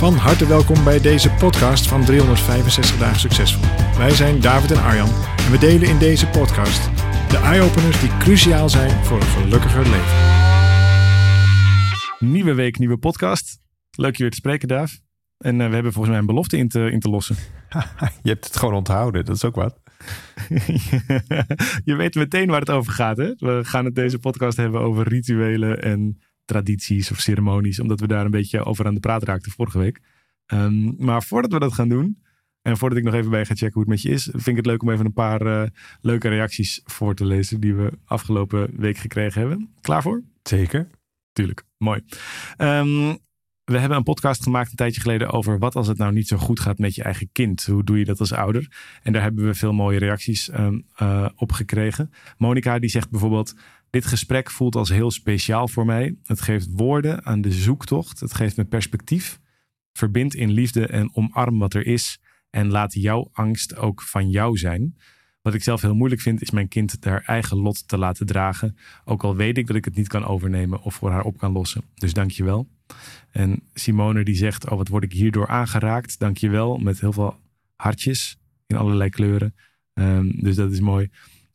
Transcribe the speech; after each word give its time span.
Van 0.00 0.14
harte 0.14 0.46
welkom 0.46 0.84
bij 0.84 1.00
deze 1.00 1.30
podcast 1.30 1.88
van 1.88 2.04
365 2.04 2.98
dagen 2.98 3.20
succesvol. 3.20 3.64
Wij 3.98 4.10
zijn 4.10 4.40
David 4.40 4.70
en 4.70 4.82
Arjan 4.82 5.08
en 5.36 5.50
we 5.50 5.58
delen 5.58 5.88
in 5.88 5.98
deze 5.98 6.26
podcast 6.26 6.90
de 7.30 7.36
eye-openers 7.36 8.00
die 8.00 8.16
cruciaal 8.16 8.68
zijn 8.68 9.04
voor 9.04 9.16
een 9.16 9.26
gelukkiger 9.26 9.82
leven. 9.82 10.16
Nieuwe 12.18 12.54
week, 12.54 12.78
nieuwe 12.78 12.98
podcast. 12.98 13.60
Leuk 13.90 14.16
je 14.16 14.22
weer 14.22 14.30
te 14.30 14.36
spreken, 14.36 14.68
Daaf. 14.68 15.00
En 15.38 15.60
uh, 15.60 15.68
we 15.68 15.74
hebben 15.74 15.92
volgens 15.92 16.08
mij 16.08 16.18
een 16.18 16.26
belofte 16.26 16.56
in 16.56 16.68
te, 16.68 16.90
in 16.90 17.00
te 17.00 17.10
lossen. 17.10 17.36
je 18.22 18.30
hebt 18.30 18.44
het 18.44 18.56
gewoon 18.56 18.74
onthouden, 18.74 19.24
dat 19.24 19.36
is 19.36 19.44
ook 19.44 19.54
wat. 19.54 19.80
je 21.90 21.94
weet 21.96 22.14
meteen 22.14 22.48
waar 22.48 22.60
het 22.60 22.70
over 22.70 22.92
gaat. 22.92 23.16
Hè? 23.16 23.34
We 23.36 23.60
gaan 23.62 23.84
het 23.84 23.94
deze 23.94 24.18
podcast 24.18 24.56
hebben 24.56 24.80
over 24.80 25.08
rituelen 25.08 25.82
en 25.82 26.20
tradities 26.50 27.10
of 27.10 27.20
ceremonies, 27.20 27.80
omdat 27.80 28.00
we 28.00 28.06
daar 28.06 28.24
een 28.24 28.30
beetje 28.30 28.64
over 28.64 28.86
aan 28.86 28.94
de 28.94 29.00
praat 29.00 29.22
raakten 29.22 29.52
vorige 29.52 29.78
week. 29.78 30.00
Um, 30.46 30.94
maar 30.98 31.22
voordat 31.22 31.52
we 31.52 31.58
dat 31.58 31.72
gaan 31.72 31.88
doen, 31.88 32.22
en 32.62 32.76
voordat 32.76 32.98
ik 32.98 33.04
nog 33.04 33.14
even 33.14 33.30
bij 33.30 33.44
ga 33.44 33.54
checken 33.54 33.72
hoe 33.72 33.82
het 33.82 33.90
met 33.90 34.02
je 34.02 34.10
is, 34.10 34.22
vind 34.22 34.46
ik 34.46 34.56
het 34.56 34.66
leuk 34.66 34.82
om 34.82 34.90
even 34.90 35.04
een 35.04 35.12
paar 35.12 35.46
uh, 35.46 35.62
leuke 36.00 36.28
reacties 36.28 36.80
voor 36.84 37.14
te 37.14 37.24
lezen 37.24 37.60
die 37.60 37.74
we 37.74 37.92
afgelopen 38.04 38.70
week 38.76 38.96
gekregen 38.96 39.40
hebben. 39.40 39.74
Klaar 39.80 40.02
voor? 40.02 40.22
Zeker. 40.42 40.88
Tuurlijk, 41.32 41.64
mooi. 41.78 42.00
Um, 42.58 43.18
we 43.64 43.78
hebben 43.78 43.98
een 43.98 44.02
podcast 44.02 44.42
gemaakt 44.42 44.70
een 44.70 44.76
tijdje 44.76 45.00
geleden 45.00 45.30
over 45.30 45.58
wat 45.58 45.76
als 45.76 45.86
het 45.86 45.98
nou 45.98 46.12
niet 46.12 46.28
zo 46.28 46.36
goed 46.36 46.60
gaat 46.60 46.78
met 46.78 46.94
je 46.94 47.02
eigen 47.02 47.28
kind. 47.32 47.64
Hoe 47.64 47.84
doe 47.84 47.98
je 47.98 48.04
dat 48.04 48.20
als 48.20 48.32
ouder? 48.32 48.72
En 49.02 49.12
daar 49.12 49.22
hebben 49.22 49.44
we 49.44 49.54
veel 49.54 49.72
mooie 49.72 49.98
reacties 49.98 50.52
um, 50.52 50.86
uh, 51.02 51.28
op 51.36 51.52
gekregen. 51.52 52.10
Monika 52.36 52.78
die 52.78 52.90
zegt 52.90 53.10
bijvoorbeeld, 53.10 53.54
dit 53.90 54.06
gesprek 54.06 54.50
voelt 54.50 54.76
als 54.76 54.88
heel 54.88 55.10
speciaal 55.10 55.68
voor 55.68 55.86
mij. 55.86 56.16
Het 56.24 56.40
geeft 56.40 56.68
woorden 56.72 57.24
aan 57.24 57.40
de 57.40 57.52
zoektocht. 57.52 58.20
Het 58.20 58.34
geeft 58.34 58.56
me 58.56 58.64
perspectief. 58.64 59.40
Verbind 59.92 60.34
in 60.34 60.50
liefde 60.50 60.86
en 60.86 61.16
omarm 61.16 61.58
wat 61.58 61.74
er 61.74 61.86
is. 61.86 62.20
En 62.50 62.70
laat 62.70 62.94
jouw 62.94 63.28
angst 63.32 63.76
ook 63.76 64.02
van 64.02 64.30
jou 64.30 64.56
zijn. 64.56 64.96
Wat 65.42 65.54
ik 65.54 65.62
zelf 65.62 65.80
heel 65.80 65.94
moeilijk 65.94 66.20
vind, 66.20 66.42
is 66.42 66.50
mijn 66.50 66.68
kind 66.68 67.04
haar 67.04 67.22
eigen 67.22 67.56
lot 67.56 67.88
te 67.88 67.98
laten 67.98 68.26
dragen. 68.26 68.76
Ook 69.04 69.24
al 69.24 69.36
weet 69.36 69.58
ik 69.58 69.66
dat 69.66 69.76
ik 69.76 69.84
het 69.84 69.96
niet 69.96 70.08
kan 70.08 70.24
overnemen 70.24 70.82
of 70.82 70.94
voor 70.94 71.10
haar 71.10 71.24
op 71.24 71.38
kan 71.38 71.52
lossen. 71.52 71.82
Dus 71.94 72.12
dank 72.12 72.30
je 72.30 72.44
wel. 72.44 72.68
En 73.30 73.62
Simone 73.74 74.24
die 74.24 74.34
zegt, 74.34 74.70
oh 74.70 74.76
wat 74.76 74.88
word 74.88 75.04
ik 75.04 75.12
hierdoor 75.12 75.46
aangeraakt. 75.46 76.18
Dank 76.18 76.36
je 76.36 76.48
wel, 76.48 76.78
met 76.78 77.00
heel 77.00 77.12
veel 77.12 77.38
hartjes 77.76 78.38
in 78.66 78.76
allerlei 78.76 79.10
kleuren. 79.10 79.54
Um, 79.94 80.40
dus 80.40 80.56
dat 80.56 80.72
is 80.72 80.80
mooi. 80.80 81.10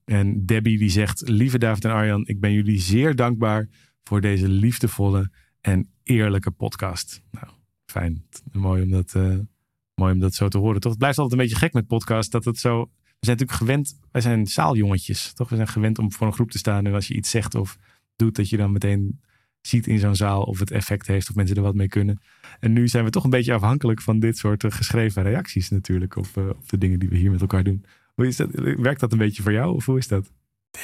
En 0.05 0.45
Debbie 0.45 0.77
die 0.77 0.89
zegt, 0.89 1.29
lieve 1.29 1.57
David 1.57 1.85
en 1.85 1.91
Arjan, 1.91 2.27
ik 2.27 2.39
ben 2.39 2.53
jullie 2.53 2.79
zeer 2.79 3.15
dankbaar 3.15 3.67
voor 4.03 4.21
deze 4.21 4.47
liefdevolle 4.47 5.31
en 5.61 5.89
eerlijke 6.03 6.51
podcast. 6.51 7.21
Nou, 7.31 7.47
fijn. 7.85 8.25
Mooi 8.51 8.83
om 8.83 8.89
dat, 8.89 9.13
uh, 9.17 9.37
mooi 9.95 10.13
om 10.13 10.19
dat 10.19 10.33
zo 10.33 10.47
te 10.47 10.57
horen. 10.57 10.81
Toch? 10.81 10.91
Het 10.91 10.99
blijft 10.99 11.17
altijd 11.17 11.39
een 11.39 11.45
beetje 11.47 11.61
gek 11.61 11.73
met 11.73 11.87
podcast 11.87 12.31
dat 12.31 12.45
het 12.45 12.57
zo... 12.57 12.89
We 13.19 13.31
zijn 13.31 13.37
natuurlijk 13.37 13.57
gewend, 13.57 13.99
wij 14.11 14.21
zijn 14.21 14.47
zaaljongetjes, 14.47 15.33
toch? 15.33 15.49
We 15.49 15.55
zijn 15.55 15.67
gewend 15.67 15.99
om 15.99 16.11
voor 16.11 16.27
een 16.27 16.33
groep 16.33 16.51
te 16.51 16.57
staan 16.57 16.85
en 16.85 16.93
als 16.93 17.07
je 17.07 17.13
iets 17.13 17.29
zegt 17.29 17.55
of 17.55 17.77
doet, 18.15 18.35
dat 18.35 18.49
je 18.49 18.57
dan 18.57 18.71
meteen 18.71 19.19
ziet 19.61 19.87
in 19.87 19.99
zo'n 19.99 20.15
zaal 20.15 20.43
of 20.43 20.59
het 20.59 20.71
effect 20.71 21.07
heeft 21.07 21.29
of 21.29 21.35
mensen 21.35 21.55
er 21.55 21.61
wat 21.61 21.75
mee 21.75 21.87
kunnen. 21.87 22.21
En 22.59 22.73
nu 22.73 22.87
zijn 22.87 23.03
we 23.03 23.09
toch 23.09 23.23
een 23.23 23.29
beetje 23.29 23.53
afhankelijk 23.53 24.01
van 24.01 24.19
dit 24.19 24.37
soort 24.37 24.63
uh, 24.63 24.71
geschreven 24.71 25.23
reacties 25.23 25.69
natuurlijk 25.69 26.15
op, 26.15 26.27
uh, 26.37 26.49
op 26.49 26.69
de 26.69 26.77
dingen 26.77 26.99
die 26.99 27.09
we 27.09 27.17
hier 27.17 27.31
met 27.31 27.41
elkaar 27.41 27.63
doen. 27.63 27.85
Hoe 28.15 28.27
is 28.27 28.35
dat? 28.35 28.49
Werkt 28.51 28.99
dat 28.99 29.11
een 29.11 29.17
beetje 29.17 29.43
voor 29.43 29.51
jou 29.51 29.75
of 29.75 29.85
hoe 29.85 29.97
is 29.97 30.07
dat? 30.07 30.31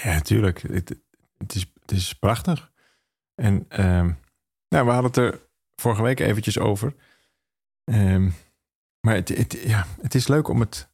Ja, 0.03 0.13
natuurlijk. 0.13 0.61
Het, 0.61 0.95
het, 1.37 1.55
is, 1.55 1.71
het 1.81 1.91
is 1.91 2.13
prachtig. 2.13 2.71
En 3.35 3.53
um, 3.53 4.17
nou, 4.67 4.85
we 4.85 4.91
hadden 4.91 5.03
het 5.03 5.17
er 5.17 5.39
vorige 5.75 6.01
week 6.01 6.19
eventjes 6.19 6.59
over. 6.59 6.95
Um, 7.83 8.33
maar 8.99 9.15
het, 9.15 9.29
het, 9.29 9.53
ja, 9.63 9.87
het 10.01 10.15
is 10.15 10.27
leuk 10.27 10.47
om 10.47 10.59
het. 10.59 10.91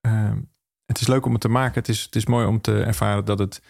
Um, 0.00 0.54
het 0.84 1.00
is 1.00 1.06
leuk 1.06 1.26
om 1.26 1.32
het 1.32 1.40
te 1.40 1.48
maken. 1.48 1.74
Het 1.74 1.88
is, 1.88 2.02
het 2.02 2.16
is 2.16 2.26
mooi 2.26 2.46
om 2.46 2.60
te 2.60 2.82
ervaren 2.82 3.24
dat 3.24 3.38
het, 3.38 3.62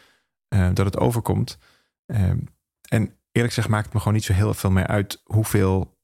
dat 0.48 0.86
het 0.86 0.98
overkomt. 0.98 1.58
en 2.06 3.18
eerlijk 3.32 3.54
gezegd 3.54 3.68
maakt 3.68 3.84
het 3.84 3.92
me 3.92 3.98
gewoon 3.98 4.14
niet 4.14 4.24
zo 4.24 4.32
heel 4.32 4.54
veel 4.54 4.70
meer 4.70 4.86
uit 4.86 5.20
hoeveel 5.24 5.98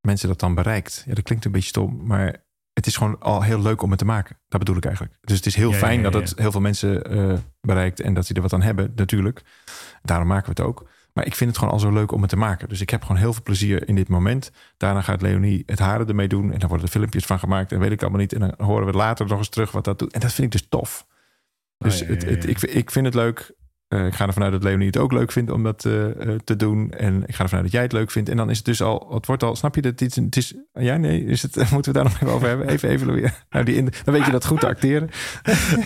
mensen 0.00 0.28
dat 0.28 0.40
dan 0.40 0.54
bereikt. 0.54 1.02
Ja, 1.06 1.14
dat 1.14 1.24
klinkt 1.24 1.44
een 1.44 1.52
beetje 1.52 1.68
stom, 1.68 2.06
maar 2.06 2.46
het 2.78 2.86
is 2.86 2.96
gewoon 2.96 3.20
al 3.20 3.42
heel 3.42 3.62
leuk 3.62 3.82
om 3.82 3.90
het 3.90 3.98
te 3.98 4.04
maken. 4.04 4.36
Dat 4.48 4.58
bedoel 4.58 4.76
ik 4.76 4.84
eigenlijk. 4.84 5.16
Dus 5.20 5.36
het 5.36 5.46
is 5.46 5.54
heel 5.54 5.70
ja, 5.70 5.76
fijn 5.76 5.98
ja, 5.98 6.04
ja, 6.04 6.10
dat 6.10 6.28
het 6.28 6.38
heel 6.38 6.50
veel 6.50 6.60
mensen 6.60 7.16
uh, 7.16 7.38
bereikt 7.60 8.00
en 8.00 8.14
dat 8.14 8.26
ze 8.26 8.34
er 8.34 8.42
wat 8.42 8.52
aan 8.52 8.62
hebben, 8.62 8.92
natuurlijk. 8.96 9.42
Daarom 10.02 10.26
maken 10.28 10.54
we 10.54 10.60
het 10.60 10.68
ook. 10.68 10.88
Maar 11.12 11.26
ik 11.26 11.34
vind 11.34 11.50
het 11.50 11.58
gewoon 11.58 11.74
al 11.74 11.80
zo 11.80 11.92
leuk 11.92 12.12
om 12.12 12.20
het 12.20 12.30
te 12.30 12.36
maken. 12.36 12.68
Dus 12.68 12.80
ik 12.80 12.90
heb 12.90 13.02
gewoon 13.02 13.16
heel 13.16 13.32
veel 13.32 13.42
plezier 13.42 13.88
in 13.88 13.94
dit 13.94 14.08
moment. 14.08 14.50
Daarna 14.76 15.00
gaat 15.00 15.22
Leonie 15.22 15.62
het 15.66 15.78
haren 15.78 16.08
ermee 16.08 16.28
doen. 16.28 16.52
En 16.52 16.58
dan 16.58 16.68
worden 16.68 16.86
er 16.86 16.92
filmpjes 16.92 17.24
van 17.24 17.38
gemaakt. 17.38 17.72
En 17.72 17.78
weet 17.78 17.90
ik 17.90 18.00
allemaal 18.00 18.20
niet. 18.20 18.32
En 18.32 18.40
dan 18.40 18.54
horen 18.56 18.86
we 18.86 18.92
later 18.92 19.26
nog 19.26 19.38
eens 19.38 19.48
terug 19.48 19.72
wat 19.72 19.84
dat 19.84 19.98
doet. 19.98 20.12
En 20.12 20.20
dat 20.20 20.32
vind 20.32 20.54
ik 20.54 20.60
dus 20.60 20.68
tof. 20.68 21.06
Dus 21.78 22.02
oh, 22.02 22.08
het, 22.08 22.24
het, 22.24 22.48
ik, 22.48 22.62
ik 22.62 22.90
vind 22.90 23.04
het 23.04 23.14
leuk. 23.14 23.52
Uh, 23.88 24.06
ik 24.06 24.14
ga 24.14 24.26
ervan 24.26 24.42
uit 24.42 24.52
dat 24.52 24.62
Leonie 24.62 24.86
het 24.86 24.96
ook 24.96 25.12
leuk 25.12 25.32
vindt 25.32 25.50
om 25.50 25.62
dat 25.62 25.84
uh, 25.84 25.92
uh, 25.92 26.34
te 26.44 26.56
doen. 26.56 26.92
En 26.92 27.22
ik 27.26 27.34
ga 27.34 27.42
ervan 27.42 27.58
uit 27.58 27.66
dat 27.66 27.72
jij 27.72 27.82
het 27.82 27.92
leuk 27.92 28.10
vindt. 28.10 28.28
En 28.28 28.36
dan 28.36 28.50
is 28.50 28.56
het 28.56 28.66
dus 28.66 28.82
al, 28.82 29.14
het 29.14 29.26
wordt 29.26 29.42
al, 29.42 29.56
snap 29.56 29.74
je 29.74 29.82
dat? 29.82 30.00
Het, 30.00 30.14
het 30.14 30.36
is, 30.36 30.54
ja, 30.72 30.96
nee, 30.96 31.24
is 31.24 31.42
het, 31.42 31.56
moeten 31.72 31.92
we 31.92 31.98
daar 31.98 32.08
nog 32.08 32.14
even 32.14 32.34
over 32.34 32.48
hebben? 32.48 32.68
Even 32.72 32.88
evalueren. 32.88 33.32
Nou, 33.50 33.64
die 33.64 33.74
in, 33.74 33.92
dan 34.04 34.14
weet 34.14 34.24
je 34.24 34.30
dat 34.30 34.46
goed 34.46 34.60
te 34.60 34.66
acteren. 34.66 35.08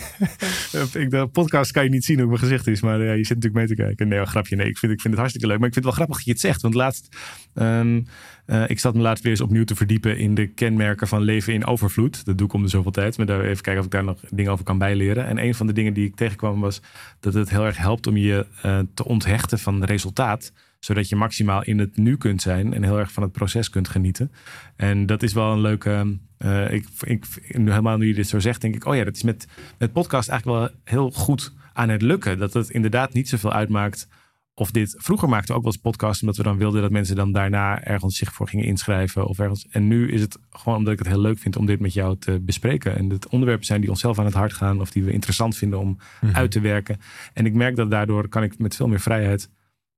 ik, 1.03 1.09
de 1.09 1.27
podcast 1.31 1.71
kan 1.71 1.83
je 1.83 1.89
niet 1.89 2.05
zien 2.05 2.19
hoe 2.19 2.27
mijn 2.27 2.39
gezicht 2.39 2.67
is, 2.67 2.81
maar 2.81 3.03
ja, 3.03 3.11
je 3.11 3.25
zit 3.25 3.35
natuurlijk 3.35 3.55
mee 3.55 3.67
te 3.67 3.83
kijken. 3.83 4.07
Nee, 4.07 4.25
grapje. 4.25 4.55
Nee, 4.55 4.67
ik 4.67 4.77
vind, 4.77 4.91
ik 4.91 5.01
vind 5.01 5.13
het 5.13 5.21
hartstikke 5.21 5.47
leuk. 5.47 5.59
Maar 5.59 5.67
ik 5.67 5.73
vind 5.73 5.85
het 5.85 5.95
wel 5.95 6.05
grappig 6.05 6.15
dat 6.15 6.25
je 6.25 6.31
het 6.31 6.41
zegt. 6.41 6.61
Want 6.61 6.73
laatst, 6.73 7.17
um, 7.53 8.05
ik 8.45 8.79
zat 8.79 8.93
me 8.93 9.01
laatst 9.01 9.23
weer 9.23 9.31
eens 9.31 9.41
opnieuw 9.41 9.63
te 9.63 9.75
verdiepen 9.75 10.17
in 10.17 10.35
de 10.35 10.47
kenmerken 10.47 11.07
van 11.07 11.21
leven 11.21 11.53
in 11.53 11.65
overvloed. 11.65 12.25
Dat 12.25 12.37
doe 12.37 12.47
ik 12.47 12.53
om 12.53 12.61
de 12.61 12.69
zoveel 12.69 12.91
tijd. 12.91 13.17
Maar 13.17 13.41
even 13.41 13.63
kijken 13.63 13.79
of 13.79 13.85
ik 13.85 13.91
daar 13.91 14.03
nog 14.03 14.19
dingen 14.29 14.51
over 14.51 14.65
kan 14.65 14.77
bijleren. 14.77 15.25
En 15.25 15.43
een 15.43 15.55
van 15.55 15.67
de 15.67 15.73
dingen 15.73 15.93
die 15.93 16.05
ik 16.05 16.15
tegenkwam 16.15 16.59
was 16.59 16.81
dat 17.19 17.33
het 17.33 17.49
heel 17.49 17.65
erg 17.65 17.77
helpt 17.77 18.07
om 18.07 18.17
je 18.17 18.45
uh, 18.65 18.79
te 18.93 19.05
onthechten 19.05 19.59
van 19.59 19.83
resultaat. 19.83 20.51
Zodat 20.79 21.09
je 21.09 21.15
maximaal 21.15 21.63
in 21.63 21.79
het 21.79 21.97
nu 21.97 22.17
kunt 22.17 22.41
zijn 22.41 22.73
en 22.73 22.83
heel 22.83 22.99
erg 22.99 23.11
van 23.11 23.23
het 23.23 23.31
proces 23.31 23.69
kunt 23.69 23.87
genieten. 23.87 24.31
En 24.75 25.05
dat 25.05 25.23
is 25.23 25.33
wel 25.33 25.51
een 25.51 25.61
leuke. 25.61 26.17
Uh, 26.39 26.73
ik, 26.73 26.87
ik, 26.99 27.25
nu 27.57 27.69
helemaal 27.69 27.97
nu 27.97 28.07
je 28.07 28.13
dit 28.13 28.27
zo 28.27 28.39
zegt, 28.39 28.61
denk 28.61 28.75
ik, 28.75 28.85
oh 28.85 28.95
ja, 28.95 29.03
dat 29.03 29.15
is 29.15 29.23
met, 29.23 29.47
met 29.77 29.93
podcast 29.93 30.29
eigenlijk 30.29 30.59
wel 30.59 30.69
heel 30.83 31.11
goed 31.11 31.53
aan 31.73 31.89
het 31.89 32.01
lukken. 32.01 32.37
Dat 32.37 32.53
het 32.53 32.69
inderdaad 32.69 33.13
niet 33.13 33.29
zoveel 33.29 33.53
uitmaakt 33.53 34.07
of 34.55 34.71
dit. 34.71 34.95
Vroeger 34.97 35.29
maakten 35.29 35.47
we 35.49 35.55
ook 35.55 35.63
wel 35.63 35.71
eens 35.71 35.81
podcast, 35.81 36.21
omdat 36.21 36.37
we 36.37 36.43
dan 36.43 36.57
wilden 36.57 36.81
dat 36.81 36.91
mensen 36.91 37.15
dan 37.15 37.31
daarna 37.31 37.83
ergens 37.83 38.17
zich 38.17 38.33
voor 38.33 38.47
gingen 38.47 38.65
inschrijven. 38.65 39.27
Of 39.27 39.39
ergens. 39.39 39.67
En 39.67 39.87
nu 39.87 40.11
is 40.11 40.21
het 40.21 40.37
gewoon 40.49 40.77
omdat 40.77 40.93
ik 40.93 40.99
het 40.99 41.07
heel 41.07 41.21
leuk 41.21 41.39
vind 41.39 41.55
om 41.55 41.65
dit 41.65 41.79
met 41.79 41.93
jou 41.93 42.17
te 42.17 42.39
bespreken. 42.39 42.97
En 42.97 43.09
het 43.09 43.27
onderwerpen 43.27 43.65
zijn 43.65 43.81
die 43.81 43.89
onszelf 43.89 44.19
aan 44.19 44.25
het 44.25 44.33
hart 44.33 44.53
gaan 44.53 44.81
of 44.81 44.91
die 44.91 45.03
we 45.03 45.11
interessant 45.11 45.57
vinden 45.57 45.79
om 45.79 45.87
mm-hmm. 45.87 46.37
uit 46.37 46.51
te 46.51 46.59
werken. 46.59 46.99
En 47.33 47.45
ik 47.45 47.53
merk 47.53 47.75
dat 47.75 47.91
daardoor 47.91 48.27
kan 48.27 48.43
ik 48.43 48.57
met 48.57 48.75
veel 48.75 48.87
meer 48.87 48.99
vrijheid 48.99 49.49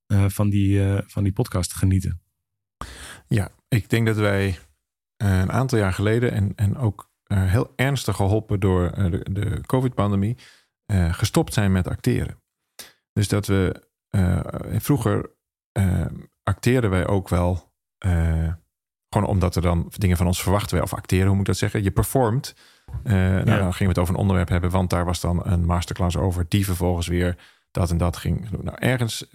uh, 0.08 0.26
van, 0.28 0.50
die, 0.50 0.80
uh, 0.80 0.98
van 1.06 1.24
die 1.24 1.34
podcast 1.34 1.74
genieten. 1.74 2.22
Ja, 3.28 3.50
ik 3.68 3.90
denk 3.90 4.06
dat 4.06 4.18
wij 4.18 4.47
uh, 4.47 5.40
een 5.40 5.52
aantal 5.52 5.78
jaar 5.78 5.94
geleden 5.94 6.32
en, 6.32 6.53
en 6.56 6.78
ook 6.78 7.14
heel 7.34 7.74
ernstig 7.76 8.16
geholpen 8.16 8.59
door 8.59 8.91
de, 8.91 9.26
de 9.32 9.62
COVID-pandemie 9.66 10.38
gestopt 11.12 11.53
zijn 11.53 11.72
met 11.72 11.88
acteren. 11.88 12.40
Dus 13.14 13.28
dat 13.28 13.47
we 13.47 13.84
uh, 14.16 14.40
vroeger 14.79 15.32
uh, 15.79 16.06
acteerden 16.44 16.90
wij 16.90 17.08
ook 17.08 17.29
wel. 17.29 17.73
Uh, 18.06 18.53
gewoon 19.09 19.29
omdat 19.29 19.56
er 19.56 19.62
dan 19.62 19.91
dingen 19.97 20.17
van 20.17 20.28
ons 20.28 20.41
verwachten 20.41 20.72
werden. 20.72 20.91
Of 20.91 20.97
acteren, 20.97 21.26
hoe 21.26 21.35
moet 21.35 21.47
ik 21.47 21.52
dat 21.52 21.58
zeggen? 21.58 21.84
Je 21.84 21.91
performt. 21.91 22.56
Nou, 23.03 23.38
ja. 23.38 23.44
Dan 23.44 23.73
gingen 23.73 23.78
we 23.79 23.88
het 23.88 23.97
over 23.97 24.14
een 24.14 24.20
onderwerp 24.20 24.50
hebben. 24.50 24.70
Want 24.70 24.90
daar 24.90 25.06
was 25.06 25.20
dan 25.20 25.46
een 25.46 25.66
masterclass 25.66 26.17
over. 26.17 26.46
Die 26.47 26.66
vervolgens 26.66 27.08
weer 27.08 27.38
dat 27.72 27.91
en 27.91 27.97
dat 27.97 28.17
ging. 28.17 28.52
Nou, 28.52 28.78
ergens 28.79 29.29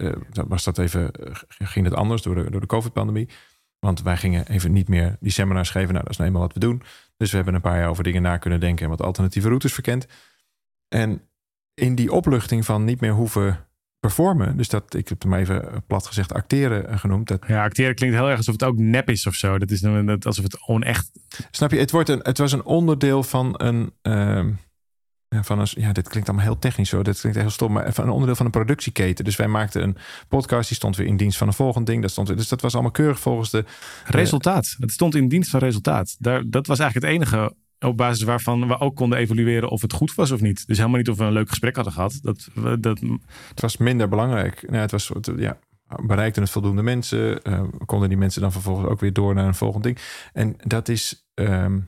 was 0.47 0.63
dat 0.63 0.77
even, 0.77 1.11
ging 1.47 1.85
het 1.85 1.95
anders 1.95 2.21
door 2.21 2.35
de, 2.35 2.51
door 2.51 2.61
de 2.61 2.67
COVID-pandemie. 2.67 3.29
Want 3.79 4.01
wij 4.01 4.17
gingen 4.17 4.47
even 4.47 4.71
niet 4.71 4.87
meer 4.87 5.17
die 5.19 5.31
seminars 5.31 5.69
geven. 5.69 5.89
Nou, 5.89 6.01
dat 6.01 6.11
is 6.11 6.17
nou 6.17 6.29
eenmaal 6.29 6.45
wat 6.45 6.53
we 6.53 6.59
doen. 6.59 6.81
Dus 7.17 7.29
we 7.29 7.35
hebben 7.35 7.53
een 7.55 7.61
paar 7.61 7.77
jaar 7.77 7.89
over 7.89 8.03
dingen 8.03 8.21
na 8.21 8.37
kunnen 8.37 8.59
denken. 8.59 8.83
En 8.83 8.89
wat 8.89 9.01
alternatieve 9.01 9.47
routes 9.47 9.73
verkend. 9.73 10.07
En 10.87 11.29
in 11.73 11.95
die 11.95 12.11
opluchting 12.11 12.65
van 12.65 12.83
niet 12.85 13.01
meer 13.01 13.13
hoeven 13.13 13.67
performen. 14.01 14.57
Dus 14.57 14.69
dat, 14.69 14.93
ik 14.93 15.07
heb 15.09 15.23
maar 15.23 15.39
even 15.39 15.83
plat 15.87 16.07
gezegd, 16.07 16.33
acteren 16.33 16.87
eh, 16.87 16.99
genoemd. 16.99 17.27
Dat, 17.27 17.43
Ja, 17.47 17.63
acteren 17.63 17.95
klinkt 17.95 18.15
heel 18.15 18.27
erg 18.27 18.37
alsof 18.37 18.53
het 18.53 18.63
ook 18.63 18.77
nep 18.77 19.09
is 19.09 19.27
of 19.27 19.33
zo. 19.33 19.57
Dat 19.57 19.71
is 19.71 19.81
net 19.81 20.25
alsof 20.25 20.43
het 20.43 20.67
onecht... 20.67 21.11
snap 21.51 21.71
je? 21.71 21.77
Het, 21.77 21.91
wordt 21.91 22.09
een, 22.09 22.19
het 22.23 22.37
was 22.37 22.51
een 22.51 22.63
onderdeel 22.63 23.23
van 23.23 23.53
een. 23.57 23.93
ehm, 24.01 24.49
ja, 25.27 25.43
van 25.43 25.59
een, 25.59 25.67
ja, 25.69 25.91
dit 25.91 26.07
klinkt 26.07 26.29
allemaal 26.29 26.47
heel 26.47 26.59
technisch 26.59 26.89
zo. 26.89 27.03
Dit 27.03 27.19
klinkt 27.19 27.39
heel 27.39 27.49
stom, 27.49 27.71
maar 27.71 27.93
van 27.93 28.03
een 28.03 28.09
onderdeel 28.09 28.35
van 28.35 28.45
een 28.45 28.51
productieketen. 28.51 29.25
Dus 29.25 29.35
wij 29.35 29.47
maakten 29.47 29.83
een 29.83 29.97
podcast, 30.27 30.67
die 30.67 30.77
stond 30.77 30.95
weer 30.95 31.07
in 31.07 31.17
dienst 31.17 31.37
van 31.37 31.47
een 31.47 31.53
volgend 31.53 31.85
ding. 31.85 32.01
Dat 32.01 32.11
stond 32.11 32.27
dus 32.27 32.47
dat 32.47 32.61
was 32.61 32.73
allemaal 32.73 32.91
keurig 32.91 33.19
volgens 33.19 33.49
de. 33.49 33.65
Resultaat. 34.05 34.75
Het 34.79 34.91
stond 34.91 35.15
in 35.15 35.27
dienst 35.27 35.49
van 35.49 35.59
resultaat. 35.59 36.15
Daar, 36.19 36.43
dat 36.49 36.67
was 36.67 36.79
eigenlijk 36.79 37.07
het 37.07 37.15
enige 37.15 37.55
op 37.85 37.97
basis 37.97 38.23
waarvan 38.23 38.67
we 38.67 38.79
ook 38.79 38.95
konden 38.95 39.17
evalueren 39.17 39.69
of 39.69 39.81
het 39.81 39.93
goed 39.93 40.15
was 40.15 40.31
of 40.31 40.41
niet. 40.41 40.67
Dus 40.67 40.77
helemaal 40.77 40.97
niet 40.97 41.09
of 41.09 41.17
we 41.17 41.23
een 41.23 41.31
leuk 41.31 41.49
gesprek 41.49 41.75
hadden 41.75 41.93
gehad. 41.93 42.19
Dat, 42.21 42.47
we- 42.53 42.79
dat, 42.79 42.99
Het 43.49 43.61
was 43.61 43.77
minder 43.77 44.09
belangrijk. 44.09 44.61
Nou, 44.61 44.75
het 44.81 44.91
was, 44.91 45.11
ja, 45.37 45.57
bereikten 46.03 46.41
het 46.41 46.51
voldoende 46.51 46.81
mensen? 46.83 47.41
eh, 47.43 47.63
konden 47.85 48.09
die 48.09 48.17
mensen 48.17 48.41
dan 48.41 48.51
vervolgens 48.51 48.87
ook 48.89 48.99
weer 48.99 49.13
door 49.13 49.33
naar 49.33 49.47
een 49.47 49.55
volgend 49.55 49.83
ding? 49.83 49.97
En 50.33 50.55
dat 50.63 50.87
is 50.89 51.27
ehm, 51.33 51.79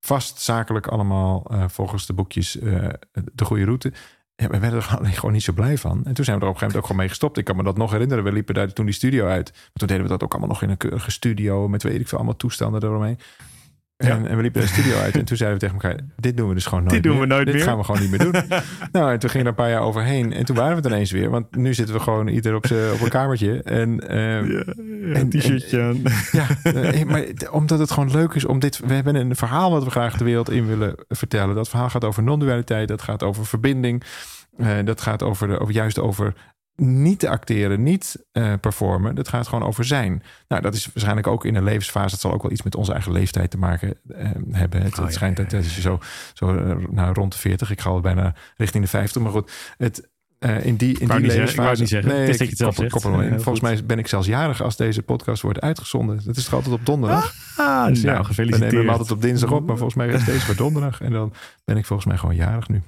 vast 0.00 0.40
zakelijk 0.40 0.86
allemaal 0.86 1.44
eh, 1.50 1.64
volgens 1.68 2.06
de 2.06 2.12
boekjes 2.12 2.58
eh, 2.58 2.88
de 3.32 3.44
goede 3.44 3.64
route. 3.64 3.92
Ja, 4.34 4.48
we 4.48 4.58
werden 4.58 4.78
er 4.78 5.12
gewoon, 5.14 5.32
niet 5.38 5.42
zo 5.42 5.52
blij 5.52 5.78
van. 5.78 6.04
En 6.04 6.14
toen 6.14 6.24
zijn 6.24 6.38
we 6.38 6.42
er 6.44 6.48
op 6.48 6.54
een 6.54 6.60
gegeven 6.60 6.60
moment 6.60 6.76
ook 6.76 6.82
gewoon 6.86 6.96
mee 7.00 7.08
gestopt. 7.08 7.38
Ik 7.38 7.44
kan 7.44 7.56
me 7.56 7.62
dat 7.62 7.76
nog 7.76 7.90
herinneren. 7.90 8.24
We 8.24 8.32
liepen 8.32 8.54
daar 8.54 8.72
toen 8.72 8.84
die 8.84 8.94
studio 8.94 9.26
uit. 9.26 9.70
Toen 9.72 9.86
deden 9.88 10.02
we 10.02 10.08
dat 10.08 10.22
ook 10.22 10.30
allemaal 10.30 10.48
nog 10.48 10.62
in 10.62 10.70
een 10.70 10.76
keurige 10.76 11.10
studio. 11.10 11.68
Met 11.68 11.82
weet 11.82 12.00
ik 12.00 12.08
veel, 12.08 12.18
allemaal 12.18 12.36
toestanden 12.36 12.82
eromheen. 12.82 13.18
En, 13.96 14.22
Ja. 14.22 14.28
en 14.28 14.36
we 14.36 14.42
liepen 14.42 14.60
de 14.60 14.66
studio 14.66 14.96
uit. 14.98 15.14
En 15.16 15.24
toen 15.24 15.36
zeiden 15.36 15.60
we 15.60 15.66
tegen 15.66 15.82
elkaar: 15.82 16.06
Dit 16.16 16.36
doen 16.36 16.48
we 16.48 16.54
dus 16.54 16.66
gewoon 16.66 16.80
nooit 16.84 16.94
Dit 16.94 17.02
doen 17.02 17.12
meer. 17.12 17.20
we 17.20 17.26
nooit 17.26 17.46
Dit 17.46 17.54
meer. 17.54 17.64
gaan 17.64 17.76
we 17.78 17.84
gewoon 17.84 18.00
niet 18.00 18.10
meer 18.10 18.18
doen. 18.18 18.32
nou, 18.92 19.12
en 19.12 19.18
toen 19.18 19.30
ging 19.30 19.42
er 19.42 19.48
een 19.48 19.54
paar 19.54 19.70
jaar 19.70 19.80
overheen. 19.80 20.32
En 20.32 20.44
toen 20.44 20.56
waren 20.56 20.70
we 20.70 20.76
het 20.82 20.86
ineens 20.86 21.10
weer. 21.10 21.30
Want 21.30 21.56
nu 21.56 21.74
zitten 21.74 21.94
we 21.94 22.00
gewoon 22.00 22.26
ieder 22.28 22.54
op, 22.54 22.64
op 22.64 23.00
een 23.00 23.08
kamertje. 23.08 23.62
En 23.62 24.08
ehm, 24.08 24.50
ja, 24.50 24.62
en- 24.64 25.16
een 25.16 25.30
t-shirtje 25.30 25.82
aan. 25.82 26.02
ja, 26.32 26.46
eh, 26.62 27.04
maar 27.04 27.24
omdat 27.50 27.78
het 27.78 27.90
gewoon 27.90 28.10
leuk 28.10 28.32
is 28.34 28.44
om 28.44 28.58
dit. 28.58 28.78
We 28.86 28.94
hebben 28.94 29.14
een 29.14 29.36
verhaal 29.36 29.70
wat 29.70 29.84
we 29.84 29.90
graag 29.90 30.16
de 30.16 30.24
wereld 30.24 30.50
in 30.50 30.66
willen 30.66 30.94
vertellen. 31.08 31.54
Dat 31.54 31.68
verhaal 31.68 31.90
gaat 31.90 32.04
over 32.04 32.22
non-dualiteit. 32.22 32.88
Dat 32.88 33.02
gaat 33.02 33.22
over 33.22 33.46
verbinding. 33.46 34.02
eh, 34.56 34.68
dat 34.84 35.00
gaat 35.00 35.22
over, 35.22 35.48
de, 35.48 35.58
over 35.60 35.74
juist 35.74 35.98
over 35.98 36.32
niet 36.76 37.18
te 37.18 37.28
acteren, 37.28 37.82
niet 37.82 38.26
eh, 38.32 38.52
performen. 38.60 39.14
Dat 39.14 39.28
gaat 39.28 39.48
gewoon 39.48 39.68
over 39.68 39.84
zijn. 39.84 40.22
Nou, 40.48 40.62
dat 40.62 40.74
is 40.74 40.86
waarschijnlijk 40.86 41.26
ook 41.26 41.44
in 41.44 41.54
een 41.54 41.64
levensfase. 41.64 42.10
Het 42.12 42.20
zal 42.20 42.32
ook 42.32 42.42
wel 42.42 42.50
iets 42.52 42.62
met 42.62 42.74
onze 42.74 42.92
eigen 42.92 43.12
leeftijd 43.12 43.50
te 43.50 43.58
maken 43.58 43.94
eh, 44.08 44.30
hebben. 44.50 44.82
Het, 44.82 44.92
Oh, 44.92 44.98
het 44.98 45.08
ja, 45.08 45.10
schijnt 45.10 45.38
ja, 45.38 45.44
dat 45.44 45.74
je 45.74 45.80
zo, 45.80 45.98
zo 46.34 46.56
eh, 46.56 46.76
nou, 46.90 47.12
rond 47.14 47.32
de 47.32 47.38
40, 47.38 47.70
ik 47.70 47.80
ga 47.80 47.90
al 47.90 48.00
bijna 48.00 48.34
richting 48.56 48.84
de 48.84 48.90
50. 48.90 49.22
Maar 49.22 49.30
goed, 49.32 49.50
het, 49.78 50.08
in 50.38 50.76
die, 50.76 50.98
in 50.98 51.08
die 51.08 51.16
ik 51.16 51.26
levensfase. 51.26 51.80
niet 51.80 51.90
zeggen. 51.90 52.26
Dat 52.26 52.38
je 52.38 52.44
het 52.44 52.56
zelf 52.56 52.76
koppel- 52.88 53.28
Volgens 53.28 53.60
mij 53.60 53.84
ben 53.84 53.98
ik 53.98 54.06
zelfs 54.06 54.26
jarig 54.26 54.62
als 54.62 54.76
deze 54.76 55.02
podcast 55.02 55.42
wordt 55.42 55.60
uitgezonden. 55.60 56.20
Dat 56.24 56.36
is 56.36 56.44
toch 56.44 56.54
altijd 56.54 56.74
op 56.74 56.86
donderdag? 56.86 57.34
Ah, 57.56 57.86
Dus 57.86 58.02
nou, 58.02 58.18
we 58.18 58.24
gefeliciteerd. 58.24 58.70
nemen 58.72 58.84
hem 58.86 58.94
altijd 58.94 59.10
op 59.12 59.22
dinsdag 59.22 59.50
op, 59.52 59.66
maar 59.66 59.76
volgens 59.76 59.94
mij 59.94 60.08
is 60.08 60.24
deze 60.24 60.40
voor 60.46 60.56
donderdag. 60.56 61.00
En 61.00 61.12
dan 61.12 61.32
ben 61.64 61.76
ik 61.76 61.84
volgens 61.86 62.08
mij 62.08 62.16
gewoon 62.18 62.34
jarig 62.36 62.68
nu. 62.68 62.82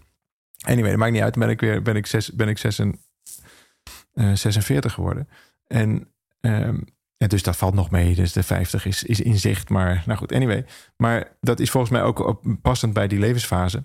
Anyway, 0.67 0.91
dat 0.91 0.99
maakt 0.99 1.13
niet 1.13 1.23
uit. 1.23 1.35
Dan 1.35 1.43
ben 1.43 1.53
ik 1.53 1.61
weer 1.61 1.83
ben 1.83 1.97
ik 1.97 2.07
zes, 2.07 2.33
ben 2.33 2.49
ik 2.49 2.59
zes 2.59 2.79
en, 2.79 2.99
46 4.35 4.93
geworden. 4.93 5.29
En 5.67 6.09
ehm, 6.41 6.81
ja, 7.17 7.27
dus 7.27 7.43
dat 7.43 7.57
valt 7.57 7.75
nog 7.75 7.91
mee. 7.91 8.15
Dus 8.15 8.33
de 8.33 8.43
50 8.43 8.85
is, 8.87 9.05
is 9.05 9.21
in 9.21 9.39
zicht. 9.39 9.69
Maar 9.69 10.03
nou 10.07 10.19
goed, 10.19 10.33
anyway. 10.33 10.65
Maar 10.97 11.37
dat 11.41 11.61
is 11.61 11.71
volgens 11.71 11.93
mij 11.93 12.03
ook 12.03 12.41
passend 12.63 12.93
bij 12.93 13.09
die 13.09 13.19
levensfase. 13.19 13.85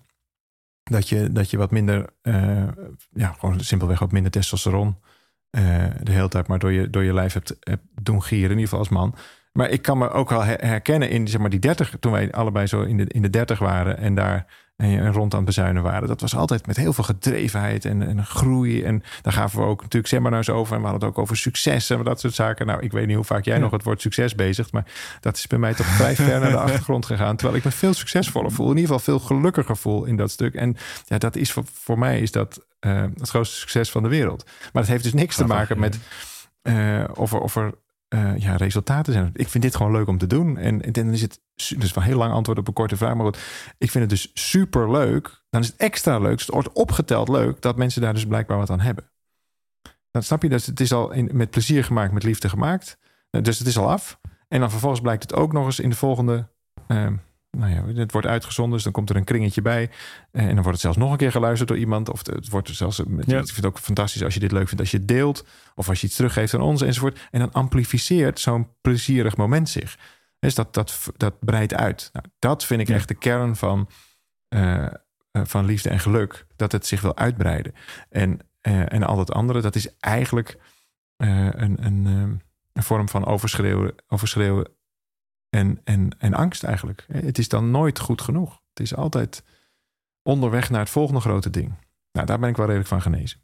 Dat 0.83 1.09
je, 1.09 1.31
dat 1.31 1.50
je 1.50 1.57
wat 1.57 1.71
minder, 1.71 2.09
eh, 2.21 2.68
ja, 3.09 3.35
gewoon 3.39 3.59
simpelweg 3.59 4.00
wat 4.00 4.12
minder 4.12 4.31
testosteron 4.31 4.97
eh, 5.50 5.85
de 6.01 6.12
hele 6.12 6.27
tijd 6.27 6.47
maar 6.47 6.59
door 6.59 6.71
je, 6.71 6.89
door 6.89 7.03
je 7.03 7.13
lijf 7.13 7.33
hebt, 7.33 7.56
hebt 7.59 7.83
doen 8.01 8.24
gieren. 8.24 8.51
In 8.51 8.57
ieder 8.57 8.63
geval 8.63 8.80
als 8.80 8.89
man. 8.89 9.15
Maar 9.51 9.69
ik 9.69 9.81
kan 9.81 9.97
me 9.97 10.09
ook 10.09 10.30
wel 10.30 10.44
her- 10.44 10.65
herkennen 10.65 11.09
in 11.09 11.27
zeg 11.27 11.41
maar, 11.41 11.50
die 11.50 11.59
30, 11.59 11.95
toen 12.00 12.12
wij 12.12 12.31
allebei 12.31 12.68
zo 12.68 12.81
in 12.81 12.97
de, 12.97 13.06
in 13.07 13.21
de 13.21 13.30
30 13.30 13.59
waren 13.59 13.97
en 13.97 14.15
daar 14.15 14.45
en, 14.83 15.12
rond 15.12 15.31
aan 15.33 15.38
het 15.39 15.47
bezuinen 15.47 15.83
waren. 15.83 16.07
Dat 16.07 16.21
was 16.21 16.35
altijd 16.35 16.68
met 16.68 16.77
heel 16.77 16.94
veel 16.94 17.03
gedrevenheid 17.03 17.85
en, 17.85 18.07
en 18.07 18.25
groei. 18.25 18.83
En 18.83 19.03
daar 19.21 19.33
gaven 19.33 19.59
we 19.59 19.65
ook 19.65 19.81
natuurlijk 19.81 20.13
seminars 20.13 20.50
over. 20.50 20.75
En 20.75 20.81
we 20.81 20.88
hadden 20.88 21.07
het 21.07 21.18
ook 21.18 21.24
over 21.24 21.38
succes 21.38 21.89
en 21.89 22.03
dat 22.03 22.19
soort 22.19 22.33
zaken. 22.33 22.65
Nou, 22.65 22.81
ik 22.81 22.91
weet 22.91 23.07
niet 23.07 23.15
hoe 23.15 23.25
vaak 23.25 23.45
jij 23.45 23.56
Ja. 23.56 23.62
nog 23.62 23.71
het 23.71 23.83
woord 23.83 24.01
succes 24.01 24.35
bezigt. 24.35 24.71
Maar 24.71 24.85
dat 25.19 25.38
is 25.38 25.47
bij 25.47 25.59
mij 25.59 25.74
toch 25.74 25.85
vrij 25.85 26.15
ver 26.15 26.39
naar 26.39 26.51
de 26.51 26.57
achtergrond 26.68 27.06
gegaan. 27.06 27.35
Terwijl 27.35 27.57
ik 27.57 27.63
me 27.65 27.71
veel 27.71 27.94
succesvoller 27.94 28.51
voel. 28.51 28.69
In 28.69 28.77
ieder 28.77 28.94
geval 28.94 29.18
veel 29.18 29.19
gelukkiger 29.27 29.77
voel 29.77 30.06
in 30.06 30.15
dat 30.15 30.31
stuk. 30.31 30.53
En 30.56 30.77
ja, 31.06 31.18
dat 31.18 31.35
is 31.35 31.51
voor, 31.51 31.63
voor 31.74 32.00
mij 32.00 32.19
is 32.19 32.31
dat 32.31 32.65
eh, 32.80 33.03
het 33.18 33.30
grootste 33.30 33.56
succes 33.57 33.91
van 33.91 34.03
de 34.03 34.09
wereld. 34.09 34.45
Maar 34.74 34.81
het 34.81 34.91
heeft 34.91 35.03
dus 35.03 35.13
niks 35.13 35.35
te 35.35 35.45
maken 35.45 35.80
met 35.80 36.00
eh, 36.62 37.03
of 37.13 37.33
er, 37.33 37.39
of 37.39 37.56
er 37.56 37.74
eh, 38.13 38.38
ja, 38.38 38.56
resultaten 38.56 39.13
zijn. 39.13 39.30
Ik 39.33 39.48
vind 39.50 39.63
dit 39.63 39.75
gewoon 39.75 39.92
leuk 39.92 40.07
om 40.07 40.18
te 40.18 40.27
doen. 40.27 40.57
En, 40.57 40.81
en 40.81 40.92
dan 40.92 41.10
is 41.10 41.21
het 41.21 41.42
dus 41.77 41.94
wel 41.94 42.04
heel 42.04 42.18
lang 42.18 42.33
antwoord 42.33 42.57
op 42.57 42.68
een 42.68 42.74
korte 42.74 42.98
vraag. 42.98 43.15
Maar 43.15 43.25
goed, 43.25 43.38
ik 43.77 43.92
vind 43.92 44.04
het 44.04 44.10
dus 44.10 44.31
super 44.33 44.92
leuk. 44.92 45.44
Dan 45.50 45.62
is 45.62 45.68
het 45.68 45.75
extra 45.75 46.19
leuk. 46.19 46.39
Het 46.39 46.50
wordt 46.50 46.71
opgeteld 46.74 47.27
leuk 47.30 47.62
dat 47.62 47.77
mensen 47.77 48.01
daar 48.01 48.13
dus 48.13 48.25
blijkbaar 48.27 48.57
wat 48.57 48.69
aan 48.69 48.80
hebben. 48.80 49.12
Dan 50.12 50.24
snap 50.24 50.42
je, 50.42 50.50
dus 50.50 50.65
het 50.65 50.80
is 50.80 50.92
al 50.94 51.12
in, 51.12 51.30
met 51.31 51.50
plezier 51.50 51.83
gemaakt, 51.83 52.13
met 52.13 52.24
liefde 52.24 52.50
gemaakt. 52.50 52.98
Eh, 53.30 53.42
Dus 53.42 53.60
het 53.60 53.68
is 53.68 53.77
al 53.77 53.89
af. 53.89 54.19
En 54.48 54.59
dan 54.59 54.69
vervolgens 54.69 55.01
blijkt 55.01 55.24
het 55.24 55.33
ook 55.33 55.54
nog 55.54 55.66
eens 55.66 55.80
in 55.80 55.89
de 55.89 55.95
volgende. 55.95 56.50
eh, 56.88 57.07
nou 57.58 57.72
ja, 57.74 58.02
het 58.02 58.12
wordt 58.12 58.28
uitgezonden, 58.28 58.74
dus 58.74 58.84
dan 58.84 58.92
komt 58.94 59.10
er 59.10 59.16
een 59.16 59.24
kringetje 59.24 59.62
bij. 59.62 59.90
Eh, 60.32 60.42
En 60.42 60.46
dan 60.46 60.56
wordt 60.56 60.72
het 60.72 60.80
zelfs 60.80 60.98
nog 60.98 61.12
een 61.12 61.18
keer 61.18 61.32
geluisterd 61.32 61.70
door 61.70 61.78
iemand. 61.80 62.10
Of 62.10 62.26
het 62.28 62.50
wordt 62.50 62.68
er 62.68 62.76
zelfs. 62.76 63.02
Met, 63.08 63.26
Ja. 63.26 63.38
Ik 63.40 63.44
vind 63.46 63.56
het 63.56 63.66
ook 63.66 63.80
fantastisch 63.80 64.24
als 64.24 64.34
je 64.34 64.40
dit 64.40 64.52
leuk 64.52 64.66
vindt, 64.68 64.80
als 64.80 64.92
je 64.92 64.98
het 64.98 65.08
deelt. 65.08 65.46
Of 65.76 65.90
als 65.90 66.02
je 66.02 66.08
iets 66.08 66.16
teruggeeft 66.16 66.54
aan 66.54 66.62
ons 66.62 66.82
enzovoort. 66.82 67.28
En 67.32 67.40
dan 67.40 67.52
amplificeert 67.52 68.40
zo'n 68.40 68.68
plezierig 68.82 69.38
moment 69.38 69.70
zich. 69.70 69.98
Dus 70.40 70.56
dat, 70.56 70.74
dat, 70.74 71.10
dat 71.18 71.40
breidt 71.40 71.74
uit. 71.74 72.10
Nou, 72.14 72.26
dat 72.40 72.66
vind 72.66 72.82
ik 72.82 72.88
Ja. 72.88 72.96
echt 72.96 73.08
de 73.08 73.16
kern 73.16 73.56
van, 73.56 73.90
eh, 74.48 74.86
eh, 74.86 74.92
van 75.32 75.66
liefde 75.66 75.90
en 75.90 76.00
geluk. 76.00 76.46
Dat 76.56 76.72
het 76.72 76.86
zich 76.86 77.02
wil 77.02 77.18
uitbreiden. 77.18 77.74
En, 78.10 78.40
eh, 78.62 78.94
en 78.94 79.04
al 79.04 79.20
het 79.20 79.32
andere, 79.32 79.62
dat 79.62 79.76
is 79.76 79.98
eigenlijk 80.00 80.58
eh, 81.18 81.46
een, 81.52 81.86
een, 81.86 82.06
eh, 82.08 82.40
een 82.74 82.84
vorm 82.84 83.10
van 83.10 83.26
overschreeuwen, 83.26 83.96
overschreeuwen 84.08 84.68
en, 85.54 85.80
en, 85.84 86.16
en 86.18 86.34
angst 86.34 86.64
eigenlijk. 86.64 87.06
Het 87.12 87.38
is 87.38 87.48
dan 87.48 87.72
nooit 87.72 88.00
goed 88.00 88.22
genoeg. 88.22 88.62
Het 88.70 88.80
is 88.80 88.96
altijd 88.96 89.44
onderweg 90.22 90.70
naar 90.70 90.80
het 90.80 90.90
volgende 90.90 91.22
grote 91.22 91.50
ding. 91.50 91.74
Nou, 92.12 92.26
daar 92.28 92.40
ben 92.40 92.50
ik 92.50 92.56
wel 92.56 92.66
redelijk 92.66 92.90
van 92.90 93.02
genezen. 93.02 93.40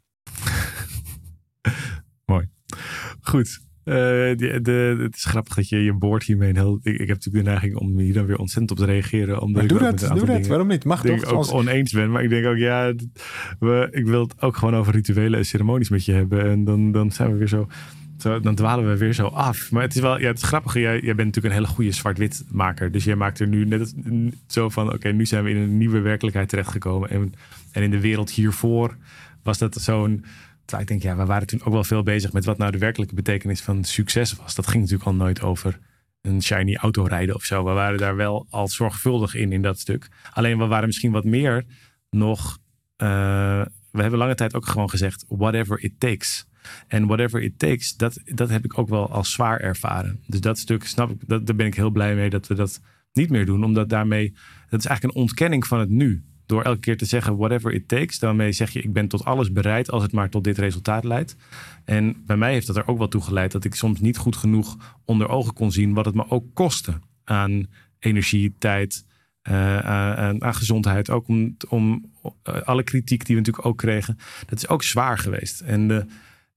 Goed. 3.20 3.68
Eh, 3.84 3.94
de, 3.94 4.58
de, 4.62 4.96
het 5.02 5.16
is 5.16 5.24
grappig 5.24 5.54
dat 5.54 5.68
je 5.68 5.84
je 5.84 5.94
boord 5.94 6.22
hiermee 6.22 6.48
een 6.48 6.56
heel... 6.56 6.78
Ik, 6.82 6.92
ik 6.92 7.08
heb 7.08 7.08
natuurlijk 7.08 7.44
de 7.44 7.50
neiging 7.50 7.76
om 7.76 7.98
hier 7.98 8.14
dan 8.14 8.26
weer 8.26 8.38
ontzettend 8.38 8.70
op 8.70 8.86
te 8.86 8.92
reageren. 8.92 9.40
Omdat 9.40 9.68
doe 9.68 9.78
dat, 9.78 9.98
doe 9.98 10.26
dat. 10.26 10.46
Waarom 10.46 10.68
niet? 10.68 10.84
Mag 10.84 11.02
toch? 11.02 11.16
ik 11.16 11.26
ook 11.26 11.36
Als- 11.36 11.52
oneens 11.52 11.92
ben. 11.92 12.10
Maar 12.10 12.22
ik 12.22 12.28
denk 12.28 12.46
ook, 12.46 12.56
ja, 12.56 12.94
we, 13.58 13.88
ik 13.90 14.06
wil 14.06 14.22
het 14.22 14.42
ook 14.42 14.56
gewoon 14.56 14.76
over 14.76 14.92
rituelen 14.92 15.38
en 15.38 15.44
ceremonies 15.44 15.88
met 15.88 16.04
je 16.04 16.12
hebben. 16.12 16.50
En 16.50 16.64
dan, 16.64 16.92
dan 16.92 17.10
zijn 17.10 17.32
we 17.32 17.38
weer 17.38 17.48
zo, 17.48 17.66
dan 18.22 18.54
dwalen 18.54 18.88
we 18.88 18.96
weer 18.96 19.12
zo 19.12 19.26
af. 19.26 19.70
Maar 19.70 19.82
het 19.82 19.94
is 19.94 20.00
wel, 20.00 20.20
ja, 20.20 20.26
het 20.26 20.42
is. 20.42 20.72
Jij, 20.72 21.00
bent 21.00 21.16
natuurlijk 21.16 21.44
een 21.46 21.60
hele 21.60 21.66
goede 21.66 21.92
zwart-wit 21.92 22.44
maker. 22.50 22.92
Dus 22.92 23.04
jij 23.04 23.16
maakt 23.16 23.40
er 23.40 23.46
nu 23.46 23.64
net 23.64 23.94
zo 24.46 24.68
van, 24.68 24.92
oké, 24.92 25.12
nu 25.12 25.26
zijn 25.26 25.44
we 25.44 25.50
in 25.50 25.56
een 25.56 25.78
nieuwe 25.78 26.00
werkelijkheid 26.00 26.48
terechtgekomen. 26.48 27.10
En, 27.10 27.34
en 27.72 27.82
in 27.82 27.90
de 27.90 28.00
wereld 28.00 28.30
hiervoor 28.30 28.96
was 29.42 29.58
dat 29.58 29.74
zo'n... 29.74 30.24
Ik 30.78 30.86
denk, 30.86 31.02
ja, 31.02 31.16
we 31.16 31.24
waren 31.24 31.46
toen 31.46 31.64
ook 31.64 31.72
wel 31.72 31.84
veel 31.84 32.02
bezig 32.02 32.32
met 32.32 32.44
wat 32.44 32.58
nou 32.58 32.70
de 32.70 32.78
werkelijke 32.78 33.14
betekenis 33.14 33.60
van 33.60 33.84
succes 33.84 34.34
was. 34.34 34.54
Dat 34.54 34.66
ging 34.66 34.82
natuurlijk 34.82 35.08
al 35.08 35.14
nooit 35.14 35.42
over 35.42 35.78
een 36.22 36.42
shiny 36.42 36.76
auto 36.76 37.04
rijden 37.04 37.34
of 37.34 37.44
zo. 37.44 37.64
We 37.64 37.70
waren 37.70 37.98
daar 37.98 38.16
wel 38.16 38.46
al 38.50 38.68
zorgvuldig 38.68 39.34
in, 39.34 39.52
in 39.52 39.62
dat 39.62 39.78
stuk. 39.78 40.08
Alleen 40.32 40.58
we 40.58 40.66
waren 40.66 40.86
misschien 40.86 41.12
wat 41.12 41.24
meer 41.24 41.64
nog. 42.10 42.58
eh, 42.96 43.62
we 43.90 44.00
hebben 44.00 44.18
lange 44.18 44.34
tijd 44.34 44.54
ook 44.54 44.66
gewoon 44.66 44.90
gezegd: 44.90 45.24
whatever 45.28 45.82
it 45.82 45.92
takes. 45.98 46.46
En 46.86 47.06
whatever 47.06 47.42
it 47.42 47.58
takes, 47.58 47.96
dat, 47.96 48.20
dat 48.24 48.48
heb 48.48 48.64
ik 48.64 48.78
ook 48.78 48.88
wel 48.88 49.10
als 49.10 49.32
zwaar 49.32 49.60
ervaren. 49.60 50.20
Dus 50.26 50.40
dat 50.40 50.58
stuk 50.58 50.84
snap 50.84 51.10
ik, 51.10 51.16
dat, 51.26 51.46
daar 51.46 51.56
ben 51.56 51.66
ik 51.66 51.74
heel 51.74 51.90
blij 51.90 52.14
mee 52.14 52.30
dat 52.30 52.46
we 52.46 52.54
dat 52.54 52.80
niet 53.12 53.30
meer 53.30 53.46
doen. 53.46 53.64
Omdat 53.64 53.88
daarmee, 53.88 54.34
dat 54.68 54.80
is 54.80 54.86
eigenlijk 54.86 55.16
een 55.16 55.22
ontkenning 55.22 55.66
van 55.66 55.78
het 55.78 55.88
nu. 55.88 56.24
Door 56.46 56.62
elke 56.62 56.80
keer 56.80 56.96
te 56.96 57.04
zeggen 57.04 57.36
whatever 57.36 57.72
it 57.72 57.88
takes, 57.88 58.18
daarmee 58.18 58.52
zeg 58.52 58.70
je 58.70 58.82
ik 58.82 58.92
ben 58.92 59.08
tot 59.08 59.24
alles 59.24 59.52
bereid 59.52 59.90
als 59.90 60.02
het 60.02 60.12
maar 60.12 60.30
tot 60.30 60.44
dit 60.44 60.58
resultaat 60.58 61.04
leidt. 61.04 61.36
En 61.84 62.22
bij 62.26 62.36
mij 62.36 62.52
heeft 62.52 62.66
dat 62.66 62.76
er 62.76 62.86
ook 62.86 62.98
wel 62.98 63.08
toe 63.08 63.20
geleid 63.22 63.52
dat 63.52 63.64
ik 63.64 63.74
soms 63.74 64.00
niet 64.00 64.16
goed 64.16 64.36
genoeg 64.36 64.96
onder 65.04 65.28
ogen 65.28 65.52
kon 65.52 65.72
zien 65.72 65.94
wat 65.94 66.04
het 66.04 66.14
me 66.14 66.30
ook 66.30 66.44
kostte 66.54 66.98
aan 67.24 67.66
energie, 67.98 68.54
tijd, 68.58 69.04
aan, 69.42 69.82
aan- 70.16 70.44
aan 70.44 70.54
gezondheid. 70.54 71.10
Ook 71.10 71.28
om, 71.28 71.56
om 71.68 72.10
eh, 72.42 72.62
alle 72.62 72.82
kritiek 72.82 73.26
die 73.26 73.34
we 73.34 73.40
natuurlijk 73.40 73.66
ook 73.66 73.78
kregen. 73.78 74.16
Dat 74.46 74.58
is 74.58 74.68
ook 74.68 74.82
zwaar 74.82 75.18
geweest. 75.18 75.60
En 75.60 75.88
de, 75.88 76.06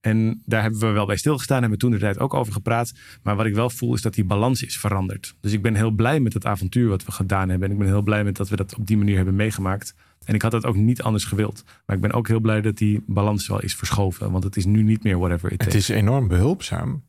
En 0.04 0.42
daar 0.44 0.62
hebben 0.62 0.80
we 0.80 0.86
wel 0.86 1.06
bij 1.06 1.16
stilgestaan. 1.16 1.60
Hebben 1.60 1.78
we 1.78 1.84
toen 1.84 1.90
de 1.90 1.98
tijd 1.98 2.18
ook 2.18 2.34
over 2.34 2.52
gepraat. 2.52 2.92
Maar 3.22 3.36
wat 3.36 3.46
ik 3.46 3.54
wel 3.54 3.70
voel 3.70 3.94
is 3.94 4.02
dat 4.02 4.14
die 4.14 4.24
balans 4.24 4.62
is 4.62 4.78
veranderd. 4.78 5.34
Dus 5.40 5.52
ik 5.52 5.62
ben 5.62 5.74
heel 5.74 5.90
blij 5.90 6.20
met 6.20 6.32
het 6.32 6.46
avontuur 6.46 6.88
wat 6.88 7.04
we 7.04 7.12
gedaan 7.12 7.48
hebben. 7.48 7.68
En 7.68 7.74
ik 7.74 7.80
ben 7.80 7.88
heel 7.88 8.02
blij 8.02 8.24
met 8.24 8.36
dat 8.36 8.48
we 8.48 8.56
dat 8.56 8.74
op 8.76 8.86
die 8.86 8.96
manier 8.96 9.16
hebben 9.16 9.34
meegemaakt. 9.34 9.94
En 10.24 10.34
ik 10.34 10.42
had 10.42 10.50
dat 10.50 10.66
ook 10.66 10.76
niet 10.76 11.02
anders 11.02 11.24
gewild. 11.24 11.64
Maar 11.86 11.96
ik 11.96 12.02
ben 12.02 12.12
ook 12.12 12.28
heel 12.28 12.40
blij 12.40 12.60
dat 12.60 12.76
die 12.76 13.02
balans 13.06 13.48
wel 13.48 13.60
is 13.62 13.74
verschoven. 13.74 14.30
Want 14.30 14.44
het 14.44 14.56
is 14.56 14.64
nu 14.64 14.82
niet 14.82 15.02
meer 15.02 15.18
whatever 15.18 15.52
it 15.52 15.58
takes. 15.58 15.74
Het 15.74 15.82
is 15.82 15.88
enorm 15.88 16.28
behulpzaam. 16.28 17.04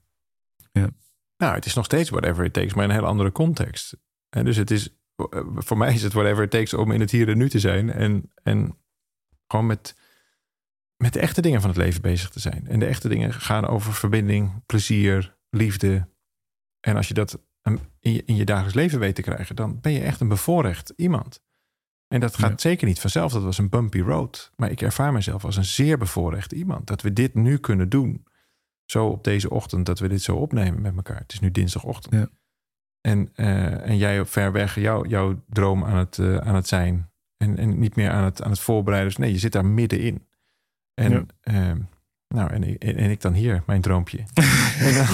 Ja. 0.71 0.89
Nou, 1.37 1.55
het 1.55 1.65
is 1.65 1.73
nog 1.73 1.85
steeds 1.85 2.09
whatever 2.09 2.45
it 2.45 2.53
takes, 2.53 2.73
maar 2.73 2.83
in 2.83 2.89
een 2.89 2.95
hele 2.95 3.07
andere 3.07 3.31
context. 3.31 3.97
En 4.29 4.45
dus 4.45 4.55
het 4.55 4.71
is, 4.71 4.95
voor 5.55 5.77
mij 5.77 5.93
is 5.93 6.03
het 6.03 6.13
whatever 6.13 6.43
it 6.43 6.51
takes 6.51 6.73
om 6.73 6.91
in 6.91 6.99
het 6.99 7.11
hier 7.11 7.29
en 7.29 7.37
nu 7.37 7.49
te 7.49 7.59
zijn. 7.59 7.91
En, 7.91 8.31
en 8.43 8.77
gewoon 9.47 9.65
met, 9.65 9.95
met 10.97 11.13
de 11.13 11.19
echte 11.19 11.41
dingen 11.41 11.61
van 11.61 11.69
het 11.69 11.79
leven 11.79 12.01
bezig 12.01 12.29
te 12.29 12.39
zijn. 12.39 12.67
En 12.67 12.79
de 12.79 12.85
echte 12.85 13.07
dingen 13.07 13.33
gaan 13.33 13.67
over 13.67 13.93
verbinding, 13.93 14.65
plezier, 14.65 15.37
liefde. 15.49 16.09
En 16.79 16.95
als 16.95 17.07
je 17.07 17.13
dat 17.13 17.39
in 17.99 18.13
je, 18.13 18.23
in 18.25 18.35
je 18.35 18.45
dagelijks 18.45 18.75
leven 18.75 18.99
weet 18.99 19.15
te 19.15 19.21
krijgen, 19.21 19.55
dan 19.55 19.81
ben 19.81 19.91
je 19.91 20.01
echt 20.01 20.19
een 20.19 20.27
bevoorrecht 20.27 20.93
iemand. 20.95 21.41
En 22.07 22.19
dat 22.19 22.37
gaat 22.37 22.61
zeker 22.61 22.87
niet 22.87 22.99
vanzelf. 22.99 23.31
Dat 23.31 23.43
was 23.43 23.57
een 23.57 23.69
bumpy 23.69 23.99
road. 23.99 24.51
Maar 24.55 24.71
ik 24.71 24.81
ervaar 24.81 25.13
mezelf 25.13 25.45
als 25.45 25.55
een 25.55 25.65
zeer 25.65 25.97
bevoorrecht 25.97 26.51
iemand. 26.51 26.87
Dat 26.87 27.01
we 27.01 27.13
dit 27.13 27.33
nu 27.33 27.57
kunnen 27.57 27.89
doen. 27.89 28.27
Zo 28.85 29.07
op 29.07 29.23
deze 29.23 29.49
ochtend, 29.49 29.85
dat 29.85 29.99
we 29.99 30.07
dit 30.07 30.21
zo 30.21 30.35
opnemen 30.35 30.81
met 30.81 30.95
elkaar. 30.95 31.17
Het 31.17 31.33
is 31.33 31.39
nu 31.39 31.51
dinsdagochtend. 31.51 32.13
Ja. 32.13 32.29
En, 33.01 33.29
uh, 33.35 33.87
en 33.87 33.97
jij 33.97 34.19
op 34.19 34.27
ver 34.27 34.51
weg 34.51 34.75
jou, 34.75 35.07
jouw 35.07 35.43
droom 35.49 35.83
aan 35.83 35.97
het, 35.97 36.17
uh, 36.17 36.37
aan 36.37 36.55
het 36.55 36.67
zijn. 36.67 37.11
En, 37.37 37.57
en 37.57 37.79
niet 37.79 37.95
meer 37.95 38.09
aan 38.09 38.23
het, 38.23 38.41
aan 38.41 38.51
het 38.51 38.59
voorbereiden. 38.59 39.09
Dus 39.09 39.19
nee, 39.19 39.31
je 39.31 39.39
zit 39.39 39.51
daar 39.51 39.65
middenin. 39.65 40.27
En, 40.95 41.27
ja. 41.41 41.71
uh, 41.71 41.75
nou, 42.27 42.51
en, 42.51 42.77
en, 42.77 42.95
en, 42.95 43.09
ik 43.09 43.21
dan 43.21 43.33
hier, 43.33 43.63
mijn 43.65 43.81
droompje. 43.81 44.17
dan, 44.95 45.07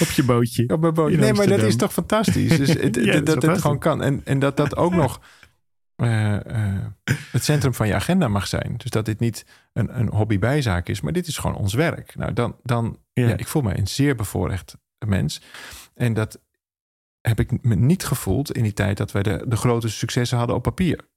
op 0.00 0.10
je 0.10 0.22
bootje. 0.24 0.68
Op 0.68 0.80
mijn 0.80 0.94
bootje. 0.94 1.16
Nee, 1.16 1.32
maar 1.32 1.46
dat 1.46 1.62
is 1.62 1.76
toch 1.76 1.92
fantastisch. 1.92 2.56
Dus 2.56 2.72
het, 2.72 2.96
ja, 3.04 3.12
dat, 3.12 3.26
dat 3.26 3.42
het 3.42 3.60
gewoon 3.60 3.78
kan. 3.78 4.02
En, 4.02 4.20
en 4.24 4.38
dat 4.38 4.56
dat 4.56 4.76
ook 4.76 4.94
nog 5.04 5.20
uh, 5.96 6.32
uh, 6.32 6.86
het 7.32 7.44
centrum 7.44 7.74
van 7.74 7.86
je 7.86 7.94
agenda 7.94 8.28
mag 8.28 8.46
zijn. 8.46 8.74
Dus 8.76 8.90
dat 8.90 9.04
dit 9.04 9.20
niet 9.20 9.46
een, 9.72 9.98
een 9.98 10.08
hobbybijzaak 10.08 10.88
is, 10.88 11.00
maar 11.00 11.12
dit 11.12 11.26
is 11.26 11.38
gewoon 11.38 11.56
ons 11.56 11.74
werk. 11.74 12.16
Nou, 12.16 12.32
dan, 12.32 12.56
dan 12.62 12.98
ja. 13.12 13.28
ja 13.28 13.36
ik 13.36 13.46
voel 13.46 13.62
me 13.62 13.78
een 13.78 13.88
zeer 13.88 14.14
bevoorrecht 14.14 14.76
mens. 15.06 15.42
En 15.94 16.14
dat 16.14 16.40
heb 17.20 17.40
ik 17.40 17.64
me 17.64 17.74
niet 17.74 18.04
gevoeld 18.04 18.52
in 18.52 18.62
die 18.62 18.72
tijd 18.72 18.96
dat 18.96 19.12
wij 19.12 19.22
de, 19.22 19.44
de 19.48 19.56
grote 19.56 19.88
successen 19.88 20.38
hadden 20.38 20.56
op 20.56 20.62
papier. 20.62 21.08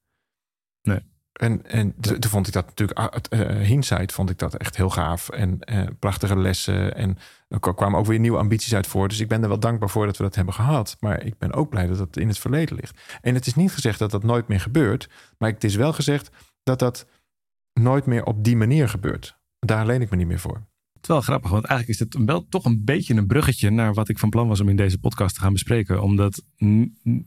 Nee. 0.81 1.10
En, 1.31 1.65
en 1.65 1.95
toen 1.99 2.29
vond 2.29 2.47
ik 2.47 2.53
dat 2.53 2.65
natuurlijk, 2.65 2.99
uh, 3.33 3.39
hindsight 3.67 4.11
vond 4.11 4.29
ik 4.29 4.37
dat 4.37 4.55
echt 4.55 4.77
heel 4.77 4.89
gaaf. 4.89 5.29
En 5.29 5.59
uh, 5.71 5.83
prachtige 5.99 6.37
lessen. 6.37 6.95
En 6.95 7.17
er 7.47 7.59
kwamen 7.59 7.99
ook 7.99 8.05
weer 8.05 8.19
nieuwe 8.19 8.37
ambities 8.37 8.75
uit 8.75 8.87
voor. 8.87 9.07
Dus 9.07 9.19
ik 9.19 9.27
ben 9.27 9.41
er 9.41 9.47
wel 9.47 9.59
dankbaar 9.59 9.89
voor 9.89 10.05
dat 10.05 10.17
we 10.17 10.23
dat 10.23 10.35
hebben 10.35 10.53
gehad. 10.53 10.97
Maar 10.99 11.23
ik 11.23 11.37
ben 11.37 11.53
ook 11.53 11.69
blij 11.69 11.87
dat 11.87 11.97
dat 11.97 12.17
in 12.17 12.27
het 12.27 12.37
verleden 12.37 12.75
ligt. 12.75 13.01
En 13.21 13.35
het 13.35 13.47
is 13.47 13.55
niet 13.55 13.71
gezegd 13.71 13.99
dat 13.99 14.11
dat 14.11 14.23
nooit 14.23 14.47
meer 14.47 14.59
gebeurt. 14.59 15.09
Maar 15.37 15.49
het 15.49 15.63
is 15.63 15.75
wel 15.75 15.93
gezegd 15.93 16.29
dat 16.63 16.79
dat 16.79 17.07
nooit 17.73 18.05
meer 18.05 18.25
op 18.25 18.43
die 18.43 18.55
manier 18.55 18.89
gebeurt. 18.89 19.39
Daar 19.59 19.85
leen 19.85 20.01
ik 20.01 20.09
me 20.09 20.17
niet 20.17 20.27
meer 20.27 20.39
voor. 20.39 20.69
Het 20.93 21.09
is 21.09 21.15
wel 21.15 21.21
grappig, 21.21 21.51
want 21.51 21.65
eigenlijk 21.65 21.99
is 21.99 22.05
het 22.05 22.25
wel 22.25 22.47
toch 22.47 22.65
een 22.65 22.83
beetje 22.83 23.13
een 23.13 23.27
bruggetje 23.27 23.69
naar 23.69 23.93
wat 23.93 24.09
ik 24.09 24.19
van 24.19 24.29
plan 24.29 24.47
was 24.47 24.59
om 24.59 24.69
in 24.69 24.75
deze 24.75 24.99
podcast 24.99 25.35
te 25.35 25.41
gaan 25.41 25.53
bespreken. 25.53 26.01
Omdat 26.01 26.43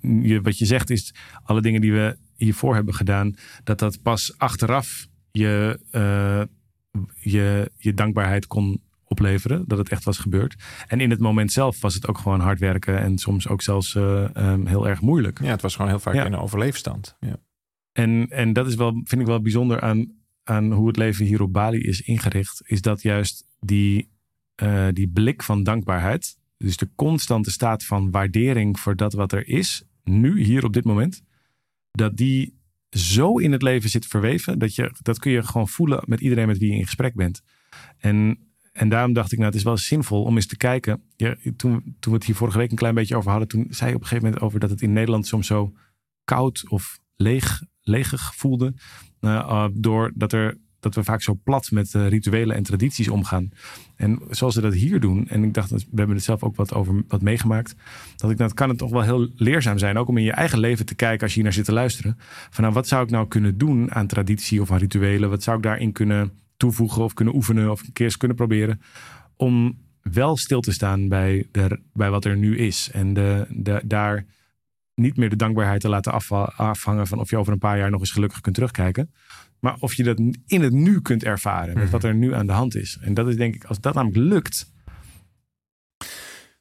je, 0.01 0.41
wat 0.43 0.59
je 0.59 0.67
zegt 0.67 0.91
is, 0.91 1.15
alle 1.43 1.61
dingen 1.61 1.81
die 1.81 1.93
we 1.93 2.19
hiervoor 2.37 2.75
hebben 2.75 2.95
gedaan, 2.95 3.35
dat 3.65 3.79
dat 3.79 4.03
pas 4.03 4.39
achteraf 4.39 5.07
je, 5.31 5.81
uh, 5.93 6.43
je, 7.21 7.71
je 7.77 7.95
dankbaarheid 7.95 8.47
kon 8.47 8.83
opleveren. 9.05 9.65
Dat 9.67 9.79
het 9.79 9.89
echt 9.89 10.05
was 10.05 10.19
gebeurd. 10.19 10.55
En 10.87 11.01
in 11.01 11.11
het 11.11 11.21
moment 11.21 11.53
zelf 11.53 11.81
was 11.81 11.95
het 11.95 12.07
ook 12.07 12.19
gewoon 12.19 12.41
hard 12.41 12.59
werken 12.59 12.99
en 12.99 13.19
soms 13.19 13.49
ook 13.49 13.63
zelfs 13.63 13.95
uh, 13.95 14.29
um, 14.37 14.67
heel 14.67 14.89
erg 14.89 15.01
moeilijk. 15.01 15.41
Ja, 15.41 15.51
het 15.51 15.63
was 15.63 15.75
gewoon 15.75 15.91
heel 15.91 15.99
vaak 15.99 16.15
ja. 16.15 16.25
in 16.25 16.33
een 16.33 16.39
overleefstand. 16.39 17.17
Ja. 17.21 17.37
En, 17.93 18.27
en 18.29 18.53
dat 18.53 18.67
is 18.67 18.75
wel, 18.75 19.01
vind 19.05 19.21
ik 19.21 19.27
wel 19.27 19.43
bijzonder 19.43 19.81
aan, 19.81 20.13
aan 20.43 20.73
hoe 20.73 20.87
het 20.87 20.97
leven 20.97 21.25
hier 21.25 21.43
op 21.43 21.53
Bali 21.53 21.79
is 21.79 22.01
ingericht. 22.01 22.63
Is 22.65 22.81
dat 22.81 23.03
juist 23.03 23.47
die, 23.61 24.11
uh, 24.63 24.89
die 24.93 25.09
blik 25.09 25.43
van 25.43 25.63
dankbaarheid. 25.63 26.37
Dus 26.57 26.77
de 26.77 26.91
constante 26.95 27.51
staat 27.51 27.85
van 27.85 28.11
waardering 28.11 28.81
voor 28.81 28.97
dat 28.97 29.13
wat 29.13 29.33
er 29.33 29.49
is. 29.49 29.85
Nu, 30.05 30.43
hier 30.43 30.65
op 30.65 30.73
dit 30.73 30.85
moment 30.85 31.23
dat 31.95 32.17
die 32.17 32.59
zo 32.91 33.39
in 33.39 33.53
het 33.53 33.63
leven 33.63 33.91
zit 33.91 34.07
verweven. 34.07 34.59
Dat, 34.59 34.75
je, 34.75 34.95
dat 35.03 35.19
kun 35.19 35.33
je 35.33 35.43
gewoon 35.43 35.69
voelen 35.69 36.03
met 36.07 36.21
iedereen 36.21 36.47
met 36.47 36.59
wie 36.59 36.71
je 36.71 36.79
in 36.79 36.85
gesprek 36.85 37.15
bent. 37.15 37.43
En, 37.99 38.39
en 38.73 38.89
daarom 38.89 39.13
dacht 39.13 39.33
ik, 39.33 39.39
nou, 39.39 39.51
het 39.51 39.59
is 39.59 39.65
wel 39.65 39.77
zinvol 39.77 40.23
om 40.23 40.35
eens 40.35 40.47
te 40.47 40.57
kijken. 40.57 41.03
Ja, 41.17 41.37
toen, 41.57 41.97
toen 42.01 42.13
we 42.13 42.19
het 42.19 42.25
hier 42.25 42.35
vorige 42.35 42.59
week 42.59 42.71
een 42.71 42.77
klein 42.77 42.95
beetje 42.95 43.17
over 43.17 43.31
hadden, 43.31 43.49
toen 43.49 43.67
zei 43.71 43.91
je 43.91 43.97
op 43.97 44.03
een 44.03 44.09
gegeven 44.09 44.29
moment 44.29 44.47
over 44.47 44.61
dat 44.61 44.71
het 44.71 44.83
in 44.83 44.93
Nederland 44.93 45.27
soms 45.27 45.47
zo 45.47 45.73
koud 46.25 46.65
of 46.69 47.01
leeg, 47.15 47.63
voelde. 48.35 48.75
Uh, 49.21 49.69
doordat 49.73 50.33
er 50.33 50.59
dat 50.85 50.95
we 50.95 51.05
vaak 51.05 51.23
zo 51.23 51.39
plat 51.45 51.71
met 51.71 51.95
uh, 51.95 52.09
rituelen 52.09 52.57
en 52.57 52.63
tradities 52.63 53.09
omgaan. 53.09 53.51
En 53.97 54.21
zoals 54.31 54.55
ze 54.55 54.61
dat 54.61 54.75
hier 54.75 55.01
doen, 55.01 55.29
en 55.29 55.45
ik 55.45 55.55
dacht, 55.55 55.71
we 55.71 55.79
hebben 55.95 56.17
het 56.17 56.25
zelf 56.25 56.43
ook 56.43 56.57
wat 56.57 56.75
over 56.75 57.03
wat 57.09 57.23
meegemaakt, 57.23 57.75
dat 58.17 58.31
ik 58.31 58.37
dat 58.37 58.55
kan 58.55 58.69
het 58.69 58.79
toch 58.79 58.91
wel 58.91 59.03
heel 59.03 59.29
leerzaam 59.37 59.79
zijn, 59.79 59.99
ook 59.99 60.09
om 60.09 60.17
in 60.17 60.25
je 60.25 60.33
eigen 60.33 60.59
leven 60.59 60.87
te 60.87 60.95
kijken 60.95 61.23
als 61.23 61.31
je 61.31 61.35
hier 61.35 61.45
naar 61.45 61.53
zit 61.53 61.65
te 61.65 61.73
luisteren. 61.73 62.19
Van 62.51 62.63
nou, 62.63 62.75
wat 62.75 62.89
zou 62.89 63.05
ik 63.05 63.11
nou 63.11 63.29
kunnen 63.29 63.59
doen 63.59 63.95
aan 63.95 64.07
traditie 64.07 64.61
of 64.61 64.71
aan 64.71 64.79
rituelen? 64.79 65.31
Wat 65.31 65.43
zou 65.43 65.57
ik 65.57 65.63
daarin 65.63 65.93
kunnen 65.93 66.33
toevoegen 66.57 67.03
of 67.03 67.15
kunnen 67.15 67.35
oefenen 67.35 67.71
of 67.71 67.81
een 67.81 67.93
keer 67.93 68.07
eens 68.07 68.17
kunnen 68.17 68.37
proberen 68.37 68.81
om 69.37 69.79
wel 70.03 70.37
stil 70.37 70.61
te 70.61 70.73
staan 70.73 71.09
bij, 71.09 71.49
de, 71.51 71.81
bij 71.93 72.11
wat 72.11 72.25
er 72.25 72.37
nu 72.37 72.59
is 72.59 72.91
en 72.93 73.15
de, 73.15 73.47
de, 73.51 73.83
daar 73.85 74.25
niet 74.95 75.17
meer 75.17 75.29
de 75.29 75.37
dankbaarheid 75.37 75.81
te 75.81 75.89
laten 75.89 76.13
afhangen 76.57 77.07
van 77.07 77.19
of 77.21 77.31
je 77.31 77.37
over 77.37 77.53
een 77.53 77.59
paar 77.59 77.79
jaar 77.79 77.91
nog 77.91 78.01
eens 78.01 78.11
gelukkig 78.11 78.41
kunt 78.41 78.55
terugkijken. 78.55 79.13
Maar 79.61 79.77
of 79.79 79.95
je 79.95 80.03
dat 80.03 80.19
in 80.47 80.63
het 80.63 80.73
nu 80.73 81.01
kunt 81.01 81.25
ervaren. 81.25 81.75
Met 81.79 81.91
wat 81.91 82.05
er 82.05 82.15
nu 82.15 82.35
aan 82.35 82.47
de 82.47 82.53
hand 82.53 82.75
is. 82.75 82.99
En 83.01 83.15
dat 83.15 83.29
is 83.29 83.37
denk 83.37 83.55
ik, 83.55 83.65
als 83.65 83.81
dat 83.81 83.95
namelijk 83.95 84.19
lukt. 84.19 84.73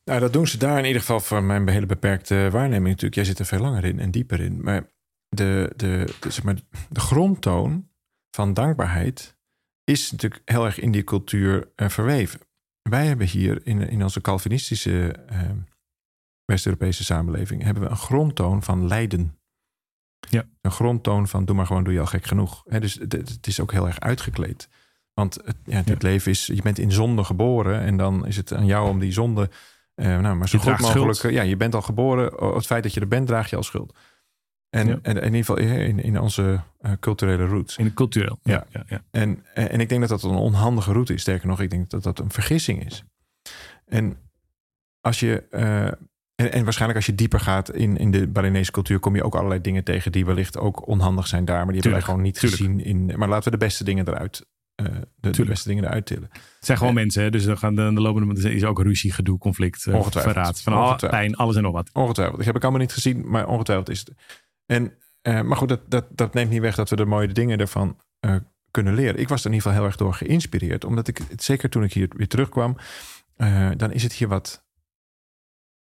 Nou, 0.04 0.20
dat 0.20 0.34
doen 0.34 0.48
ze 0.48 0.58
daar 0.58 0.78
in 0.78 0.86
ieder 0.86 1.00
geval 1.00 1.20
voor 1.20 1.44
mijn 1.44 1.70
hele 1.70 1.86
beperkte 1.86 2.48
waarneming 2.52 2.88
natuurlijk. 2.88 3.16
Jij 3.16 3.26
zit 3.26 3.40
er 3.40 3.46
veel 3.46 3.60
langer 3.60 3.86
in 3.86 4.00
en 4.00 4.12
dieper 4.12 4.40
in. 4.40 4.62
Maar 4.62 4.90
de, 5.30 5.74
de, 5.76 6.14
de, 6.20 6.32
zeg 6.32 6.44
maar, 6.44 6.56
de 6.90 7.00
grondtoon 7.00 7.90
van 8.32 8.54
dankbaarheid 8.54 9.38
is 9.84 10.12
natuurlijk 10.12 10.42
heel 10.46 10.66
erg 10.66 10.80
in 10.80 10.92
die 10.92 11.04
cultuur 11.04 11.72
uh, 11.76 11.90
verweven. 11.90 12.40
Wij 12.82 13.06
hebben 13.06 13.28
hier 13.28 13.66
in, 13.66 13.90
in 13.90 14.04
onze 14.04 14.22
Calvinistische 14.22 15.16
uh, 15.32 15.40
West-Europese 16.46 17.04
samenleving 17.04 17.64
hebben 17.64 17.84
we 17.84 17.90
een 17.90 17.98
grondtoon 17.98 18.64
van 18.64 18.88
lijden. 18.88 19.38
Ja. 20.30 20.46
Een 20.62 20.72
grondtoon 20.72 21.28
van 21.28 21.46
doe 21.46 21.56
maar 21.56 21.66
gewoon, 21.66 21.84
doe 21.84 21.94
je 21.94 22.00
al 22.00 22.06
gek 22.06 22.26
genoeg. 22.26 22.64
dus 22.64 22.94
het 22.94 23.48
is 23.48 23.60
ook 23.60 23.72
heel 23.72 23.88
erg 23.88 24.00
uitgekleed. 24.00 24.70
Want 25.14 25.40
het, 25.46 25.56
ja, 25.66 25.76
het 25.76 25.88
ja. 25.88 25.96
leven 26.00 26.32
is, 26.32 26.46
je 26.46 26.62
bent 26.62 26.80
in 26.80 26.92
zonde 26.92 27.24
geboren 27.24 27.80
en 27.80 27.98
dan 27.98 28.28
is 28.28 28.36
het 28.36 28.54
aan 28.54 28.66
jou 28.66 28.90
om 28.90 29.00
die 29.00 29.12
zonde, 29.12 29.50
uh, 29.96 30.20
nou, 30.20 30.36
maar 30.36 30.50
zo 30.50 30.60
goed 30.60 30.80
mogelijk. 30.80 31.18
Schuld. 31.18 31.34
Ja, 31.34 31.42
je 31.42 31.58
bent 31.58 31.76
al 31.76 31.82
geboren. 31.82 32.54
Het 32.54 32.66
feit 32.66 32.84
dat 32.84 32.94
je 32.94 33.00
er 33.00 33.08
bent, 33.08 33.28
draag 33.28 33.50
je 33.50 33.56
al 33.56 33.64
schuld. 33.64 33.98
En, 34.70 34.88
ja. 34.88 35.00
en, 35.02 35.16
in 35.18 35.24
ieder 35.24 35.40
geval 35.40 35.58
in, 35.58 36.00
in 36.00 36.20
onze 36.20 36.62
uh, 36.82 36.92
culturele 37.00 37.46
roots. 37.46 37.78
In 37.78 37.86
de 37.86 37.94
cultureel. 37.94 38.40
Ja. 38.44 38.66
ja, 38.70 38.84
ja, 38.88 39.04
En, 39.12 39.46
en 39.54 39.80
ik 39.80 39.90
denk 39.90 40.02
dat 40.02 40.10
dat 40.10 40.24
een 40.24 40.38
onhandige 40.38 40.92
route 40.92 41.14
is. 41.14 41.22
Sterker 41.22 41.48
nog, 41.48 41.62
ik 41.62 41.70
denk 41.70 41.90
dat 41.90 42.04
dat 42.04 42.20
een 42.20 42.32
vergissing 42.32 42.86
is. 42.86 43.04
En 43.86 44.18
als 45.02 45.20
je 45.20 45.44
uh, 45.52 46.08
en, 46.36 46.52
en, 46.52 46.64
waarschijnlijk 46.64 47.00
als 47.00 47.06
je 47.10 47.16
dieper 47.16 47.40
gaat 47.40 47.72
in, 47.72 47.98
in 47.98 48.12
de 48.12 48.28
Balinese 48.28 48.72
cultuur, 48.72 49.00
kom 49.00 49.16
je 49.16 49.24
ook 49.24 49.36
allerlei 49.36 49.62
dingen 49.62 49.84
tegen 49.84 50.12
die 50.12 50.26
wellicht 50.26 50.58
ook 50.58 50.88
onhandig 50.88 51.28
zijn 51.28 51.46
daar. 51.46 51.64
Maar 51.64 51.74
die 51.74 51.82
tuurlijk, 51.82 52.06
hebben 52.06 52.24
wij 52.24 52.34
gewoon 52.34 52.50
niet 52.54 52.60
tuurlijk. 52.60 52.86
gezien 52.86 53.10
in. 53.10 53.20
Maar 53.20 53.28
laten 53.28 53.52
we 53.52 53.58
de 53.58 53.66
beste 53.66 53.84
dingen 53.84 54.08
eruit. 54.08 54.46
Uh, 54.82 54.88
de, 55.16 55.30
de, 55.30 55.46
beste 55.46 55.68
dingen 55.68 55.84
eruit 55.84 56.06
tillen. 56.06 56.30
Het 56.32 56.66
zijn 56.66 56.78
gewoon 56.78 56.94
uh, 56.94 57.00
mensen, 57.00 57.24
hè? 57.24 57.30
dus 57.30 57.44
dan 57.44 57.58
gaan 57.58 57.76
de, 57.76 57.94
de 57.94 58.02
lopende 58.02 58.54
is 58.54 58.64
ook 58.64 58.82
ruzie, 58.82 59.12
gedoe, 59.12 59.38
conflict, 59.38 59.86
uh, 59.86 60.06
verraad, 60.10 60.62
van 60.62 60.98
pijn, 60.98 61.36
alles 61.36 61.56
en 61.56 61.62
nog 61.62 61.72
wat. 61.72 61.90
Ongetwijfeld. 61.94 62.40
Ik 62.40 62.46
heb 62.46 62.56
ik 62.56 62.62
allemaal 62.62 62.82
niet 62.82 62.94
gezien, 62.94 63.30
maar 63.30 63.48
ongetwijfeld 63.48 63.90
is 63.90 64.00
het. 64.00 64.14
En, 64.66 64.94
maar 65.48 65.58
goed, 65.58 65.70
dat, 65.70 65.82
dat, 65.88 66.06
dat 66.10 66.34
neemt 66.34 66.50
niet 66.50 66.62
weg 66.62 66.76
dat 66.76 66.90
we 66.90 66.96
de 66.96 67.06
mooie 67.06 67.28
dingen 67.28 67.60
ervan 67.60 68.00
kunnen 68.72 68.94
leren. 68.94 69.20
Ik 69.20 69.30
was 69.30 69.40
er 69.40 69.46
in 69.46 69.54
ieder 69.54 69.68
geval 69.68 69.78
heel 69.78 69.86
erg 69.92 69.96
door 69.96 70.14
geïnspireerd, 70.14 70.86
omdat 70.86 71.08
ik, 71.08 71.20
zeker 71.36 71.70
toen 71.70 71.84
ik 71.84 71.94
hier 71.94 72.10
weer 72.16 72.28
terugkwam, 72.28 72.78
dan 73.78 73.92
is 73.92 74.04
het 74.04 74.14
hier 74.14 74.28
wat 74.28 74.64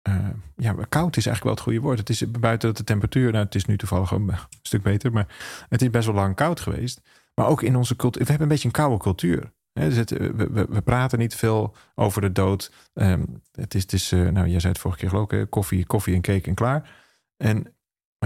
uh, 0.09 0.27
ja, 0.55 0.75
koud 0.89 1.17
is 1.17 1.25
eigenlijk 1.25 1.43
wel 1.43 1.53
het 1.53 1.61
goede 1.61 1.79
woord. 1.79 1.97
Het 1.97 2.09
is 2.09 2.31
buiten 2.31 2.75
de 2.75 2.83
temperatuur, 2.83 3.31
nou, 3.31 3.45
het 3.45 3.55
is 3.55 3.65
nu 3.65 3.77
toevallig 3.77 4.11
een 4.11 4.31
stuk 4.61 4.81
beter, 4.81 5.11
maar 5.11 5.27
het 5.69 5.81
is 5.81 5.89
best 5.89 6.05
wel 6.05 6.15
lang 6.15 6.35
koud 6.35 6.59
geweest. 6.59 7.01
Maar 7.35 7.47
ook 7.47 7.61
in 7.61 7.75
onze 7.75 7.95
cultuur, 7.95 8.21
we 8.21 8.29
hebben 8.29 8.47
een 8.47 8.53
beetje 8.53 8.67
een 8.67 8.73
koude 8.73 9.03
cultuur. 9.03 9.51
He, 9.73 9.87
dus 9.87 9.97
het, 9.97 10.09
we, 10.09 10.65
we, 10.69 10.81
praten 10.81 11.19
niet 11.19 11.35
veel 11.35 11.75
over 11.95 12.21
de 12.21 12.31
dood. 12.31 12.71
Um, 12.93 13.41
het 13.51 13.93
is, 13.93 14.11
uh, 14.11 14.29
nou, 14.29 14.47
jij 14.47 14.59
zei 14.59 14.73
het 14.73 14.81
vorige 14.81 14.99
keer 14.99 15.09
geloof 15.09 15.31
ik, 15.31 15.49
koffie, 15.49 15.85
koffie 15.85 16.15
en 16.15 16.21
cake 16.21 16.47
en 16.47 16.55
klaar. 16.55 16.89
En 17.37 17.73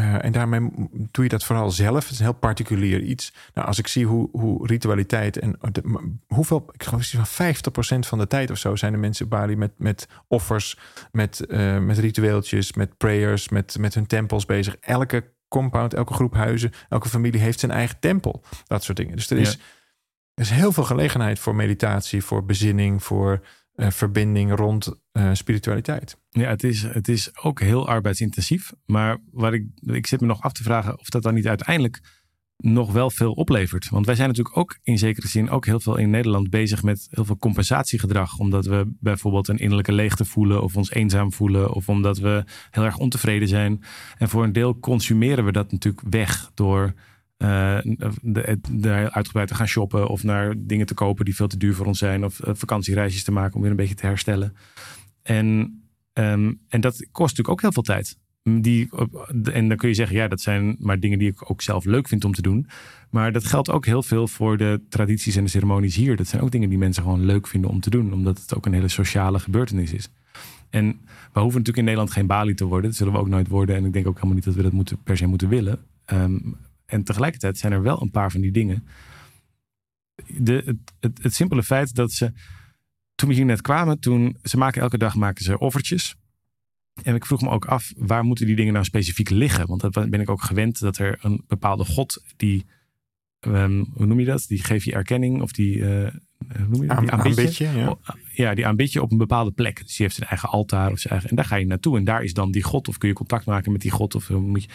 en 0.01 0.31
daarmee 0.31 0.69
doe 1.11 1.23
je 1.23 1.29
dat 1.29 1.43
vooral 1.43 1.71
zelf. 1.71 2.03
Het 2.03 2.11
is 2.11 2.19
een 2.19 2.25
heel 2.25 2.33
particulier 2.33 3.01
iets. 3.01 3.33
Nou, 3.53 3.67
als 3.67 3.79
ik 3.79 3.87
zie 3.87 4.05
hoe, 4.05 4.29
hoe 4.31 4.67
ritualiteit 4.67 5.37
en 5.37 5.57
hoeveel, 6.27 6.69
ik 6.71 6.83
geloof 6.83 7.07
van 7.07 7.55
50% 7.55 8.07
van 8.07 8.17
de 8.17 8.27
tijd 8.27 8.51
of 8.51 8.57
zo 8.57 8.75
zijn 8.75 8.91
de 8.91 8.97
mensen 8.97 9.27
Bali 9.27 9.55
met, 9.55 9.71
met 9.77 10.07
offers, 10.27 10.77
met, 11.11 11.45
met 11.81 11.97
ritueeltjes, 11.97 12.73
met 12.73 12.97
prayers, 12.97 13.49
met, 13.49 13.77
met 13.79 13.93
hun 13.93 14.05
tempels 14.05 14.45
bezig. 14.45 14.77
Elke 14.79 15.33
compound, 15.47 15.93
elke 15.93 16.13
groep 16.13 16.33
huizen, 16.33 16.71
elke 16.89 17.09
familie 17.09 17.39
heeft 17.39 17.59
zijn 17.59 17.71
eigen 17.71 17.99
tempel. 17.99 18.43
Dat 18.67 18.83
soort 18.83 18.97
dingen. 18.97 19.15
Dus 19.15 19.29
er 19.29 19.37
is, 19.37 19.53
er 20.33 20.43
is 20.43 20.49
heel 20.49 20.71
veel 20.71 20.83
gelegenheid 20.83 21.39
voor 21.39 21.55
meditatie, 21.55 22.23
voor 22.23 22.45
bezinning, 22.45 23.03
voor 23.03 23.45
uh, 23.75 23.89
verbinding 23.89 24.55
rond 24.55 24.99
spiritualiteit. 25.33 26.17
Ja, 26.35 26.49
het 26.49 26.63
is, 26.63 26.83
het 26.83 27.07
is 27.07 27.37
ook 27.37 27.59
heel 27.59 27.87
arbeidsintensief. 27.87 28.73
Maar 28.85 29.17
waar 29.31 29.53
ik, 29.53 29.65
ik 29.81 30.07
zit 30.07 30.21
me 30.21 30.27
nog 30.27 30.41
af 30.41 30.51
te 30.51 30.63
vragen 30.63 30.99
of 30.99 31.09
dat 31.09 31.23
dan 31.23 31.33
niet 31.33 31.47
uiteindelijk 31.47 32.01
nog 32.57 32.91
wel 32.91 33.09
veel 33.09 33.31
oplevert. 33.31 33.89
Want 33.89 34.05
wij 34.05 34.15
zijn 34.15 34.27
natuurlijk 34.27 34.57
ook 34.57 34.79
in 34.83 34.97
zekere 34.97 35.27
zin 35.27 35.49
ook 35.49 35.65
heel 35.65 35.79
veel 35.79 35.97
in 35.97 36.09
Nederland 36.09 36.49
bezig 36.49 36.83
met 36.83 37.07
heel 37.09 37.25
veel 37.25 37.37
compensatiegedrag. 37.37 38.37
Omdat 38.39 38.65
we 38.65 38.93
bijvoorbeeld 38.99 39.47
een 39.47 39.57
innerlijke 39.57 39.91
leegte 39.91 40.25
voelen 40.25 40.61
of 40.61 40.75
ons 40.75 40.91
eenzaam 40.91 41.33
voelen. 41.33 41.73
Of 41.73 41.89
omdat 41.89 42.17
we 42.17 42.43
heel 42.71 42.83
erg 42.83 42.97
ontevreden 42.97 43.47
zijn. 43.47 43.83
En 44.17 44.29
voor 44.29 44.43
een 44.43 44.53
deel 44.53 44.79
consumeren 44.79 45.45
we 45.45 45.51
dat 45.51 45.71
natuurlijk 45.71 46.05
weg 46.09 46.51
door 46.53 46.93
uh, 47.37 47.77
de, 48.21 49.09
uitgebreid 49.11 49.47
te 49.47 49.55
gaan 49.55 49.67
shoppen. 49.67 50.07
Of 50.07 50.23
naar 50.23 50.53
dingen 50.57 50.85
te 50.85 50.93
kopen 50.93 51.25
die 51.25 51.35
veel 51.35 51.47
te 51.47 51.57
duur 51.57 51.75
voor 51.75 51.85
ons 51.85 51.99
zijn. 51.99 52.25
Of 52.25 52.45
uh, 52.47 52.53
vakantiereisjes 52.53 53.23
te 53.23 53.31
maken 53.31 53.55
om 53.55 53.61
weer 53.61 53.71
een 53.71 53.77
beetje 53.77 53.95
te 53.95 54.05
herstellen. 54.05 54.55
En, 55.21 55.79
um, 56.17 56.59
en 56.67 56.81
dat 56.81 57.07
kost 57.11 57.37
natuurlijk 57.37 57.49
ook 57.49 57.61
heel 57.61 57.71
veel 57.71 57.83
tijd. 57.83 58.17
Die, 58.59 58.89
en 59.51 59.67
dan 59.67 59.77
kun 59.77 59.89
je 59.89 59.95
zeggen, 59.95 60.15
ja, 60.15 60.27
dat 60.27 60.41
zijn 60.41 60.75
maar 60.79 60.99
dingen 60.99 61.19
die 61.19 61.29
ik 61.29 61.49
ook 61.51 61.61
zelf 61.61 61.85
leuk 61.85 62.07
vind 62.07 62.25
om 62.25 62.33
te 62.33 62.41
doen. 62.41 62.67
Maar 63.09 63.31
dat 63.31 63.45
geldt 63.45 63.69
ook 63.69 63.85
heel 63.85 64.03
veel 64.03 64.27
voor 64.27 64.57
de 64.57 64.81
tradities 64.89 65.35
en 65.35 65.43
de 65.43 65.49
ceremonies 65.49 65.95
hier. 65.95 66.15
Dat 66.15 66.27
zijn 66.27 66.41
ook 66.41 66.51
dingen 66.51 66.69
die 66.69 66.77
mensen 66.77 67.03
gewoon 67.03 67.25
leuk 67.25 67.47
vinden 67.47 67.69
om 67.69 67.79
te 67.79 67.89
doen, 67.89 68.13
omdat 68.13 68.41
het 68.41 68.55
ook 68.55 68.65
een 68.65 68.73
hele 68.73 68.87
sociale 68.87 69.39
gebeurtenis 69.39 69.93
is. 69.93 70.09
En 70.69 70.85
we 71.33 71.39
hoeven 71.39 71.59
natuurlijk 71.59 71.77
in 71.77 71.83
Nederland 71.83 72.11
geen 72.11 72.27
Bali 72.27 72.53
te 72.53 72.65
worden. 72.65 72.89
Dat 72.89 72.97
zullen 72.97 73.13
we 73.13 73.19
ook 73.19 73.27
nooit 73.27 73.47
worden. 73.47 73.75
En 73.75 73.85
ik 73.85 73.93
denk 73.93 74.07
ook 74.07 74.15
helemaal 74.15 74.35
niet 74.35 74.43
dat 74.45 74.55
we 74.55 74.61
dat 74.61 74.71
moeten, 74.71 75.03
per 75.03 75.17
se 75.17 75.25
moeten 75.25 75.49
willen. 75.49 75.79
Um, 76.13 76.57
en 76.85 77.03
tegelijkertijd 77.03 77.57
zijn 77.57 77.71
er 77.71 77.81
wel 77.81 78.01
een 78.01 78.11
paar 78.11 78.31
van 78.31 78.41
die 78.41 78.51
dingen. 78.51 78.87
De, 80.37 80.77
het, 80.99 81.21
het 81.21 81.33
simpele 81.33 81.63
feit 81.63 81.95
dat 81.95 82.11
ze, 82.11 82.31
toen 83.15 83.29
we 83.29 83.35
hier 83.35 83.45
net 83.45 83.61
kwamen, 83.61 83.99
toen 83.99 84.37
ze 84.43 84.57
maken 84.57 84.81
elke 84.81 84.97
dag 84.97 85.15
maken 85.15 85.43
ze 85.43 85.59
offertjes. 85.59 86.15
En 87.03 87.15
ik 87.15 87.25
vroeg 87.25 87.41
me 87.41 87.49
ook 87.49 87.65
af, 87.65 87.93
waar 87.97 88.23
moeten 88.23 88.45
die 88.45 88.55
dingen 88.55 88.73
nou 88.73 88.85
specifiek 88.85 89.29
liggen? 89.29 89.67
Want 89.67 89.81
dat 89.81 90.09
ben 90.09 90.21
ik 90.21 90.29
ook 90.29 90.41
gewend 90.41 90.79
dat 90.79 90.97
er 90.97 91.17
een 91.21 91.43
bepaalde 91.47 91.85
God 91.85 92.23
die, 92.35 92.65
um, 93.47 93.85
hoe 93.93 94.05
noem 94.05 94.19
je 94.19 94.25
dat? 94.25 94.45
Die 94.47 94.63
geef 94.63 94.85
je 94.85 94.93
erkenning 94.93 95.41
of 95.41 95.51
die, 95.51 95.77
uh, 95.77 96.09
hoe 96.57 96.67
noem 96.69 96.81
je 96.81 96.87
dat? 96.87 96.99
Die 96.99 97.11
aanbidje. 97.11 97.69
ja. 97.69 97.97
Ja, 98.31 98.55
die 98.55 98.67
aanbid 98.67 98.91
je 98.91 99.01
op 99.01 99.11
een 99.11 99.17
bepaalde 99.17 99.51
plek. 99.51 99.77
Dus 99.77 99.95
die 99.95 100.05
heeft 100.05 100.15
zijn 100.15 100.29
eigen 100.29 100.49
altaar 100.49 100.91
of 100.91 100.99
zijn 100.99 101.13
eigen, 101.13 101.29
en 101.29 101.35
daar 101.35 101.45
ga 101.45 101.55
je 101.55 101.65
naartoe. 101.65 101.97
En 101.97 102.03
daar 102.03 102.23
is 102.23 102.33
dan 102.33 102.51
die 102.51 102.63
God 102.63 102.87
of 102.87 102.97
kun 102.97 103.09
je 103.09 103.15
contact 103.15 103.45
maken 103.45 103.71
met 103.71 103.81
die 103.81 103.91
God 103.91 104.15
of 104.15 104.29
moet 104.29 104.63
je... 104.63 104.69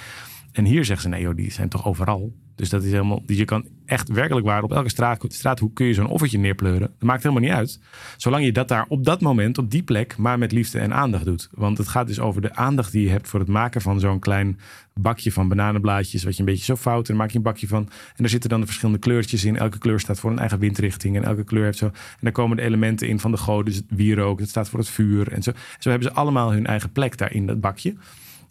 En 0.52 0.64
hier 0.64 0.84
zeggen 0.84 1.02
ze, 1.02 1.08
nee 1.08 1.22
joh, 1.22 1.36
die 1.36 1.52
zijn 1.52 1.68
toch 1.68 1.86
overal. 1.86 2.32
Dus 2.60 2.68
dat 2.68 2.84
is 2.84 2.90
helemaal, 2.90 3.22
dus 3.26 3.36
je 3.36 3.44
kan 3.44 3.64
echt 3.84 4.08
werkelijk 4.08 4.46
waar 4.46 4.62
op 4.62 4.72
elke 4.72 4.88
straat, 4.88 5.24
straathoek 5.28 5.74
kun 5.74 5.86
je 5.86 5.94
zo'n 5.94 6.08
offertje 6.08 6.38
neerpleuren. 6.38 6.80
Dat 6.80 7.08
maakt 7.08 7.22
helemaal 7.22 7.42
niet 7.42 7.52
uit. 7.52 7.80
Zolang 8.16 8.44
je 8.44 8.52
dat 8.52 8.68
daar 8.68 8.84
op 8.88 9.04
dat 9.04 9.20
moment, 9.20 9.58
op 9.58 9.70
die 9.70 9.82
plek, 9.82 10.16
maar 10.16 10.38
met 10.38 10.52
liefde 10.52 10.78
en 10.78 10.94
aandacht 10.94 11.24
doet. 11.24 11.48
Want 11.52 11.78
het 11.78 11.88
gaat 11.88 12.06
dus 12.06 12.20
over 12.20 12.42
de 12.42 12.54
aandacht 12.54 12.92
die 12.92 13.02
je 13.02 13.08
hebt 13.08 13.28
voor 13.28 13.40
het 13.40 13.48
maken 13.48 13.80
van 13.80 14.00
zo'n 14.00 14.18
klein 14.18 14.58
bakje 14.94 15.32
van 15.32 15.48
bananenblaadjes, 15.48 16.24
wat 16.24 16.32
je 16.32 16.40
een 16.40 16.48
beetje 16.48 16.64
zo 16.64 16.76
fout. 16.76 17.00
En 17.00 17.06
dan 17.06 17.16
maak 17.16 17.30
je 17.30 17.36
een 17.36 17.42
bakje 17.42 17.66
van. 17.66 17.82
En 17.82 18.16
daar 18.16 18.28
zitten 18.28 18.50
dan 18.50 18.60
de 18.60 18.66
verschillende 18.66 19.00
kleurtjes 19.00 19.44
in. 19.44 19.56
Elke 19.56 19.78
kleur 19.78 20.00
staat 20.00 20.20
voor 20.20 20.30
een 20.30 20.38
eigen 20.38 20.58
windrichting. 20.58 21.16
En 21.16 21.24
elke 21.24 21.44
kleur 21.44 21.64
heeft 21.64 21.78
zo. 21.78 21.86
En 21.86 21.92
dan 22.20 22.32
komen 22.32 22.56
de 22.56 22.62
elementen 22.62 23.08
in 23.08 23.20
van 23.20 23.30
de 23.30 23.36
goden. 23.36 23.64
Dus 23.64 23.76
het 23.76 23.84
wierook, 23.88 24.38
dat 24.38 24.48
staat 24.48 24.68
voor 24.68 24.78
het 24.78 24.88
vuur. 24.88 25.32
En 25.32 25.42
zo. 25.42 25.52
Zo 25.78 25.90
hebben 25.90 26.08
ze 26.08 26.14
allemaal 26.14 26.52
hun 26.52 26.66
eigen 26.66 26.92
plek 26.92 27.16
daar 27.16 27.32
in 27.32 27.46
dat 27.46 27.60
bakje. 27.60 27.94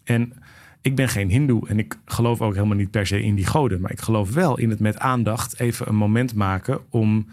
En 0.04 0.32
ik 0.82 0.96
ben 0.96 1.08
geen 1.08 1.30
hindoe 1.30 1.68
en 1.68 1.78
ik 1.78 1.98
geloof 2.04 2.40
ook 2.40 2.54
helemaal 2.54 2.76
niet 2.76 2.90
per 2.90 3.06
se 3.06 3.22
in 3.22 3.34
die 3.34 3.46
goden. 3.46 3.80
Maar 3.80 3.90
ik 3.90 4.00
geloof 4.00 4.32
wel 4.34 4.58
in 4.58 4.70
het 4.70 4.80
met 4.80 4.98
aandacht 4.98 5.60
even 5.60 5.88
een 5.88 5.96
moment 5.96 6.34
maken 6.34 6.80
om 6.90 7.26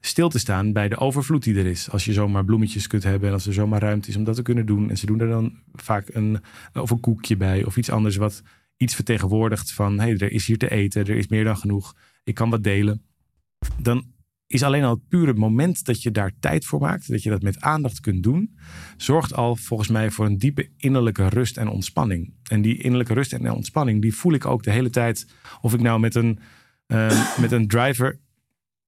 stil 0.00 0.28
te 0.28 0.38
staan 0.38 0.72
bij 0.72 0.88
de 0.88 0.96
overvloed 0.96 1.42
die 1.42 1.58
er 1.58 1.66
is. 1.66 1.90
Als 1.90 2.04
je 2.04 2.12
zomaar 2.12 2.44
bloemetjes 2.44 2.86
kunt 2.86 3.02
hebben 3.02 3.28
en 3.28 3.34
als 3.34 3.46
er 3.46 3.52
zomaar 3.52 3.80
ruimte 3.80 4.08
is 4.08 4.16
om 4.16 4.24
dat 4.24 4.34
te 4.34 4.42
kunnen 4.42 4.66
doen. 4.66 4.90
En 4.90 4.98
ze 4.98 5.06
doen 5.06 5.20
er 5.20 5.28
dan 5.28 5.58
vaak 5.74 6.08
een, 6.12 6.40
of 6.72 6.90
een 6.90 7.00
koekje 7.00 7.36
bij 7.36 7.64
of 7.64 7.76
iets 7.76 7.90
anders 7.90 8.16
wat 8.16 8.42
iets 8.76 8.94
vertegenwoordigt 8.94 9.72
van... 9.72 9.98
hé, 9.98 10.04
hey, 10.04 10.16
er 10.16 10.32
is 10.32 10.46
hier 10.46 10.58
te 10.58 10.70
eten, 10.70 11.04
er 11.04 11.16
is 11.16 11.28
meer 11.28 11.44
dan 11.44 11.56
genoeg, 11.56 11.96
ik 12.24 12.34
kan 12.34 12.50
wat 12.50 12.64
delen. 12.64 13.02
Dan 13.78 14.04
is 14.52 14.62
alleen 14.62 14.84
al 14.84 14.90
het 14.90 15.08
pure 15.08 15.34
moment 15.34 15.84
dat 15.84 16.02
je 16.02 16.10
daar 16.10 16.32
tijd 16.40 16.64
voor 16.64 16.80
maakt, 16.80 17.10
dat 17.10 17.22
je 17.22 17.30
dat 17.30 17.42
met 17.42 17.60
aandacht 17.60 18.00
kunt 18.00 18.22
doen, 18.22 18.56
zorgt 18.96 19.34
al 19.34 19.56
volgens 19.56 19.88
mij 19.88 20.10
voor 20.10 20.26
een 20.26 20.38
diepe 20.38 20.68
innerlijke 20.76 21.28
rust 21.28 21.56
en 21.56 21.68
ontspanning. 21.68 22.32
En 22.50 22.62
die 22.62 22.82
innerlijke 22.82 23.14
rust 23.14 23.32
en 23.32 23.50
ontspanning, 23.50 24.02
die 24.02 24.14
voel 24.14 24.32
ik 24.32 24.46
ook 24.46 24.62
de 24.62 24.70
hele 24.70 24.90
tijd. 24.90 25.26
Of 25.60 25.74
ik 25.74 25.80
nou 25.80 26.00
met 26.00 26.14
een, 26.14 26.38
uh, 26.86 27.38
met 27.38 27.52
een 27.52 27.66
driver. 27.66 28.20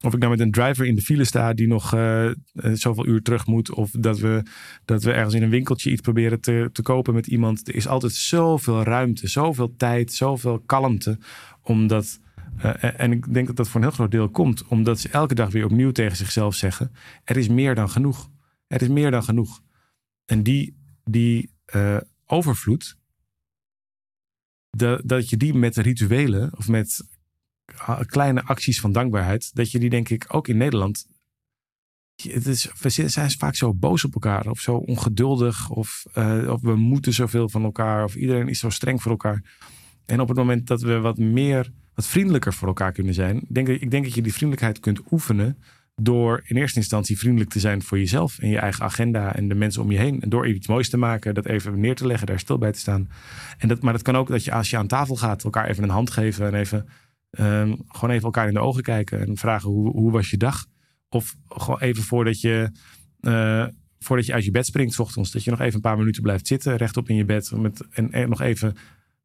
Of 0.00 0.12
ik 0.12 0.18
nou 0.18 0.30
met 0.30 0.40
een 0.40 0.50
driver 0.50 0.86
in 0.86 0.94
de 0.94 1.02
file 1.02 1.24
sta 1.24 1.52
die 1.52 1.66
nog 1.66 1.94
uh, 1.94 2.30
zoveel 2.72 3.06
uur 3.06 3.22
terug 3.22 3.46
moet. 3.46 3.70
Of 3.70 3.90
dat 3.90 4.18
we, 4.18 4.42
dat 4.84 5.02
we 5.02 5.12
ergens 5.12 5.34
in 5.34 5.42
een 5.42 5.50
winkeltje 5.50 5.90
iets 5.90 6.00
proberen 6.00 6.40
te, 6.40 6.68
te 6.72 6.82
kopen 6.82 7.14
met 7.14 7.26
iemand. 7.26 7.68
Er 7.68 7.74
is 7.74 7.88
altijd 7.88 8.12
zoveel 8.12 8.82
ruimte, 8.82 9.28
zoveel 9.28 9.74
tijd, 9.76 10.12
zoveel 10.12 10.62
kalmte. 10.66 11.18
Omdat 11.62 12.20
uh, 12.58 13.00
en 13.00 13.12
ik 13.12 13.34
denk 13.34 13.46
dat 13.46 13.56
dat 13.56 13.68
voor 13.68 13.80
een 13.80 13.86
heel 13.86 13.96
groot 13.96 14.10
deel 14.10 14.30
komt 14.30 14.66
omdat 14.66 15.00
ze 15.00 15.08
elke 15.08 15.34
dag 15.34 15.50
weer 15.50 15.64
opnieuw 15.64 15.92
tegen 15.92 16.16
zichzelf 16.16 16.54
zeggen: 16.54 16.92
er 17.24 17.36
is 17.36 17.48
meer 17.48 17.74
dan 17.74 17.90
genoeg. 17.90 18.30
Er 18.66 18.82
is 18.82 18.88
meer 18.88 19.10
dan 19.10 19.22
genoeg. 19.22 19.62
En 20.24 20.42
die, 20.42 20.76
die 21.04 21.50
uh, 21.74 21.96
overvloed, 22.26 22.96
de, 24.70 25.02
dat 25.04 25.28
je 25.28 25.36
die 25.36 25.54
met 25.54 25.76
rituelen 25.76 26.56
of 26.56 26.68
met 26.68 27.06
kleine 28.06 28.42
acties 28.42 28.80
van 28.80 28.92
dankbaarheid, 28.92 29.54
dat 29.54 29.70
je 29.70 29.78
die 29.78 29.90
denk 29.90 30.08
ik 30.08 30.24
ook 30.28 30.48
in 30.48 30.56
Nederland. 30.56 31.06
Het 32.22 32.46
is, 32.46 32.70
we 32.80 33.08
zijn 33.08 33.30
vaak 33.30 33.54
zo 33.54 33.74
boos 33.74 34.04
op 34.04 34.14
elkaar 34.14 34.46
of 34.46 34.60
zo 34.60 34.76
ongeduldig 34.76 35.70
of, 35.70 36.04
uh, 36.14 36.50
of 36.50 36.60
we 36.60 36.76
moeten 36.76 37.12
zoveel 37.12 37.48
van 37.48 37.64
elkaar 37.64 38.04
of 38.04 38.14
iedereen 38.14 38.48
is 38.48 38.58
zo 38.58 38.70
streng 38.70 39.02
voor 39.02 39.10
elkaar. 39.10 39.42
En 40.04 40.20
op 40.20 40.28
het 40.28 40.36
moment 40.36 40.66
dat 40.66 40.82
we 40.82 41.00
wat 41.00 41.18
meer 41.18 41.72
wat 41.94 42.06
vriendelijker 42.06 42.54
voor 42.54 42.68
elkaar 42.68 42.92
kunnen 42.92 43.14
zijn. 43.14 43.36
Ik 43.36 43.54
denk, 43.54 43.68
ik 43.68 43.90
denk 43.90 44.04
dat 44.04 44.14
je 44.14 44.22
die 44.22 44.32
vriendelijkheid 44.32 44.80
kunt 44.80 45.00
oefenen 45.10 45.58
door 45.96 46.42
in 46.44 46.56
eerste 46.56 46.78
instantie 46.78 47.18
vriendelijk 47.18 47.50
te 47.50 47.60
zijn 47.60 47.82
voor 47.82 47.98
jezelf 47.98 48.38
en 48.38 48.48
je 48.48 48.58
eigen 48.58 48.84
agenda 48.84 49.34
en 49.34 49.48
de 49.48 49.54
mensen 49.54 49.82
om 49.82 49.90
je 49.90 49.98
heen. 49.98 50.20
En 50.20 50.28
door 50.28 50.48
iets 50.48 50.66
moois 50.66 50.90
te 50.90 50.96
maken, 50.96 51.34
dat 51.34 51.46
even 51.46 51.80
neer 51.80 51.94
te 51.94 52.06
leggen, 52.06 52.26
daar 52.26 52.38
stil 52.38 52.58
bij 52.58 52.72
te 52.72 52.78
staan. 52.78 53.08
En 53.58 53.68
dat, 53.68 53.82
maar 53.82 53.92
dat 53.92 54.02
kan 54.02 54.16
ook 54.16 54.28
dat 54.28 54.44
je 54.44 54.52
als 54.52 54.70
je 54.70 54.76
aan 54.76 54.86
tafel 54.86 55.16
gaat, 55.16 55.44
elkaar 55.44 55.68
even 55.68 55.82
een 55.82 55.88
hand 55.88 56.10
geven 56.10 56.46
en 56.46 56.54
even 56.54 56.88
um, 57.30 57.82
gewoon 57.88 58.10
even 58.10 58.24
elkaar 58.24 58.48
in 58.48 58.54
de 58.54 58.60
ogen 58.60 58.82
kijken 58.82 59.20
en 59.20 59.36
vragen 59.36 59.70
hoe, 59.70 59.90
hoe 59.90 60.10
was 60.10 60.30
je 60.30 60.36
dag? 60.36 60.66
Of 61.08 61.36
gewoon 61.48 61.80
even 61.80 62.02
voordat 62.02 62.40
je, 62.40 62.70
uh, 63.20 63.66
voordat 63.98 64.26
je 64.26 64.32
uit 64.32 64.44
je 64.44 64.50
bed 64.50 64.66
springt, 64.66 64.94
s 64.94 64.98
ochtends, 64.98 65.30
dat 65.30 65.44
je 65.44 65.50
nog 65.50 65.60
even 65.60 65.74
een 65.74 65.80
paar 65.80 65.98
minuten 65.98 66.22
blijft 66.22 66.46
zitten, 66.46 66.76
rechtop 66.76 67.08
in 67.08 67.16
je 67.16 67.24
bed. 67.24 67.52
Met, 67.56 67.86
en 67.90 68.28
nog 68.28 68.40
even 68.40 68.76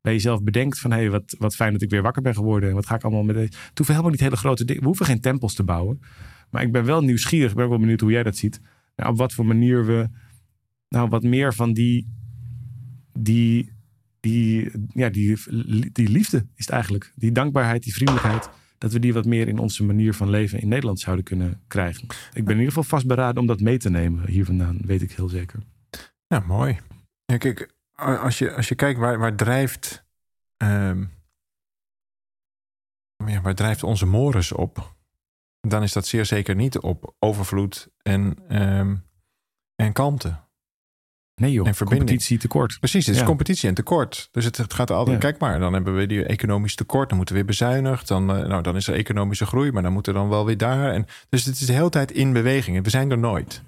bij 0.02 0.14
jezelf 0.14 0.44
bedenkt 0.44 0.80
van 0.80 0.92
hé, 0.92 0.98
hey, 0.98 1.10
wat, 1.10 1.36
wat 1.38 1.56
fijn 1.56 1.74
dat 1.74 1.82
ik 1.82 1.90
weer 1.90 2.02
wakker 2.02 2.22
ben 2.22 2.34
geworden. 2.34 2.70
En 2.70 2.76
wat 2.76 2.86
ga 2.86 2.96
ik 2.96 3.04
allemaal 3.04 3.24
met 3.24 3.36
deze. 3.36 3.48
Het 3.48 3.78
hoeven 3.78 3.96
helemaal 3.96 4.12
niet 4.12 4.20
hele 4.20 4.38
grote 4.38 4.66
dingen. 4.66 4.82
We 4.82 4.88
hoeven 4.88 5.06
geen 5.06 5.22
tempels 5.22 5.54
te 5.54 5.64
bouwen. 5.64 6.00
Maar 6.50 6.64
ik 6.64 6.72
ben 6.72 6.86
wel 6.86 7.02
nieuwsgierig. 7.02 7.50
Ik 7.50 7.58
ben 7.58 7.70
wel 7.70 7.80
benieuwd 7.80 8.00
hoe 8.00 8.12
jij 8.12 8.24
dat 8.24 8.38
ziet. 8.38 8.62
Nou, 8.96 9.12
op 9.12 9.18
wat 9.18 9.34
voor 9.34 9.46
manier 9.46 9.86
we 9.86 10.10
nou 10.90 11.10
wat 11.10 11.24
meer 11.24 11.54
van 11.54 11.74
die, 11.74 12.14
die, 13.14 13.74
die, 14.20 14.72
ja, 14.88 15.10
die, 15.10 15.38
die 15.92 16.10
liefde 16.10 16.38
is 16.38 16.66
het 16.66 16.70
eigenlijk. 16.70 17.12
Die 17.16 17.32
dankbaarheid, 17.32 17.84
die 17.84 17.94
vriendelijkheid. 17.94 18.50
Dat 18.78 18.92
we 18.92 19.00
die 19.00 19.14
wat 19.14 19.26
meer 19.26 19.48
in 19.48 19.58
onze 19.58 19.84
manier 19.84 20.14
van 20.14 20.30
leven 20.30 20.62
in 20.62 20.68
Nederland 20.68 21.00
zouden 21.00 21.26
kunnen 21.26 21.62
krijgen. 21.68 22.08
Ik 22.34 22.44
ben 22.44 22.54
in 22.54 22.60
ieder 22.60 22.68
geval 22.68 22.84
vastberaden 22.84 23.42
om 23.42 23.48
dat 23.48 23.60
mee 23.60 23.78
te 23.78 23.90
nemen 23.90 24.28
hier 24.28 24.46
vandaan. 24.46 24.78
Weet 24.86 25.02
ik 25.02 25.12
heel 25.12 25.30
zeker. 25.30 25.60
Ja, 26.28 26.40
mooi. 26.40 26.78
Ja, 27.26 27.38
kijk, 27.38 27.74
als 28.00 28.38
je, 28.38 28.54
als 28.54 28.68
je 28.68 28.76
kijkt 28.76 29.00
waar, 29.00 29.18
waar 29.20 29.36
drijft. 29.36 30.06
Um, 30.58 31.12
ja, 33.26 33.42
waar 33.42 33.56
drijft 33.56 33.84
onze 33.84 34.06
mores 34.06 34.52
op? 34.52 34.96
Dan 35.62 35.84
is 35.84 35.94
dat 35.94 36.08
zeer 36.08 36.26
zeker 36.26 36.56
niet 36.56 36.80
op 36.80 37.16
overvloed 37.20 37.90
en, 38.02 38.38
um, 38.62 39.06
en 39.76 39.94
kalmte. 39.94 40.40
Nee 41.36 41.52
joh, 41.52 41.68
en 41.68 41.76
competitie 41.76 42.38
tekort. 42.38 42.80
Precies, 42.80 43.06
het 43.06 43.16
is 43.16 43.24
competitie 43.24 43.70
en 43.70 43.76
tekort. 43.76 44.30
Dus 44.32 44.46
het, 44.46 44.58
het 44.58 44.74
gaat 44.74 44.92
altijd, 44.92 45.20
kijk 45.20 45.40
maar, 45.40 45.60
dan 45.60 45.74
hebben 45.74 45.96
we 45.96 46.06
die 46.06 46.26
economisch 46.26 46.76
tekort. 46.76 47.08
Dan 47.08 47.18
moeten 47.18 47.36
we 47.36 47.42
weer 47.42 47.50
bezuinigd. 47.50 48.08
Dan, 48.08 48.38
uh, 48.38 48.48
nou, 48.48 48.62
dan 48.64 48.76
is 48.76 48.88
er 48.88 48.96
economische 48.96 49.46
groei, 49.46 49.72
maar 49.72 49.84
dan 49.84 49.94
moeten 49.94 50.14
we 50.14 50.20
dan 50.20 50.30
wel 50.30 50.46
weer 50.46 50.58
daar. 50.58 50.94
En, 50.94 51.06
dus 51.30 51.46
het 51.46 51.60
is 51.60 51.66
de 51.66 51.74
hele 51.74 51.90
tijd 51.90 52.12
in 52.12 52.34
beweging. 52.34 52.78
En 52.78 52.84
we 52.84 52.90
zijn 52.90 53.12
er 53.12 53.18
nooit. 53.18 53.62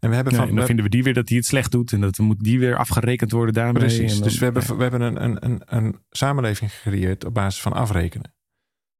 En 0.00 0.08
we 0.08 0.14
hebben 0.14 0.32
Ja, 0.32 0.38
van, 0.38 0.48
en 0.48 0.54
dan 0.56 0.66
vinden 0.66 0.84
we 0.84 0.90
die 0.90 1.02
weer 1.02 1.14
dat 1.14 1.28
hij 1.28 1.36
het 1.38 1.46
slecht 1.46 1.70
doet. 1.70 1.92
En 1.92 2.00
dat 2.00 2.18
moet 2.18 2.40
die 2.44 2.58
weer 2.58 2.76
afgerekend 2.76 3.30
worden 3.30 3.54
daarmee. 3.54 3.82
Precies. 3.82 4.12
Dan- 4.14 4.22
dus 4.22 4.38
we 4.38 4.44
hebben, 4.44 4.76
we 4.76 4.82
hebben 4.82 5.00
een, 5.00 5.24
een, 5.24 5.44
een, 5.44 5.62
een 5.66 5.98
samenleving 6.10 6.72
gecreëerd 6.72 7.24
op 7.24 7.34
basis 7.34 7.60
van 7.62 7.72
afrekenen. 7.72 8.34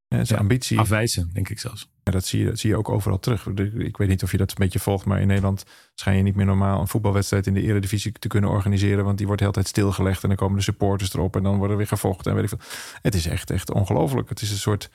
En 0.08 0.18
is 0.20 0.28
Ja, 0.28 0.36
ambitie. 0.36 0.78
Afwijzen, 0.78 1.30
denk 1.32 1.48
ik 1.48 1.58
zelfs. 1.58 1.88
Ja, 2.02 2.12
dat, 2.12 2.24
zie 2.24 2.40
je, 2.40 2.44
dat 2.46 2.58
zie 2.58 2.70
je 2.70 2.76
ook 2.76 2.88
overal 2.88 3.18
terug. 3.18 3.46
Ik 3.78 3.96
weet 3.96 4.08
niet 4.08 4.22
of 4.22 4.30
je 4.30 4.36
dat 4.36 4.48
een 4.50 4.56
beetje 4.58 4.78
volgt, 4.78 5.04
maar 5.04 5.20
in 5.20 5.26
Nederland 5.26 5.64
schijn 5.94 6.16
je 6.16 6.22
niet 6.22 6.34
meer 6.34 6.46
normaal 6.46 6.80
een 6.80 6.88
voetbalwedstrijd 6.88 7.46
in 7.46 7.54
de 7.54 7.60
Eredivisie 7.62 8.12
te 8.12 8.28
kunnen 8.28 8.50
organiseren. 8.50 9.04
Want 9.04 9.16
die 9.16 9.26
wordt 9.26 9.42
de 9.42 9.48
hele 9.48 9.58
tijd 9.62 9.72
stilgelegd 9.74 10.22
en 10.22 10.28
dan 10.28 10.38
komen 10.38 10.56
de 10.56 10.62
supporters 10.62 11.14
erop 11.14 11.36
en 11.36 11.42
dan 11.42 11.52
worden 11.52 11.70
er 11.70 11.76
weer 11.76 11.86
gevochten 11.86 12.30
en 12.30 12.36
weet 12.40 12.52
ik 12.52 12.58
veel. 12.58 12.68
Het 13.02 13.14
is 13.14 13.26
echt, 13.26 13.50
echt 13.50 13.70
ongelooflijk. 13.72 14.28
Het 14.28 14.40
is 14.42 14.50
een 14.50 14.56
soort 14.56 14.90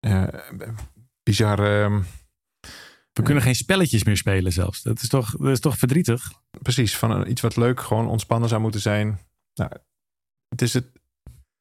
eh 0.00 0.24
bizarre. 1.22 1.82
ehm, 1.82 2.00
We 3.14 3.22
kunnen 3.22 3.42
geen 3.42 3.54
spelletjes 3.54 4.04
meer 4.04 4.16
spelen 4.16 4.52
zelfs. 4.52 4.82
Dat 4.82 5.02
is 5.02 5.08
toch, 5.08 5.30
dat 5.36 5.48
is 5.48 5.60
toch 5.60 5.78
verdrietig? 5.78 6.32
precies, 6.62 6.96
van 6.96 7.10
een- 7.10 7.30
iets 7.30 7.40
wat 7.40 7.56
leuk, 7.56 7.80
gewoon 7.80 8.08
ontspannen 8.08 8.48
zou 8.48 8.60
moeten 8.60 8.80
zijn. 8.80 9.18
Nou, 9.54 9.70
het 10.48 10.62
is 10.62 10.72
het, 10.72 10.86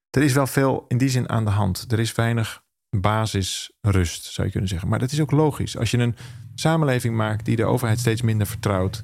er 0.10 0.22
is 0.24 0.34
wel 0.34 0.48
veel 0.48 0.86
in 0.88 0.98
die 0.98 1.10
zin 1.10 1.30
aan 1.30 1.46
de 1.46 1.52
hand. 1.52 1.92
Er 1.92 2.00
is 2.00 2.16
weinig 2.16 2.64
basisrust, 2.98 4.24
zou 4.24 4.46
je 4.48 4.52
kunnen 4.52 4.70
zeggen. 4.70 4.90
Maar 4.90 5.00
dat 5.00 5.12
is 5.12 5.20
ook 5.22 5.32
logisch. 5.32 5.78
Als 5.78 5.92
je 5.92 5.98
een 5.98 6.16
samenleving 6.56 7.16
maakt 7.16 7.46
die 7.46 7.56
de 7.56 7.66
overheid 7.66 8.00
steeds 8.00 8.22
minder 8.22 8.48
vertrouwt, 8.48 9.04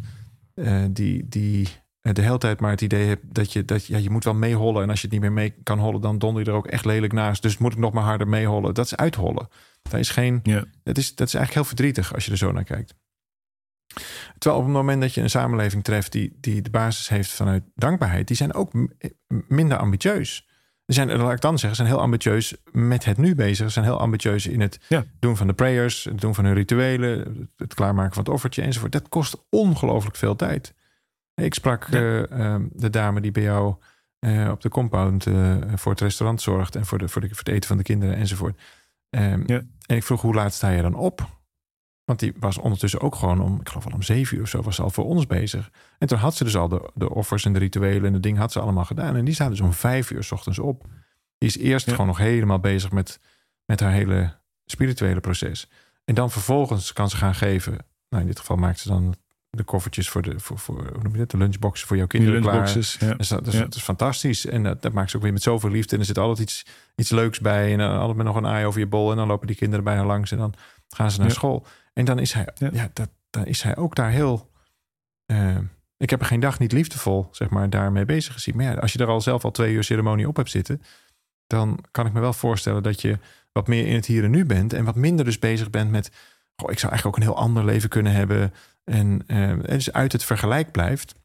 eh, 0.53 0.83
die, 0.89 1.27
die 1.27 1.67
de 2.01 2.21
hele 2.21 2.37
tijd 2.37 2.59
maar 2.59 2.71
het 2.71 2.81
idee 2.81 3.07
hebt 3.07 3.23
dat 3.35 3.53
je, 3.53 3.65
dat 3.65 3.85
ja, 3.85 3.97
je 3.97 4.09
moet 4.09 4.23
wel 4.23 4.33
meehollen. 4.33 4.83
En 4.83 4.89
als 4.89 4.97
je 5.01 5.03
het 5.07 5.11
niet 5.11 5.21
meer 5.21 5.31
mee 5.31 5.53
kan 5.63 5.79
hollen, 5.79 6.01
dan 6.01 6.17
donder 6.17 6.43
je 6.43 6.49
er 6.49 6.55
ook 6.55 6.67
echt 6.67 6.85
lelijk 6.85 7.13
naast. 7.13 7.41
Dus 7.41 7.57
moet 7.57 7.71
ik 7.73 7.77
nog 7.77 7.93
maar 7.93 8.03
harder 8.03 8.27
meehollen. 8.27 8.73
Dat 8.73 8.85
is 8.85 8.95
uithollen. 8.95 9.47
Daar 9.81 9.99
is 9.99 10.09
geen, 10.09 10.39
Ja. 10.43 10.63
dat, 10.83 10.97
is, 10.97 11.15
dat 11.15 11.27
is 11.27 11.33
eigenlijk 11.33 11.53
heel 11.53 11.63
verdrietig 11.75 12.13
als 12.13 12.25
je 12.25 12.31
er 12.31 12.37
zo 12.37 12.51
naar 12.51 12.63
kijkt. 12.63 12.95
Terwijl 14.37 14.61
op 14.61 14.67
het 14.67 14.75
moment 14.77 15.01
dat 15.01 15.13
je 15.13 15.21
een 15.21 15.29
samenleving 15.29 15.83
treft 15.83 16.11
die, 16.11 16.37
die 16.41 16.61
de 16.61 16.69
basis 16.69 17.09
heeft 17.09 17.31
vanuit 17.31 17.63
dankbaarheid, 17.75 18.27
die 18.27 18.35
zijn 18.37 18.53
ook 18.53 18.73
m- 18.73 18.85
minder 19.47 19.77
ambitieus. 19.77 20.47
Ze 20.85 20.93
zijn, 20.95 21.11
laat 21.17 21.31
ik 21.31 21.41
dan 21.41 21.57
zeggen, 21.57 21.75
zijn 21.75 21.87
heel 21.87 21.99
ambitieus 22.01 22.55
met 22.71 23.05
het 23.05 23.17
nu 23.17 23.35
bezig. 23.35 23.65
Ze 23.65 23.71
zijn 23.73 23.85
heel 23.85 23.99
ambitieus 23.99 24.47
in 24.47 24.61
het 24.61 24.79
Ja. 24.87 25.05
doen 25.19 25.37
van 25.37 25.47
de 25.47 25.53
prayers, 25.53 26.03
het 26.03 26.21
doen 26.21 26.35
van 26.35 26.45
hun 26.45 26.53
rituelen, 26.53 27.49
het 27.57 27.73
klaarmaken 27.73 28.13
van 28.13 28.23
het 28.23 28.33
offertje 28.33 28.61
enzovoort. 28.61 28.91
Dat 28.91 29.09
kost 29.09 29.45
ongelooflijk 29.49 30.15
veel 30.15 30.35
tijd. 30.35 30.73
Ik 31.39 31.53
sprak 31.53 31.87
Ja. 31.89 31.97
eh, 31.99 32.31
ehm, 32.53 32.67
de 32.71 32.89
dame 32.89 33.21
die 33.21 33.31
bij 33.31 33.43
jou 33.43 33.75
eh, 34.19 34.49
op 34.51 34.61
de 34.61 34.69
compound 34.69 35.25
eh, 35.25 35.57
voor 35.75 35.91
het 35.91 36.01
restaurant 36.01 36.41
zorgt 36.41 36.75
en 36.75 36.85
voor, 36.85 36.97
de, 36.97 37.07
voor, 37.09 37.21
de, 37.21 37.27
voor 37.27 37.37
het 37.37 37.47
eten 37.47 37.67
van 37.67 37.77
de 37.77 37.83
kinderen 37.83 38.15
enzovoort. 38.15 38.61
Ehm, 39.09 39.43
Ja. 39.45 39.61
En 39.85 39.95
ik 39.95 40.03
vroeg 40.03 40.21
hoe 40.21 40.33
laat 40.33 40.53
sta 40.53 40.69
je 40.69 40.81
dan 40.81 40.95
op? 40.95 41.37
Want 42.05 42.19
die 42.19 42.33
was 42.39 42.57
ondertussen 42.57 43.01
ook 43.01 43.15
gewoon 43.15 43.41
om, 43.41 43.59
ik 43.59 43.67
geloof 43.69 43.83
wel 43.83 43.93
om 43.93 44.01
zeven 44.01 44.37
uur 44.37 44.43
of 44.43 44.49
zo, 44.49 44.61
was 44.61 44.75
ze 44.75 44.81
al 44.81 44.89
voor 44.89 45.05
ons 45.05 45.25
bezig. 45.27 45.71
En 45.97 46.07
toen 46.07 46.17
had 46.17 46.35
ze 46.35 46.43
dus 46.43 46.55
al 46.55 46.67
de, 46.67 46.89
de 46.93 47.09
offers 47.09 47.45
en 47.45 47.53
de 47.53 47.59
rituelen 47.59 48.05
en 48.05 48.13
de 48.13 48.19
dingen 48.19 48.39
had 48.39 48.51
ze 48.51 48.59
allemaal 48.59 48.85
gedaan. 48.85 49.15
En 49.15 49.25
die 49.25 49.33
staat 49.33 49.49
dus 49.49 49.61
om 49.61 49.73
vijf 49.73 50.11
uur 50.11 50.23
s 50.23 50.31
ochtends 50.31 50.59
op. 50.59 50.85
Die 51.37 51.49
is 51.49 51.57
eerst 51.57 51.85
Ja. 51.85 51.91
gewoon 51.91 52.07
nog 52.07 52.17
helemaal 52.17 52.59
bezig 52.59 52.91
met, 52.91 53.19
met 53.65 53.79
haar 53.79 53.91
hele 53.91 54.37
spirituele 54.65 55.19
proces. 55.19 55.69
En 56.05 56.15
dan 56.15 56.31
vervolgens 56.31 56.93
kan 56.93 57.09
ze 57.09 57.17
gaan 57.17 57.35
geven. 57.35 57.77
Nou, 58.09 58.21
in 58.21 58.29
dit 58.29 58.39
geval 58.39 58.55
maakt 58.57 58.79
ze 58.79 58.87
dan 58.87 59.15
de 59.49 59.63
koffertjes 59.63 60.09
voor 60.09 60.21
de, 60.21 60.39
voor, 60.39 60.59
voor, 60.59 60.75
hoe 60.93 61.03
noem 61.03 61.11
je 61.11 61.17
dat, 61.17 61.31
de 61.31 61.37
lunchboxen 61.37 61.87
voor 61.87 61.97
jouw 61.97 62.07
kinderen 62.07 62.41
klaar. 62.41 62.67
Ja. 62.67 62.73
Dus 62.73 62.97
dat, 63.27 63.45
dus 63.45 63.53
Ja. 63.53 63.59
dat 63.59 63.75
is 63.75 63.81
fantastisch. 63.81 64.45
En 64.45 64.63
dat, 64.63 64.81
dat 64.81 64.93
maakt 64.93 65.09
ze 65.09 65.17
ook 65.17 65.23
weer 65.23 65.33
met 65.33 65.41
zoveel 65.41 65.69
liefde. 65.69 65.93
En 65.93 65.99
er 65.99 66.05
zit 66.07 66.17
altijd 66.17 66.39
iets, 66.49 66.65
iets 66.95 67.09
leuks 67.09 67.39
bij. 67.39 67.71
En 67.71 67.77
dan 67.77 67.97
altijd 67.97 68.17
met 68.17 68.25
nog 68.25 68.35
een 68.35 68.45
aai 68.47 68.65
over 68.65 68.79
je 68.79 68.87
bol. 68.87 69.11
En 69.11 69.17
dan 69.17 69.27
lopen 69.27 69.47
die 69.47 69.55
kinderen 69.55 69.83
bij 69.83 69.95
haar 69.95 70.05
langs. 70.05 70.31
En 70.31 70.37
dan 70.37 70.53
gaan 70.89 71.11
ze 71.11 71.17
naar 71.19 71.27
Ja. 71.27 71.33
school. 71.33 71.65
En 71.93 72.05
dan 72.05 72.19
is 72.19 72.33
hij, 72.33 72.47
Ja. 72.71 72.89
dat, 72.93 73.09
dan 73.29 73.45
is 73.45 73.61
hij 73.61 73.75
ook 73.75 73.95
daar 73.95 74.09
heel... 74.11 74.49
eh, 75.25 75.57
ik 75.97 76.09
heb 76.09 76.19
er 76.19 76.25
geen 76.25 76.39
dag 76.39 76.59
niet 76.59 76.71
liefdevol, 76.71 77.27
zeg 77.31 77.49
maar, 77.49 77.69
daarmee 77.69 78.05
bezig 78.05 78.33
gezien. 78.33 78.55
Maar 78.55 78.65
ja, 78.65 78.73
als 78.73 78.93
je 78.93 78.99
er 78.99 79.07
al 79.07 79.21
zelf 79.21 79.43
al 79.43 79.51
twee 79.51 79.73
uur 79.73 79.83
ceremonie 79.83 80.27
op 80.27 80.35
hebt 80.35 80.49
zitten... 80.49 80.81
dan 81.47 81.79
kan 81.91 82.05
ik 82.05 82.13
me 82.13 82.19
wel 82.19 82.33
voorstellen 82.33 82.83
dat 82.83 83.01
je 83.01 83.17
wat 83.51 83.67
meer 83.67 83.87
in 83.87 83.95
het 83.95 84.05
hier 84.05 84.23
en 84.23 84.31
nu 84.31 84.45
bent. 84.45 84.73
En 84.73 84.85
wat 84.85 84.95
minder 84.95 85.25
dus 85.25 85.39
bezig 85.39 85.69
bent 85.69 85.91
met... 85.91 86.11
Goh, 86.55 86.71
ik 86.71 86.79
zou 86.79 86.91
eigenlijk 86.91 87.05
ook 87.05 87.15
een 87.15 87.33
heel 87.33 87.41
ander 87.43 87.65
leven 87.65 87.89
kunnen 87.89 88.11
hebben. 88.11 88.53
En, 88.89 89.23
eh, 89.27 89.49
en 89.49 89.61
dus 89.61 89.93
uit 89.93 90.11
het 90.11 90.23
vergelijk 90.23 90.71
blijft. 90.71 91.15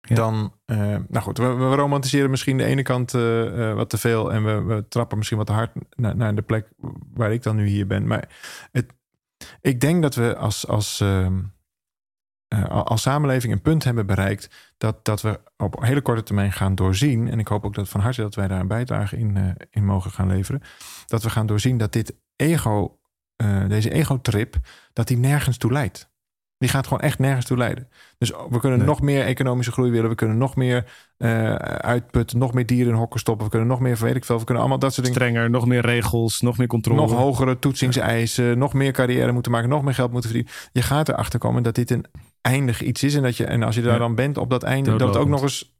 Ja. 0.00 0.14
Dan, 0.14 0.52
eh, 0.64 0.96
nou 1.08 1.24
goed, 1.24 1.38
we, 1.38 1.46
we 1.46 1.74
romantiseren 1.74 2.30
misschien 2.30 2.56
de 2.56 2.64
ene 2.64 2.82
kant 2.82 3.14
eh, 3.14 3.74
wat 3.74 3.90
te 3.90 3.98
veel. 3.98 4.32
En 4.32 4.44
we, 4.44 4.62
we 4.62 4.88
trappen 4.88 5.16
misschien 5.16 5.38
wat 5.38 5.46
te 5.46 5.52
hard 5.52 5.70
naar, 5.96 6.16
naar 6.16 6.34
de 6.34 6.42
plek 6.42 6.68
waar 7.14 7.32
ik 7.32 7.42
dan 7.42 7.56
nu 7.56 7.66
hier 7.66 7.86
ben. 7.86 8.06
Maar 8.06 8.28
het, 8.72 8.92
ik 9.60 9.80
denk 9.80 10.02
dat 10.02 10.14
we 10.14 10.36
als, 10.36 10.66
als, 10.66 11.00
ehm, 11.00 11.40
eh, 12.48 12.64
als 12.64 13.02
samenleving 13.02 13.52
een 13.52 13.62
punt 13.62 13.84
hebben 13.84 14.06
bereikt 14.06 14.74
dat, 14.76 15.04
dat 15.04 15.22
we 15.22 15.40
op 15.56 15.82
hele 15.82 16.02
korte 16.02 16.22
termijn 16.22 16.52
gaan 16.52 16.74
doorzien. 16.74 17.28
En 17.28 17.38
ik 17.38 17.48
hoop 17.48 17.64
ook 17.64 17.74
dat 17.74 17.88
van 17.88 18.00
harte 18.00 18.20
dat 18.20 18.34
wij 18.34 18.48
daar 18.48 18.60
een 18.60 18.68
bijdrage 18.68 19.16
in, 19.16 19.56
in 19.70 19.84
mogen 19.84 20.10
gaan 20.10 20.28
leveren. 20.28 20.62
Dat 21.06 21.22
we 21.22 21.30
gaan 21.30 21.46
doorzien 21.46 21.78
dat 21.78 21.92
dit 21.92 22.14
ego, 22.36 22.98
deze 23.68 23.90
ego-trip, 23.90 24.56
dat 24.92 25.08
die 25.08 25.16
nergens 25.16 25.56
toe 25.56 25.72
leidt. 25.72 26.10
Die 26.58 26.68
gaat 26.68 26.86
gewoon 26.86 27.02
echt 27.02 27.18
nergens 27.18 27.46
toe 27.46 27.56
leiden. 27.56 27.88
Dus 28.18 28.30
we 28.50 28.58
kunnen 28.60 28.78
Nee. 28.78 28.86
nog 28.86 29.00
meer 29.00 29.24
economische 29.24 29.72
groei 29.72 29.90
willen. 29.90 30.08
We 30.10 30.14
kunnen 30.16 30.38
nog 30.38 30.56
meer 30.56 30.90
eh, 31.16 31.54
uitputten. 31.54 32.38
Nog 32.38 32.52
meer 32.52 32.66
dieren 32.66 32.92
in 32.92 32.98
hokken 32.98 33.20
stoppen. 33.20 33.44
We 33.44 33.50
kunnen 33.50 33.68
nog 33.68 33.80
meer, 33.80 33.96
weet 33.96 34.16
ik 34.16 34.24
veel. 34.24 34.38
We 34.38 34.44
kunnen 34.44 34.62
allemaal 34.62 34.80
dat 34.80 34.94
soort 34.94 35.06
dingen. 35.06 35.20
Strenger, 35.22 35.50
nog 35.50 35.66
meer 35.66 35.80
regels, 35.80 36.40
nog 36.40 36.58
meer 36.58 36.66
controle. 36.66 37.00
Nog 37.00 37.12
hogere 37.12 37.58
toetsingseisen, 37.58 38.58
nog 38.58 38.72
meer 38.72 38.92
carrière 38.92 39.32
moeten 39.32 39.52
maken, 39.52 39.68
nog 39.68 39.82
meer 39.82 39.94
geld 39.94 40.12
moeten 40.12 40.30
verdienen. 40.30 40.56
Je 40.72 40.82
gaat 40.82 41.08
erachter 41.08 41.38
komen 41.38 41.62
dat 41.62 41.74
dit 41.74 41.90
een 41.90 42.04
eindig 42.40 42.82
iets 42.82 43.02
is. 43.02 43.14
En, 43.14 43.22
dat 43.22 43.36
je, 43.36 43.44
en 43.44 43.62
als 43.62 43.74
je 43.74 43.82
daar 43.82 43.92
Ja. 43.92 43.98
dan 43.98 44.14
bent 44.14 44.36
op 44.38 44.50
dat 44.50 44.62
einde, 44.62 44.96
dat 44.96 45.08
het 45.08 45.16
ook 45.16 45.28
nog 45.28 45.42
eens 45.42 45.76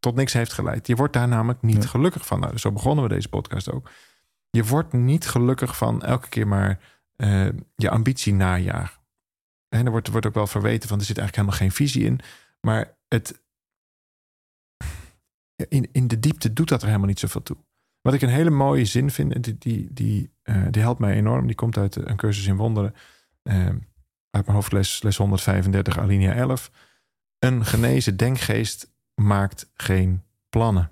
tot 0.00 0.14
niks 0.14 0.32
heeft 0.32 0.52
geleid. 0.52 0.86
Je 0.86 0.96
wordt 0.96 1.12
daar 1.12 1.28
namelijk 1.28 1.62
niet 1.62 1.82
Ja. 1.82 1.88
gelukkig 1.88 2.26
van. 2.26 2.40
Nou, 2.40 2.58
zo 2.58 2.72
begonnen 2.72 3.04
we 3.08 3.14
deze 3.14 3.28
podcast 3.28 3.72
ook. 3.72 3.90
Je 4.50 4.64
wordt 4.64 4.92
niet 4.92 5.28
gelukkig 5.28 5.76
van 5.76 6.02
elke 6.02 6.28
keer 6.28 6.48
maar 6.48 6.78
eh, 7.16 7.46
je 7.76 7.90
ambitie 7.90 8.34
najagen. 8.34 9.00
En 9.78 9.84
er 9.84 9.90
wordt, 9.90 10.08
wordt 10.08 10.26
ook 10.26 10.34
wel 10.34 10.46
verweten 10.46 10.88
van 10.88 10.98
er 10.98 11.04
zit 11.04 11.18
eigenlijk 11.18 11.48
helemaal 11.48 11.68
geen 11.68 11.86
visie 11.86 12.04
in. 12.04 12.20
Maar 12.60 12.98
het, 13.08 13.42
in, 15.68 15.88
in 15.92 16.08
de 16.08 16.18
diepte 16.18 16.52
doet 16.52 16.68
dat 16.68 16.80
er 16.80 16.86
helemaal 16.86 17.08
niet 17.08 17.18
zoveel 17.18 17.42
toe. 17.42 17.56
Wat 18.00 18.14
ik 18.14 18.22
een 18.22 18.28
hele 18.28 18.50
mooie 18.50 18.84
zin 18.84 19.10
vind, 19.10 19.44
die, 19.44 19.58
die, 19.58 19.92
die, 19.92 20.32
eh, 20.42 20.66
die 20.70 20.82
helpt 20.82 21.00
mij 21.00 21.14
enorm. 21.14 21.46
Die 21.46 21.56
komt 21.56 21.76
uit 21.76 21.96
een 21.96 22.16
cursus 22.16 22.46
in 22.46 22.56
wonderen. 22.56 22.94
eh, 23.42 23.66
uit 24.30 24.44
mijn 24.44 24.56
hoofdles 24.56 25.02
les 25.02 25.16
135, 25.16 25.98
alinea 25.98 26.34
11. 26.34 26.70
Een 27.38 27.64
genezen 27.64 28.16
denkgeest 28.16 28.94
maakt 29.14 29.70
geen 29.74 30.22
plannen. 30.48 30.90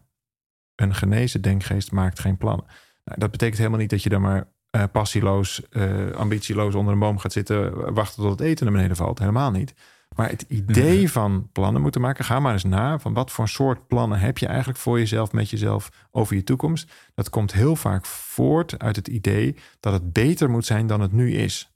Een 0.74 0.94
genezen 0.94 1.42
denkgeest 1.42 1.92
maakt 1.92 2.18
geen 2.18 2.36
plannen. 2.36 2.66
Nou, 3.04 3.18
dat 3.18 3.30
betekent 3.30 3.58
helemaal 3.58 3.78
niet 3.78 3.90
dat 3.90 4.02
je 4.02 4.08
dan 4.08 4.20
maar 4.20 4.52
eh, 4.74 4.82
passieloos, 4.92 5.68
eh, 5.70 6.10
ambitieloos 6.10 6.74
onder 6.74 6.92
een 6.92 6.98
boom 6.98 7.18
gaat 7.18 7.32
zitten, 7.32 7.94
wachten 7.94 8.22
tot 8.22 8.30
het 8.30 8.40
eten 8.40 8.64
naar 8.64 8.74
beneden 8.74 8.96
valt. 8.96 9.18
Helemaal 9.18 9.50
niet. 9.50 9.74
Maar 10.16 10.28
het 10.28 10.44
idee 10.48 10.98
Mhm. 11.02 11.06
van 11.12 11.48
plannen 11.52 11.82
moeten 11.82 12.00
maken, 12.00 12.24
ga 12.24 12.40
maar 12.40 12.52
eens 12.52 12.64
na 12.64 12.98
van 12.98 13.14
wat 13.14 13.30
voor 13.30 13.48
soort 13.48 13.86
plannen 13.86 14.18
heb 14.18 14.38
je 14.38 14.46
eigenlijk 14.46 14.78
voor 14.78 14.98
jezelf, 14.98 15.32
met 15.32 15.50
jezelf 15.50 16.06
over 16.10 16.36
je 16.36 16.44
toekomst. 16.44 16.92
Dat 17.14 17.30
komt 17.30 17.52
heel 17.52 17.76
vaak 17.76 18.06
voort 18.06 18.78
uit 18.78 18.96
het 18.96 19.08
idee 19.08 19.56
dat 19.80 19.92
het 19.92 20.12
beter 20.12 20.50
moet 20.50 20.66
zijn 20.66 20.86
dan 20.86 21.00
het 21.00 21.12
nu 21.12 21.34
is. 21.34 21.74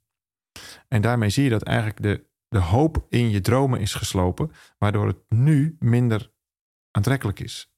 En 0.87 1.01
daarmee 1.01 1.29
zie 1.29 1.43
je 1.43 1.49
dat 1.49 1.63
eigenlijk 1.63 2.01
de, 2.01 2.25
de 2.47 2.59
hoop 2.59 3.05
in 3.09 3.29
je 3.29 3.41
dromen 3.41 3.79
is 3.79 3.93
geslopen, 3.93 4.51
waardoor 4.77 5.07
het 5.07 5.19
nu 5.29 5.75
minder 5.79 6.31
aantrekkelijk 6.91 7.39
is. 7.39 7.68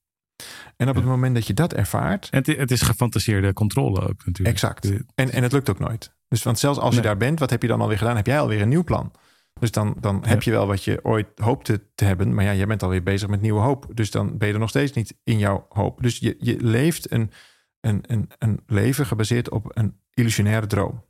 En 0.78 0.90
op 0.90 0.96
het 0.96 1.06
moment 1.06 1.36
dat 1.36 1.48
je 1.48 1.54
dat 1.54 1.74
ervaart, 1.74 2.30
En 2.30 2.38
het, 2.38 2.58
het 2.58 2.72
is 2.72 2.82
gefantaseerde 2.82 3.54
controle 3.54 4.02
ook 4.02 4.26
natuurlijk. 4.26 4.48
Exact. 4.48 4.92
En, 5.16 5.32
en 5.32 5.44
het 5.44 5.52
lukt 5.52 5.70
ook 5.70 5.80
nooit. 5.80 6.14
Dus 6.28 6.44
want 6.44 6.60
zelfs 6.60 6.80
als 6.80 6.96
je 6.96 7.02
daar 7.02 7.18
bent, 7.18 7.40
wat 7.40 7.50
heb 7.50 7.62
je 7.62 7.68
dan 7.68 7.82
alweer 7.82 7.98
gedaan? 7.98 8.16
Heb 8.16 8.26
jij 8.26 8.40
alweer 8.40 8.62
een 8.62 8.70
nieuw 8.70 8.84
plan? 8.84 9.12
Dus 9.60 9.72
dan, 9.72 9.96
dan 10.00 10.24
heb 10.26 10.44
je 10.44 10.52
wel 10.52 10.68
wat 10.68 10.84
je 10.84 11.00
ooit 11.04 11.28
hoopte 11.36 11.82
te 11.96 12.06
hebben. 12.06 12.34
Maar 12.34 12.44
ja, 12.44 12.54
jij 12.54 12.68
bent 12.68 12.84
alweer 12.84 13.04
bezig 13.04 13.30
met 13.30 13.42
nieuwe 13.42 13.60
hoop. 13.60 13.86
Dus 13.94 14.12
dan 14.12 14.38
ben 14.38 14.48
je 14.48 14.54
er 14.54 14.60
nog 14.60 14.70
steeds 14.70 14.92
niet 14.92 15.16
in 15.24 15.38
jouw 15.38 15.66
hoop. 15.70 16.02
Dus 16.02 16.18
je, 16.18 16.36
je 16.40 16.58
leeft 16.60 17.12
een, 17.12 17.32
een, 17.80 18.04
een, 18.08 18.30
een 18.40 18.60
leven 18.68 19.06
gebaseerd 19.06 19.50
op 19.50 19.78
een 19.78 20.00
illusionaire 20.14 20.68
droom. 20.68 21.04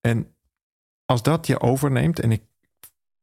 En 0.00 0.34
als 1.04 1.22
dat 1.22 1.46
je 1.46 1.60
overneemt, 1.60 2.20
en 2.20 2.32
ik 2.32 2.42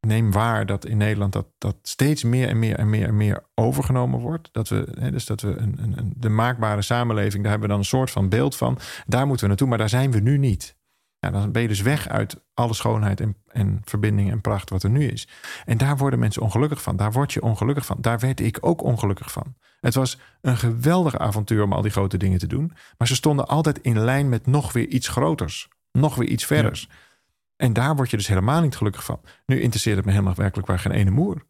neem 0.05 0.31
waar 0.31 0.65
dat 0.65 0.85
in 0.85 0.97
Nederland 0.97 1.33
dat, 1.33 1.47
dat 1.57 1.75
steeds 1.81 2.23
meer 2.23 2.47
en 2.47 2.59
meer 2.59 2.75
en 2.75 2.89
meer 2.89 3.07
en 3.07 3.17
meer 3.17 3.43
overgenomen 3.55 4.19
wordt. 4.19 4.49
Dat 4.51 4.69
we, 4.69 4.87
hè, 4.99 5.11
dus 5.11 5.25
dat 5.25 5.41
we 5.41 5.55
een, 5.55 5.75
een, 5.81 5.97
een, 5.97 6.13
de 6.17 6.29
maakbare 6.29 6.81
samenleving, 6.81 7.41
daar 7.41 7.51
hebben 7.51 7.61
we 7.61 7.73
dan 7.73 7.83
een 7.83 7.89
soort 7.89 8.11
van 8.11 8.29
beeld 8.29 8.55
van. 8.55 8.79
Daar 9.05 9.25
moeten 9.25 9.41
we 9.41 9.47
naartoe, 9.47 9.67
maar 9.67 9.77
daar 9.77 9.89
zijn 9.89 10.11
we 10.11 10.19
nu 10.19 10.37
niet. 10.37 10.77
Ja, 11.19 11.31
dan 11.31 11.51
ben 11.51 11.61
je 11.61 11.67
dus 11.67 11.81
weg 11.81 12.07
uit 12.07 12.41
alle 12.53 12.73
schoonheid 12.73 13.21
en, 13.21 13.35
en 13.47 13.81
verbinding 13.83 14.31
en 14.31 14.41
pracht 14.41 14.69
wat 14.69 14.83
er 14.83 14.89
nu 14.89 15.07
is. 15.07 15.27
En 15.65 15.77
daar 15.77 15.97
worden 15.97 16.19
mensen 16.19 16.41
ongelukkig 16.41 16.81
van. 16.81 16.95
Daar 16.95 17.11
word 17.11 17.33
je 17.33 17.41
ongelukkig 17.41 17.85
van. 17.85 17.97
Daar 17.99 18.19
werd 18.19 18.39
ik 18.39 18.57
ook 18.61 18.83
ongelukkig 18.83 19.31
van. 19.31 19.55
Het 19.79 19.95
was 19.95 20.19
een 20.41 20.57
geweldig 20.57 21.17
avontuur 21.17 21.63
om 21.63 21.73
al 21.73 21.81
die 21.81 21.91
grote 21.91 22.17
dingen 22.17 22.39
te 22.39 22.47
doen. 22.47 22.73
Maar 22.97 23.07
ze 23.07 23.15
stonden 23.15 23.47
altijd 23.47 23.79
in 23.79 23.99
lijn 23.99 24.29
met 24.29 24.47
nog 24.47 24.73
weer 24.73 24.87
iets 24.87 25.07
groters. 25.07 25.67
Nog 25.91 26.15
weer 26.15 26.27
iets 26.27 26.45
verders. 26.45 26.89
En 27.57 27.73
daar 27.73 27.95
word 27.95 28.09
je 28.11 28.17
dus 28.17 28.27
helemaal 28.27 28.61
niet 28.61 28.75
gelukkig 28.75 29.03
van. 29.03 29.19
Nu 29.45 29.61
interesseert 29.61 29.95
het 29.95 30.05
me 30.05 30.11
helemaal 30.11 30.35
werkelijk 30.35 30.67
waar 30.67 30.79
geen 30.79 30.91
ene 30.91 31.09
moer. 31.11 31.43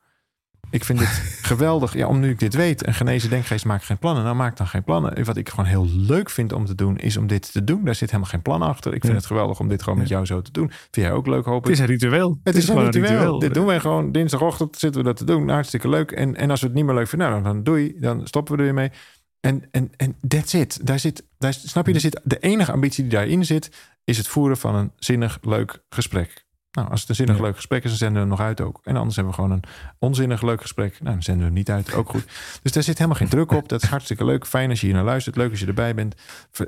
Ik 0.69 0.83
vind 0.83 0.99
het 0.99 1.07
geweldig. 1.51 1.93
Ja, 1.93 2.07
om 2.07 2.19
nu 2.19 2.29
ik 2.29 2.39
dit 2.39 2.53
weet. 2.53 2.87
Een 2.87 2.93
genezen 2.93 3.29
denkgeest 3.29 3.65
maakt 3.65 3.83
geen 3.83 3.97
plannen. 3.97 4.23
Nou, 4.23 4.35
maak 4.35 4.57
dan 4.57 4.67
geen 4.67 4.83
plannen. 4.83 5.23
Wat 5.25 5.37
ik 5.37 5.49
gewoon 5.49 5.65
heel 5.65 5.87
leuk 5.89 6.29
vind 6.29 6.51
om 6.53 6.65
te 6.65 6.75
doen, 6.75 6.97
is 6.97 7.17
om 7.17 7.27
dit 7.27 7.51
te 7.51 7.63
doen. 7.63 7.83
Daar 7.85 7.95
zit 7.95 8.09
helemaal 8.09 8.31
geen 8.31 8.41
plan 8.41 8.61
achter. 8.61 8.93
Ik 8.93 8.99
vind 9.01 9.11
Ja. 9.13 9.17
het 9.17 9.27
geweldig 9.27 9.59
om 9.59 9.67
dit 9.67 9.83
gewoon 9.83 9.99
met 9.99 10.07
jou 10.07 10.25
zo 10.25 10.41
te 10.41 10.51
doen. 10.51 10.67
Vind 10.69 10.95
jij 11.07 11.11
ook 11.11 11.27
leuk, 11.27 11.45
hoop 11.45 11.63
Het 11.63 11.67
ik? 11.67 11.73
is 11.73 11.79
een 11.79 11.85
ritueel. 11.85 12.39
Het 12.43 12.55
is, 12.55 12.65
gewoon 12.65 12.85
een 12.85 12.91
ritueel. 12.91 13.39
Dit 13.39 13.53
doen 13.53 13.65
wij 13.65 13.79
gewoon 13.79 14.11
dinsdagochtend 14.11 14.77
zitten 14.77 15.01
we 15.01 15.07
dat 15.07 15.17
te 15.17 15.25
doen. 15.25 15.39
Nou, 15.39 15.51
hartstikke 15.51 15.89
leuk. 15.89 16.11
En, 16.11 16.35
en 16.35 16.49
als 16.49 16.59
we 16.61 16.65
het 16.65 16.75
niet 16.75 16.85
meer 16.85 16.95
leuk 16.95 17.07
vinden, 17.07 17.29
nou, 17.29 17.43
dan 17.43 17.63
doei. 17.63 17.95
Dan 17.99 18.27
stoppen 18.27 18.53
we 18.53 18.59
er 18.59 18.65
weer 18.65 18.73
mee. 18.73 18.91
En, 19.39 19.63
en, 19.71 19.91
en 19.97 20.15
that's 20.27 20.53
it. 20.53 20.79
Daar 20.87 20.99
zit, 20.99 21.23
daar, 21.37 21.53
snap 21.53 21.87
je, 21.87 21.93
er 21.93 21.99
zit, 21.99 22.21
de 22.23 22.39
enige 22.39 22.71
ambitie 22.71 23.03
die 23.03 23.11
daarin 23.13 23.45
zit, 23.45 23.69
is 24.05 24.17
het 24.17 24.27
voeren 24.27 24.57
van 24.57 24.75
een 24.75 24.91
zinnig, 24.97 25.37
leuk 25.41 25.83
gesprek. 25.89 26.43
Nou, 26.71 26.89
als 26.89 26.99
het 26.99 27.09
een 27.09 27.15
zinnig, 27.15 27.35
Ja. 27.35 27.41
leuk 27.41 27.55
gesprek 27.55 27.83
is, 27.83 27.89
dan 27.89 27.97
zenden 27.97 28.15
we 28.15 28.27
hem 28.27 28.37
nog 28.37 28.47
uit 28.47 28.61
ook. 28.61 28.79
En 28.83 28.95
anders 28.95 29.15
hebben 29.15 29.33
we 29.35 29.41
gewoon 29.41 29.55
een 29.57 29.63
onzinnig, 29.99 30.41
leuk 30.41 30.61
gesprek. 30.61 30.99
Nou, 30.99 31.13
dan 31.13 31.23
zenden 31.23 31.41
we 31.41 31.47
hem 31.47 31.57
niet 31.57 31.69
uit, 31.69 31.93
ook 31.93 32.09
goed. 32.09 32.25
Dus 32.63 32.71
daar 32.71 32.83
zit 32.83 32.97
helemaal 32.97 33.17
geen 33.19 33.29
druk 33.29 33.51
op. 33.51 33.69
Dat 33.69 33.83
is 33.83 33.89
hartstikke 33.89 34.25
leuk. 34.25 34.45
Fijn 34.45 34.69
als 34.69 34.79
je 34.79 34.85
hier 34.85 34.95
naar 34.95 35.05
luistert. 35.05 35.35
Leuk 35.35 35.49
als 35.51 35.59
je 35.59 35.65
erbij 35.65 35.95
bent. 35.95 36.15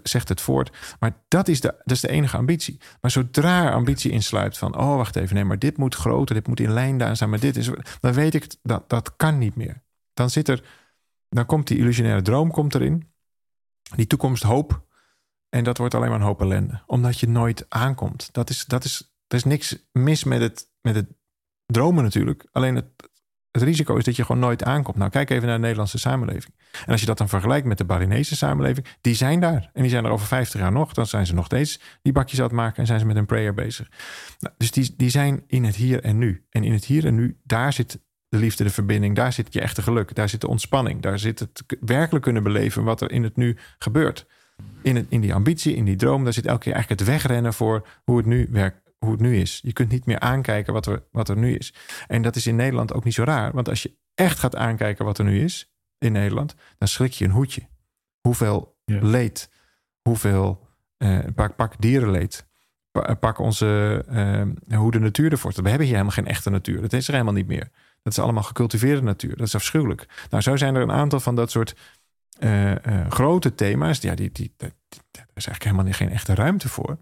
Zegt 0.03 0.29
het 0.29 0.41
voort. 0.41 0.95
Maar 0.99 1.23
dat 1.27 1.47
is, 1.47 1.61
de, 1.61 1.67
dat 1.67 1.91
is 1.95 2.01
de 2.01 2.09
enige 2.09 2.37
ambitie. 2.37 2.79
Maar 3.01 3.11
zodra 3.11 3.65
er 3.65 3.73
ambitie 3.73 4.11
insluipt 4.11 4.57
van... 4.57 4.77
oh, 4.77 4.95
wacht 4.95 5.15
even, 5.15 5.35
nee, 5.35 5.43
maar 5.43 5.59
dit 5.59 5.77
moet 5.77 5.95
groter. 5.95 6.35
Dit 6.35 6.47
moet 6.47 6.59
in 6.59 6.71
lijn 6.71 6.97
daar 6.97 7.15
staan. 7.15 7.29
Maar 7.29 7.39
dit 7.39 7.55
is... 7.55 7.69
Dan 7.99 8.13
weet 8.13 8.33
ik, 8.33 8.55
dat, 8.61 8.89
dat 8.89 9.15
kan 9.15 9.37
niet 9.37 9.55
meer. 9.55 9.83
Dan 10.13 10.29
zit 10.29 10.47
er... 10.47 10.63
Dan 11.29 11.45
komt 11.45 11.67
die 11.67 11.77
illusionaire 11.77 12.21
droom 12.21 12.51
komt 12.51 12.75
erin. 12.75 13.11
Die 13.95 14.07
toekomsthoop. 14.07 14.85
En 15.49 15.63
dat 15.63 15.77
wordt 15.77 15.93
alleen 15.93 16.09
maar 16.09 16.19
een 16.19 16.25
hoop 16.25 16.41
ellende. 16.41 16.81
Omdat 16.85 17.19
je 17.19 17.27
nooit 17.27 17.65
aankomt. 17.69 18.29
Dat 18.31 18.49
is, 18.49 18.65
dat 18.65 18.83
is, 18.83 19.13
er 19.27 19.37
is 19.37 19.43
niks 19.43 19.87
mis 19.91 20.23
met 20.23 20.41
het, 20.41 20.71
met 20.81 20.95
het 20.95 21.07
dromen 21.65 22.03
natuurlijk. 22.03 22.47
Alleen 22.51 22.75
het, 22.75 22.85
het 23.51 23.61
risico 23.61 23.95
is 23.95 24.03
dat 24.03 24.15
je 24.15 24.25
gewoon 24.25 24.41
nooit 24.41 24.63
aankomt. 24.63 24.97
Nou, 24.97 25.09
kijk 25.09 25.29
even 25.29 25.45
naar 25.45 25.55
de 25.55 25.61
Nederlandse 25.61 25.97
samenleving. 25.97 26.55
En 26.85 26.91
als 26.91 26.99
je 26.99 27.05
dat 27.05 27.17
dan 27.17 27.29
vergelijkt 27.29 27.67
met 27.67 27.77
de 27.77 27.85
Balinese 27.85 28.35
samenleving, 28.35 28.87
die 29.01 29.15
zijn 29.15 29.39
daar. 29.39 29.69
En 29.73 29.81
die 29.81 29.91
zijn 29.91 30.05
er 30.05 30.11
over 30.11 30.27
50 30.27 30.59
jaar 30.59 30.71
nog. 30.71 30.93
Dan 30.93 31.05
zijn 31.05 31.25
ze 31.25 31.33
nog 31.33 31.45
steeds 31.45 31.79
die 32.01 32.13
bakjes 32.13 32.39
aan 32.39 32.45
het 32.45 32.55
maken 32.55 32.77
en 32.77 32.85
zijn 32.85 32.99
ze 32.99 33.05
met 33.05 33.15
een 33.15 33.25
prayer 33.25 33.53
bezig. 33.53 33.91
Nou, 34.39 34.53
dus 34.57 34.71
die, 34.71 34.93
die 34.97 35.09
zijn 35.09 35.43
in 35.47 35.63
het 35.63 35.75
hier 35.75 36.03
en 36.03 36.17
nu. 36.17 36.45
En 36.49 36.63
in 36.63 36.73
het 36.73 36.85
hier 36.85 37.05
en 37.05 37.15
nu, 37.15 37.39
daar 37.43 37.73
zit 37.73 37.99
de 38.29 38.37
liefde, 38.37 38.63
de 38.63 38.69
verbinding, 38.69 39.15
daar 39.15 39.33
zit 39.33 39.53
je 39.53 39.61
echte 39.61 39.81
geluk. 39.81 40.15
Daar 40.15 40.29
zit 40.29 40.41
de 40.41 40.47
ontspanning. 40.47 41.01
Daar 41.01 41.19
zit 41.19 41.39
het 41.39 41.63
werkelijk 41.79 42.23
kunnen 42.23 42.43
beleven 42.43 42.83
wat 42.83 43.01
er 43.01 43.11
in 43.11 43.23
het 43.23 43.35
nu 43.35 43.57
gebeurt. 43.79 44.25
In, 44.81 44.95
het, 44.95 45.05
in 45.09 45.21
die 45.21 45.33
ambitie, 45.33 45.75
in 45.75 45.85
die 45.85 45.95
droom, 45.95 46.23
daar 46.23 46.33
zit 46.33 46.45
elke 46.45 46.63
keer 46.63 46.73
eigenlijk 46.73 47.01
het 47.01 47.09
wegrennen 47.09 47.53
voor 47.53 47.87
hoe 48.03 48.17
het 48.17 48.25
nu 48.25 48.47
werkt. 48.51 48.85
Hoe 48.97 49.11
het 49.11 49.19
nu 49.19 49.37
is. 49.37 49.59
Je 49.63 49.73
kunt 49.73 49.89
niet 49.91 50.05
meer 50.05 50.19
aankijken 50.19 50.73
wat 50.73 50.85
er, 50.85 51.03
wat 51.11 51.29
er 51.29 51.37
nu 51.37 51.55
is. 51.55 51.73
En 52.07 52.21
dat 52.21 52.35
is 52.35 52.47
in 52.47 52.55
Nederland 52.55 52.93
ook 52.93 53.03
niet 53.03 53.13
zo 53.13 53.23
raar. 53.23 53.51
Want 53.51 53.69
als 53.69 53.83
je 53.83 53.95
echt 54.13 54.39
gaat 54.39 54.55
aankijken 54.55 55.05
wat 55.05 55.17
er 55.17 55.25
nu 55.25 55.43
is 55.43 55.71
in 55.97 56.11
Nederland, 56.11 56.55
dan 56.77 56.87
schrik 56.87 57.11
je 57.11 57.25
een 57.25 57.31
hoedje. 57.31 57.61
Hoeveel 58.21 58.75
Ja. 58.85 58.99
leed, 59.01 59.49
hoeveel 60.01 60.65
eh, 60.97 61.19
pak, 61.35 61.55
pak 61.55 61.73
dierenleed. 61.81 62.45
Pa- 62.91 63.13
Pak 63.13 63.39
onze, 63.39 64.03
eh, 64.67 64.77
hoe 64.77 64.91
de 64.91 64.99
natuur 64.99 65.31
ervoor 65.31 65.51
staat. 65.51 65.63
We 65.63 65.69
hebben 65.69 65.87
hier 65.87 65.95
helemaal 65.97 66.17
geen 66.17 66.27
echte 66.33 66.49
natuur. 66.49 66.81
Dat 66.81 66.93
is 66.93 67.07
er 67.07 67.13
helemaal 67.13 67.33
niet 67.33 67.47
meer. 67.47 67.69
Dat 68.03 68.13
is 68.13 68.19
allemaal 68.19 68.43
gecultiveerde 68.43 69.01
natuur. 69.01 69.37
Dat 69.37 69.47
is 69.47 69.55
afschuwelijk. 69.55 70.07
Nou, 70.29 70.43
zo 70.43 70.55
zijn 70.55 70.75
er 70.75 70.81
een 70.81 70.91
aantal 70.91 71.19
van 71.19 71.35
dat 71.35 71.51
soort 71.51 71.75
eh, 72.39 72.85
eh, 72.85 73.11
grote 73.11 73.55
thema's. 73.55 74.01
Ja, 74.01 74.15
die, 74.15 74.31
die, 74.31 74.53
daar 74.57 74.71
is 75.11 75.45
eigenlijk 75.45 75.63
helemaal 75.63 75.93
geen 75.93 76.09
echte 76.09 76.35
ruimte 76.35 76.69
voor. 76.69 76.97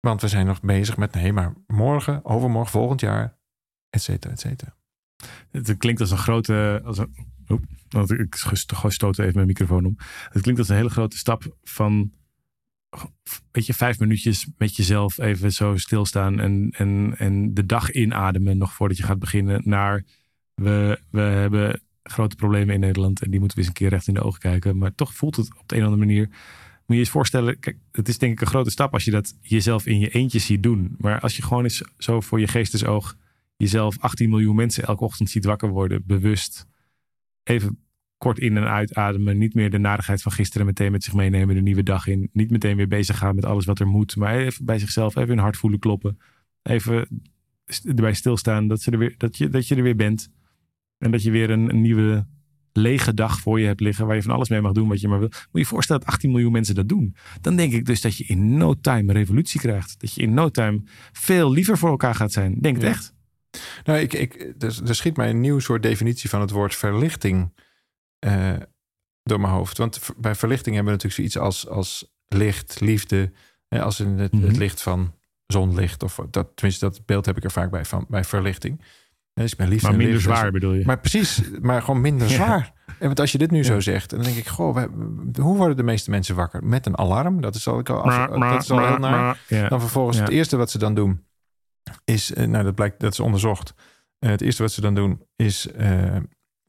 Want 0.00 0.20
we 0.20 0.28
zijn 0.28 0.46
nog 0.46 0.60
bezig 0.60 0.96
met, 0.96 1.14
nee, 1.14 1.32
maar 1.32 1.54
morgen, 1.66 2.24
overmorgen, 2.24 2.72
volgend 2.72 3.00
jaar, 3.00 3.38
et 3.90 4.02
cetera, 4.02 4.32
et 4.32 4.40
cetera. 4.40 4.76
Het 5.50 5.76
klinkt 5.76 6.00
als 6.00 6.10
een 6.10 6.18
grote. 6.18 6.80
Als 6.84 6.98
een, 6.98 7.30
want 7.88 8.10
ik 8.10 8.34
stoot 8.86 9.18
even 9.18 9.34
mijn 9.34 9.46
microfoon 9.46 9.84
om. 9.84 9.96
Het 10.28 10.42
klinkt 10.42 10.60
als 10.60 10.68
een 10.68 10.76
hele 10.76 10.90
grote 10.90 11.16
stap 11.16 11.56
van. 11.62 12.12
Weet 13.50 13.66
je, 13.66 13.74
vijf 13.74 13.98
minuutjes 13.98 14.50
met 14.56 14.76
jezelf 14.76 15.18
even 15.18 15.52
zo 15.52 15.76
stilstaan 15.76 16.40
en, 16.40 16.70
en, 16.70 17.14
en 17.18 17.54
de 17.54 17.66
dag 17.66 17.90
inademen 17.90 18.58
nog 18.58 18.72
voordat 18.72 18.96
je 18.96 19.02
gaat 19.02 19.18
beginnen. 19.18 19.62
Naar 19.64 20.04
we, 20.54 21.00
we 21.10 21.20
hebben 21.20 21.82
grote 22.02 22.36
problemen 22.36 22.74
in 22.74 22.80
Nederland 22.80 23.22
en 23.22 23.30
die 23.30 23.40
moeten 23.40 23.58
we 23.58 23.64
eens 23.64 23.72
een 23.72 23.78
keer 23.80 23.90
recht 23.90 24.08
in 24.08 24.14
de 24.14 24.22
ogen 24.22 24.40
kijken. 24.40 24.78
Maar 24.78 24.94
toch 24.94 25.14
voelt 25.14 25.36
het 25.36 25.58
op 25.58 25.68
de 25.68 25.76
een 25.76 25.82
of 25.82 25.88
andere 25.88 26.06
manier. 26.06 26.26
Moet 26.86 26.96
je 26.96 26.98
eens 26.98 27.08
voorstellen, 27.08 27.58
kijk, 27.58 27.76
het 27.92 28.08
is 28.08 28.18
denk 28.18 28.32
ik 28.32 28.40
een 28.40 28.46
grote 28.46 28.70
stap 28.70 28.92
als 28.92 29.04
je 29.04 29.10
dat 29.10 29.36
jezelf 29.40 29.86
in 29.86 29.98
je 29.98 30.08
eentje 30.08 30.38
ziet 30.38 30.62
doen. 30.62 30.94
Maar 30.98 31.20
als 31.20 31.36
je 31.36 31.42
gewoon 31.42 31.62
eens 31.62 31.82
zo 31.98 32.20
voor 32.20 32.40
je 32.40 32.48
geestesoog 32.48 33.16
jezelf 33.56 33.98
18 33.98 34.30
miljoen 34.30 34.54
mensen 34.54 34.84
elke 34.84 35.04
ochtend 35.04 35.30
ziet 35.30 35.44
wakker 35.44 35.68
worden, 35.68 36.02
bewust. 36.06 36.66
Even 37.42 37.78
kort 38.18 38.38
in 38.38 38.56
en 38.56 38.68
uitademen. 38.68 39.38
Niet 39.38 39.54
meer 39.54 39.70
de 39.70 39.78
narigheid 39.78 40.22
van 40.22 40.32
gisteren 40.32 40.66
meteen 40.66 40.92
met 40.92 41.04
zich 41.04 41.14
meenemen 41.14 41.54
de 41.54 41.60
nieuwe 41.60 41.82
dag 41.82 42.06
in. 42.06 42.30
Niet 42.32 42.50
meteen 42.50 42.76
weer 42.76 42.88
bezig 42.88 43.18
gaan 43.18 43.34
met 43.34 43.44
alles 43.44 43.64
wat 43.64 43.78
er 43.78 43.86
moet. 43.86 44.16
Maar 44.16 44.38
even 44.38 44.64
bij 44.64 44.78
zichzelf 44.78 45.16
even 45.16 45.28
hun 45.28 45.38
hart 45.38 45.56
voelen 45.56 45.78
kloppen. 45.78 46.18
Even 46.62 47.22
erbij 47.84 48.14
stilstaan 48.14 48.68
dat, 48.68 48.80
ze 48.80 48.90
er 48.90 48.98
weer, 48.98 49.14
dat, 49.16 49.36
je, 49.36 49.48
dat 49.48 49.68
je 49.68 49.74
er 49.74 49.82
weer 49.82 49.96
bent. 49.96 50.30
En 51.02 51.10
dat 51.10 51.22
je 51.22 51.30
weer 51.30 51.50
een, 51.50 51.68
een 51.68 51.80
nieuwe 51.80 52.26
lege 52.72 53.14
dag 53.14 53.40
voor 53.40 53.60
je 53.60 53.66
hebt 53.66 53.80
liggen. 53.80 54.06
Waar 54.06 54.16
je 54.16 54.22
van 54.22 54.34
alles 54.34 54.48
mee 54.48 54.60
mag 54.60 54.72
doen 54.72 54.88
wat 54.88 55.00
je 55.00 55.08
maar 55.08 55.18
wil. 55.18 55.28
Moet 55.28 55.48
je 55.52 55.58
je 55.58 55.66
voorstellen 55.66 56.02
dat 56.02 56.10
18 56.10 56.30
miljoen 56.30 56.52
mensen 56.52 56.74
dat 56.74 56.88
doen. 56.88 57.14
Dan 57.40 57.56
denk 57.56 57.72
ik 57.72 57.84
dus 57.84 58.00
dat 58.00 58.16
je 58.16 58.24
in 58.24 58.56
no 58.56 58.74
time 58.80 59.08
een 59.08 59.18
revolutie 59.18 59.60
krijgt. 59.60 60.00
Dat 60.00 60.14
je 60.14 60.22
in 60.22 60.34
no 60.34 60.48
time 60.48 60.82
veel 61.12 61.52
liever 61.52 61.78
voor 61.78 61.90
elkaar 61.90 62.14
gaat 62.14 62.32
zijn. 62.32 62.60
Denk 62.60 62.74
het 62.76 62.84
Ja. 62.84 62.90
echt. 62.90 63.14
Nou, 63.84 63.98
ik, 63.98 64.12
ik, 64.12 64.54
er, 64.58 64.80
er 64.86 64.94
schiet 64.94 65.16
mij 65.16 65.30
een 65.30 65.40
nieuw 65.40 65.58
soort 65.58 65.82
definitie 65.82 66.28
van 66.28 66.40
het 66.40 66.50
woord 66.50 66.74
verlichting 66.76 67.52
eh, 68.18 68.56
door 69.22 69.40
mijn 69.40 69.52
hoofd. 69.52 69.78
Want 69.78 70.00
bij 70.16 70.34
verlichting 70.34 70.74
hebben 70.74 70.92
we 70.98 71.02
natuurlijk 71.02 71.32
zoiets 71.32 71.38
als, 71.38 71.68
als 71.68 72.12
licht, 72.26 72.80
liefde. 72.80 73.32
als 73.68 74.00
in 74.00 74.08
het, 74.18 74.32
Mhm. 74.32 74.46
het 74.46 74.56
licht 74.56 74.82
van 74.82 75.14
zonlicht. 75.46 76.02
Of 76.02 76.18
dat, 76.30 76.48
tenminste, 76.54 76.84
dat 76.84 77.06
beeld 77.06 77.26
heb 77.26 77.36
ik 77.36 77.44
er 77.44 77.50
vaak 77.50 77.70
bij 77.70 77.84
van 77.84 78.06
bij 78.08 78.24
verlichting. 78.24 78.80
Liefde 79.34 79.56
Maar 79.66 79.96
minder 79.96 79.98
liefde. 80.14 80.18
zwaar 80.34 80.50
bedoel 80.50 80.72
je? 80.72 80.84
Maar 80.84 80.98
precies, 81.00 81.42
maar 81.60 81.82
gewoon 81.82 82.00
minder 82.00 82.28
Ja. 82.28 82.34
zwaar. 82.34 82.72
En 82.86 83.06
want 83.06 83.20
als 83.20 83.32
je 83.32 83.38
dit 83.38 83.50
nu 83.50 83.64
zo 83.64 83.80
zegt, 83.80 84.10
dan 84.10 84.22
denk 84.22 84.36
ik, 84.36 84.46
goh, 84.46 84.76
hoe 85.40 85.56
worden 85.56 85.76
de 85.76 85.82
meeste 85.82 86.10
mensen 86.10 86.34
wakker? 86.34 86.64
Met 86.64 86.86
een 86.86 86.98
alarm, 86.98 87.40
dat 87.40 87.54
is 87.54 87.68
al, 87.68 87.78
ik 87.78 87.88
al, 87.88 88.02
af- 88.02 88.28
dat 88.50 88.62
is 88.62 88.70
al 88.70 88.86
heel 88.86 88.98
naar. 88.98 89.38
Ja. 89.48 89.68
Dan 89.68 89.80
vervolgens 89.80 90.18
het 90.18 90.28
eerste 90.28 90.56
wat 90.56 90.70
ze 90.70 90.78
dan 90.78 90.94
doen 90.94 91.24
is, 92.04 92.32
nou 92.34 92.64
dat 92.64 92.74
blijkt, 92.74 93.00
dat 93.00 93.12
is 93.12 93.20
onderzocht. 93.20 93.74
Het 94.18 94.40
eerste 94.40 94.62
wat 94.62 94.72
ze 94.72 94.80
dan 94.80 94.94
doen 94.94 95.22
is 95.36 95.68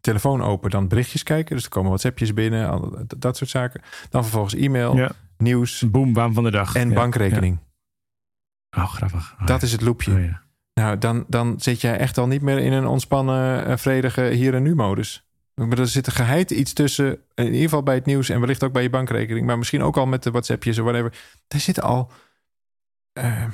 telefoon 0.01 0.41
open, 0.41 0.69
dan 0.69 0.87
berichtjes 0.87 1.23
kijken. 1.23 1.55
Dus 1.55 1.63
er 1.65 1.69
komen 1.71 1.89
WhatsAppjes 1.89 2.33
binnen, 2.33 2.69
al, 2.69 2.89
dat, 3.07 3.21
dat 3.21 3.37
soort 3.37 3.49
zaken. 3.49 3.81
Dan 4.09 4.21
vervolgens 4.23 4.53
e-mail, 4.55 5.09
nieuws 5.37 5.83
Boom, 5.91 6.13
waan 6.13 6.33
van 6.33 6.43
de 6.43 6.51
dag. 6.51 6.75
en 6.75 6.93
bankrekening. 6.93 7.59
Oh, 8.77 8.93
grappig. 8.93 9.35
Oh, 9.41 9.47
Dat 9.47 9.61
is 9.61 9.71
het 9.71 9.81
loopje. 9.81 10.11
Oh, 10.13 10.19
ja. 10.23 10.41
Nou, 10.73 10.97
dan, 10.97 11.25
dan 11.27 11.59
zit 11.61 11.81
jij 11.81 11.97
echt 11.97 12.17
al 12.17 12.27
niet 12.27 12.41
meer 12.41 12.57
in 12.57 12.71
een 12.73 12.85
ontspannen, 12.85 13.65
eh, 13.65 13.77
vredige 13.77 14.23
hier 14.23 14.53
en 14.53 14.63
nu 14.63 14.75
modus. 14.75 15.27
Maar 15.53 15.79
er 15.79 15.87
zit 15.87 16.07
een 16.07 16.13
geheid 16.13 16.51
iets 16.51 16.73
tussen, 16.73 17.19
in 17.33 17.45
ieder 17.45 17.61
geval 17.61 17.83
bij 17.83 17.95
het 17.95 18.05
nieuws 18.05 18.29
en 18.29 18.39
wellicht 18.39 18.63
ook 18.63 18.73
bij 18.73 18.83
je 18.83 18.89
bankrekening, 18.89 19.45
maar 19.45 19.57
misschien 19.57 19.83
ook 19.83 19.97
al 19.97 20.05
met 20.05 20.23
de 20.23 20.31
WhatsAppjes 20.31 20.77
of 20.77 20.83
whatever. 20.83 21.17
Daar 21.47 21.59
zit 21.59 21.81
al 21.81 22.11
eh, 23.13 23.45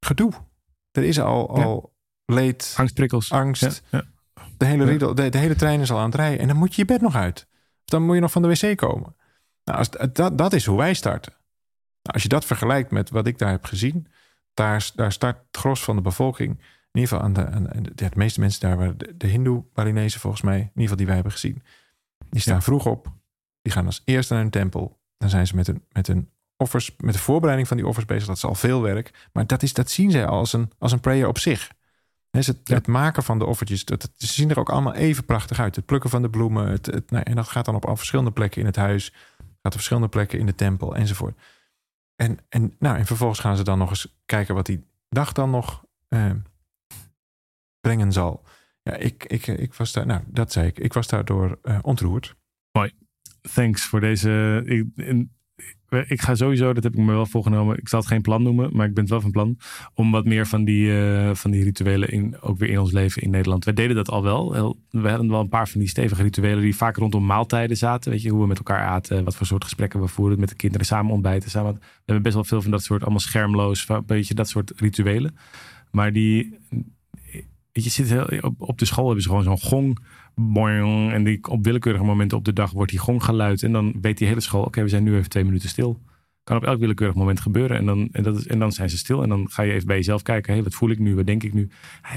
gedoe. 0.00 0.32
Er 0.90 1.02
is 1.02 1.20
al, 1.20 1.56
Ja. 1.58 1.62
al 1.64 1.94
leed, 2.24 2.74
Angstprikkels. 2.76 3.32
angst. 3.32 3.82
Ja, 3.90 4.04
De, 4.56 4.64
hele 4.64 4.84
riedel, 4.84 5.14
de, 5.14 5.28
de 5.28 5.38
hele 5.38 5.54
trein 5.54 5.80
is 5.80 5.90
al 5.90 5.98
aan 5.98 6.04
het 6.06 6.14
rijden. 6.14 6.38
En 6.38 6.48
dan 6.48 6.56
moet 6.56 6.74
je 6.74 6.80
je 6.80 6.86
bed 6.92 7.00
nog 7.00 7.14
uit. 7.16 7.46
Of 7.52 7.84
dan 7.84 8.02
moet 8.02 8.14
je 8.14 8.20
nog 8.20 8.30
van 8.32 8.42
de 8.42 8.48
wc 8.48 8.76
komen. 8.76 9.16
Nou, 9.64 9.78
als, 9.78 9.90
dat, 10.12 10.38
dat 10.38 10.52
is 10.52 10.66
hoe 10.66 10.76
wij 10.78 10.94
starten. 10.94 11.32
Nou, 12.02 12.14
als 12.14 12.22
je 12.22 12.28
dat 12.28 12.44
vergelijkt 12.44 12.90
met 12.90 13.10
wat 13.10 13.26
ik 13.26 13.38
daar 13.38 13.50
heb 13.50 13.64
gezien, 13.64 14.06
daar, 14.56 14.90
daar 14.94 15.12
start 15.12 15.36
het 15.46 15.56
gros 15.56 15.84
van 15.84 15.96
de 15.96 16.02
bevolking, 16.02 16.50
in 16.92 17.00
ieder 17.00 17.08
geval 17.08 17.24
aan 17.24 17.32
de, 17.32 17.46
aan, 17.46 17.86
de, 17.94 18.10
meeste 18.14 18.40
mensen 18.40 18.60
daar, 18.60 18.76
waren 18.76 18.98
de, 18.98 19.16
de 19.16 19.26
Hindoe-Balinezen 19.26 20.20
volgens 20.20 20.42
mij, 20.42 20.58
in 20.58 20.62
ieder 20.62 20.82
geval 20.82 20.96
die 20.96 21.06
wij 21.06 21.14
hebben 21.14 21.32
gezien, 21.32 21.62
die 22.30 22.40
staan 22.40 22.54
Ja. 22.54 22.60
vroeg 22.60 22.86
op, 22.86 23.12
die 23.62 23.72
gaan 23.72 23.86
als 23.86 24.02
eerste 24.04 24.34
naar 24.34 24.42
een 24.42 24.50
tempel, 24.50 25.00
dan 25.18 25.28
zijn 25.28 25.46
ze 25.46 25.54
met 25.56 25.68
een, 25.68 25.82
met 25.92 26.08
een 26.08 26.28
offers, 26.56 26.96
met 26.98 27.14
de 27.14 27.20
voorbereiding 27.20 27.68
van 27.68 27.76
die 27.76 27.86
offers 27.86 28.06
bezig, 28.06 28.26
dat 28.26 28.36
is 28.36 28.44
al 28.44 28.54
veel 28.54 28.82
werk, 28.82 29.28
maar 29.32 29.46
dat, 29.46 29.62
is, 29.62 29.72
dat 29.72 29.90
zien 29.90 30.10
zij 30.10 30.26
al 30.26 30.38
als 30.38 30.52
een, 30.52 30.70
als 30.78 30.92
een 30.92 31.00
prayer 31.00 31.28
op 31.28 31.38
zich. 31.38 31.70
Het, 32.30 32.60
Ja. 32.64 32.74
het 32.74 32.86
maken 32.86 33.22
van 33.22 33.38
de 33.38 33.44
offertjes, 33.44 33.84
dat, 33.84 34.10
ze 34.16 34.26
zien 34.26 34.50
er 34.50 34.58
ook 34.58 34.70
allemaal 34.70 34.94
even 34.94 35.24
prachtig 35.24 35.60
uit. 35.60 35.76
Het 35.76 35.86
plukken 35.86 36.10
van 36.10 36.22
de 36.22 36.30
bloemen, 36.30 36.68
het, 36.68 36.86
het, 36.86 37.10
nou, 37.10 37.24
en 37.24 37.34
dat 37.36 37.48
gaat 37.48 37.64
dan 37.64 37.74
op 37.74 37.96
verschillende 37.96 38.30
plekken 38.30 38.60
in 38.60 38.66
het 38.66 38.76
huis, 38.76 39.12
gaat 39.38 39.48
op 39.62 39.72
verschillende 39.72 40.08
plekken 40.08 40.38
in 40.38 40.46
de 40.46 40.54
tempel 40.54 40.96
enzovoort. 40.96 41.38
En, 42.16 42.38
en, 42.48 42.76
nou, 42.78 42.96
en 42.98 43.06
vervolgens 43.06 43.40
gaan 43.40 43.56
ze 43.56 43.64
dan 43.64 43.78
nog 43.78 43.90
eens 43.90 44.16
kijken 44.24 44.54
wat 44.54 44.66
die 44.66 44.84
dag 45.08 45.32
dan 45.32 45.50
nog 45.50 45.84
eh, 46.08 46.30
brengen 47.80 48.12
zal. 48.12 48.44
Ja, 48.82 48.94
ik, 48.94 49.24
ik, 49.24 49.46
ik 49.46 49.74
was 49.74 49.92
daar, 49.92 50.06
nou, 50.06 50.22
dat 50.26 50.52
zei 50.52 50.66
ik, 50.66 50.78
ik 50.78 50.92
was 50.92 51.06
daardoor 51.06 51.58
eh, 51.62 51.78
ontroerd. 51.82 52.36
Thanks 53.54 53.84
voor 53.84 54.00
deze. 54.00 54.62
Ik, 54.64 54.86
en 54.96 55.35
ik 55.88 56.20
ga 56.20 56.34
sowieso, 56.34 56.72
dat 56.72 56.82
heb 56.82 56.92
ik 56.92 56.98
me 56.98 57.12
wel 57.12 57.26
voorgenomen. 57.26 57.78
Ik 57.78 57.88
zal 57.88 57.98
het 57.98 58.08
geen 58.08 58.22
plan 58.22 58.42
noemen, 58.42 58.70
maar 58.72 58.86
ik 58.86 58.94
ben 58.94 59.02
het 59.02 59.12
wel 59.12 59.20
van 59.20 59.30
plan. 59.30 59.58
Om 59.94 60.10
wat 60.10 60.24
meer 60.24 60.46
van 60.46 60.64
die, 60.64 60.86
uh, 60.86 61.34
van 61.34 61.50
die 61.50 61.62
rituelen 61.62 62.08
in, 62.08 62.40
ook 62.40 62.58
weer 62.58 62.68
in 62.68 62.78
ons 62.78 62.92
leven 62.92 63.22
in 63.22 63.30
Nederland. 63.30 63.64
Wij 63.64 63.74
deden 63.74 63.96
dat 63.96 64.10
al 64.10 64.22
wel. 64.22 64.76
We 64.90 65.08
hadden 65.08 65.28
wel 65.28 65.40
een 65.40 65.48
paar 65.48 65.68
van 65.68 65.80
die 65.80 65.88
stevige 65.88 66.22
rituelen 66.22 66.62
die 66.62 66.76
vaak 66.76 66.96
rondom 66.96 67.26
maaltijden 67.26 67.76
zaten. 67.76 68.10
Weet 68.10 68.22
je, 68.22 68.30
hoe 68.30 68.40
we 68.40 68.46
met 68.46 68.58
elkaar 68.58 68.86
aten, 68.86 69.24
wat 69.24 69.36
voor 69.36 69.46
soort 69.46 69.64
gesprekken 69.64 70.00
we 70.00 70.08
voerden 70.08 70.40
met 70.40 70.48
de 70.48 70.54
kinderen, 70.54 70.86
samen 70.86 71.12
ontbijten. 71.12 71.50
Samen. 71.50 71.74
We 71.74 71.80
hebben 72.04 72.22
best 72.22 72.34
wel 72.34 72.44
veel 72.44 72.62
van 72.62 72.70
dat 72.70 72.82
soort, 72.82 73.02
allemaal 73.02 73.20
schermloos, 73.20 73.88
een 73.88 74.02
beetje 74.06 74.34
dat 74.34 74.48
soort 74.48 74.72
rituelen. 74.76 75.36
Maar 75.90 76.12
die, 76.12 76.58
weet 77.72 77.84
je, 77.84 77.90
zit 77.90 78.08
heel, 78.08 78.40
op, 78.40 78.60
op 78.60 78.78
de 78.78 78.84
school 78.84 79.04
hebben 79.04 79.22
ze 79.22 79.28
gewoon 79.28 79.44
zo'n 79.44 79.60
gong 79.60 79.98
en 80.36 81.24
die, 81.24 81.48
op 81.48 81.64
willekeurige 81.64 82.04
momenten 82.04 82.38
op 82.38 82.44
de 82.44 82.52
dag 82.52 82.70
wordt 82.70 82.90
die 82.90 83.00
gong 83.00 83.24
geluid. 83.24 83.62
En 83.62 83.72
dan 83.72 83.94
weet 84.00 84.18
die 84.18 84.28
hele 84.28 84.40
school, 84.40 84.62
oké, 84.62 84.82
we 84.82 84.88
zijn 84.88 85.02
nu 85.02 85.16
even 85.16 85.30
twee 85.30 85.44
minuten 85.44 85.68
stil. 85.68 86.00
Kan 86.44 86.56
op 86.56 86.64
elk 86.64 86.78
willekeurig 86.78 87.16
moment 87.16 87.40
gebeuren. 87.40 87.76
En 87.76 87.86
dan, 87.86 88.08
en, 88.12 88.22
dat 88.22 88.36
is, 88.36 88.46
en 88.46 88.58
dan 88.58 88.72
zijn 88.72 88.90
ze 88.90 88.98
stil. 88.98 89.22
En 89.22 89.28
dan 89.28 89.50
ga 89.50 89.62
je 89.62 89.72
even 89.72 89.86
bij 89.86 89.96
jezelf 89.96 90.22
kijken. 90.22 90.52
Hey, 90.52 90.62
wat 90.62 90.74
voel 90.74 90.90
ik 90.90 90.98
nu? 90.98 91.14
Wat 91.14 91.26
denk 91.26 91.42
ik 91.42 91.52
nu? 91.52 91.68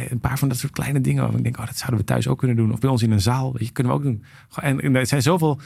een 0.09 0.19
paar 0.19 0.37
van 0.37 0.47
dat 0.47 0.57
soort 0.57 0.73
kleine 0.73 1.01
dingen. 1.01 1.37
Ik 1.37 1.43
denk, 1.43 1.57
oh, 1.57 1.65
dat 1.65 1.77
zouden 1.77 1.99
we 1.99 2.05
thuis 2.05 2.27
ook 2.27 2.37
kunnen 2.37 2.57
doen. 2.57 2.71
Of 2.71 2.79
bij 2.79 2.89
ons 2.89 3.03
in 3.03 3.11
een 3.11 3.21
zaal. 3.21 3.55
Je, 3.59 3.71
kunnen 3.71 3.93
we 3.93 3.99
ook 3.99 4.05
doen. 4.05 4.23
En, 4.55 4.95
er 4.95 5.07
zijn 5.07 5.21
zoveel 5.21 5.59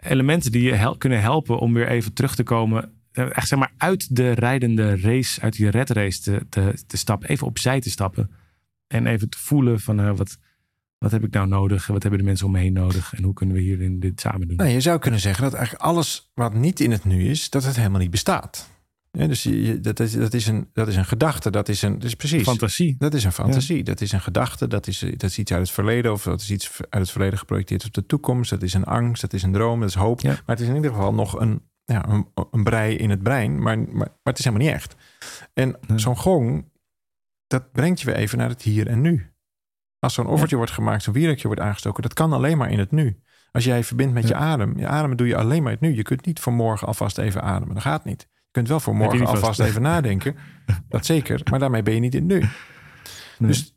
elementen 0.00 0.52
die 0.52 0.62
je 0.62 0.94
kunnen 0.98 1.20
helpen 1.20 1.58
om 1.58 1.74
weer 1.74 1.88
even 1.88 2.12
terug 2.12 2.34
te 2.34 2.42
komen. 2.42 2.92
Echt 3.12 3.48
zeg 3.48 3.58
maar 3.58 3.72
uit 3.76 4.16
de 4.16 4.30
rijdende 4.30 4.96
race, 4.96 5.40
uit 5.40 5.56
die 5.56 5.68
red 5.68 5.90
race 5.90 6.20
te, 6.20 6.46
te, 6.48 6.82
te 6.86 6.96
stappen. 6.96 7.28
Even 7.28 7.46
opzij 7.46 7.80
te 7.80 7.90
stappen. 7.90 8.30
En 8.86 9.06
even 9.06 9.28
te 9.28 9.38
voelen 9.38 9.80
van 9.80 10.00
uh, 10.00 10.16
wat, 10.16 10.38
wat 10.98 11.10
heb 11.10 11.24
ik 11.24 11.32
nou 11.32 11.46
nodig? 11.46 11.86
Wat 11.86 12.02
hebben 12.02 12.20
de 12.20 12.26
mensen 12.26 12.46
om 12.46 12.52
me 12.52 12.58
heen 12.58 12.72
nodig? 12.72 13.14
En 13.14 13.22
hoe 13.22 13.34
kunnen 13.34 13.54
we 13.54 13.60
hierin 13.60 14.00
dit 14.00 14.20
samen 14.20 14.48
doen? 14.48 14.56
Nou, 14.56 14.70
je 14.70 14.80
zou 14.80 14.98
kunnen 14.98 15.20
zeggen 15.20 15.42
dat 15.42 15.52
eigenlijk 15.52 15.84
alles 15.84 16.30
wat 16.34 16.54
niet 16.54 16.80
in 16.80 16.90
het 16.90 17.04
nu 17.04 17.28
is, 17.28 17.50
dat 17.50 17.64
het 17.64 17.76
helemaal 17.76 18.00
niet 18.00 18.10
bestaat. 18.10 18.68
Ja, 19.10 19.26
dus 19.26 19.42
je, 19.42 19.80
dat, 19.80 20.00
is, 20.00 20.12
dat, 20.12 20.34
is 20.34 20.46
een, 20.46 20.70
dat 20.72 20.88
is 20.88 20.96
een 20.96 21.04
gedachte, 21.04 21.50
dat 21.50 21.68
is 21.68 21.82
een, 21.82 22.00
is 22.00 22.14
precies. 22.14 22.42
Fantasie. 22.42 22.94
Dat 22.98 23.14
is 23.14 23.24
een 23.24 23.32
fantasie, 23.32 23.84
dat 23.84 24.00
is 24.00 24.12
een 24.12 24.20
gedachte, 24.20 24.66
dat 24.66 24.86
is, 24.86 24.98
dat 24.98 25.22
is 25.22 25.38
iets 25.38 25.52
uit 25.52 25.60
het 25.60 25.70
verleden 25.70 26.12
of 26.12 26.22
dat 26.22 26.40
is 26.40 26.50
iets 26.50 26.70
uit 26.80 27.02
het 27.02 27.10
verleden 27.10 27.38
geprojecteerd 27.38 27.84
op 27.84 27.94
de 27.94 28.06
toekomst. 28.06 28.50
Dat 28.50 28.62
is 28.62 28.74
een 28.74 28.84
angst, 28.84 29.20
dat 29.20 29.32
is 29.32 29.42
een 29.42 29.52
droom, 29.52 29.80
dat 29.80 29.88
is 29.88 29.94
hoop. 29.94 30.22
Maar 30.22 30.42
het 30.46 30.60
is 30.60 30.68
in 30.68 30.74
ieder 30.74 30.90
geval 30.90 31.14
nog 31.14 31.40
een, 31.40 31.62
ja, 31.84 32.08
een, 32.08 32.26
een 32.50 32.64
brei 32.64 32.96
in 32.96 33.10
het 33.10 33.22
brein, 33.22 33.62
maar, 33.62 33.78
maar, 33.78 33.92
maar 33.92 34.10
het 34.22 34.38
is 34.38 34.44
helemaal 34.44 34.66
niet 34.66 34.74
echt. 34.74 34.96
En 35.54 35.76
zo'n 35.96 36.16
gong, 36.16 36.64
dat 37.46 37.72
brengt 37.72 38.00
je 38.00 38.06
weer 38.06 38.16
even 38.16 38.38
naar 38.38 38.48
het 38.48 38.62
hier 38.62 38.86
en 38.86 39.00
nu. 39.00 39.32
Als 39.98 40.14
zo'n 40.14 40.26
offertje 40.26 40.56
wordt 40.56 40.72
gemaakt, 40.72 41.02
zo'n 41.02 41.14
wierekje 41.14 41.46
wordt 41.46 41.62
aangestoken, 41.62 42.02
dat 42.02 42.14
kan 42.14 42.32
alleen 42.32 42.58
maar 42.58 42.70
in 42.70 42.78
het 42.78 42.90
nu. 42.90 43.20
Als 43.52 43.64
jij 43.64 43.84
verbindt 43.84 44.14
met 44.14 44.28
je 44.28 44.34
adem, 44.34 44.78
je 44.78 44.86
ademen 44.86 45.16
doe 45.16 45.26
je 45.26 45.36
alleen 45.36 45.62
maar 45.62 45.72
het 45.72 45.80
nu. 45.80 45.94
Je 45.94 46.02
kunt 46.02 46.26
niet 46.26 46.40
voor 46.40 46.52
morgen 46.52 46.86
alvast 46.86 47.18
even 47.18 47.42
ademen. 47.42 47.74
Dat 47.74 47.82
gaat 47.82 48.04
niet. 48.04 48.28
Je 48.30 48.50
kunt 48.50 48.68
wel 48.68 48.80
voor 48.80 48.96
morgen 48.96 49.26
alvast 49.26 49.60
even 49.60 49.82
nadenken. 49.82 50.36
Dat 50.88 51.06
zeker. 51.06 51.40
Maar 51.50 51.58
daarmee 51.58 51.82
ben 51.82 51.94
je 51.94 52.00
niet 52.00 52.14
in 52.14 52.30
het 52.30 52.40
nu. 52.40 52.48
Dus 53.38 53.74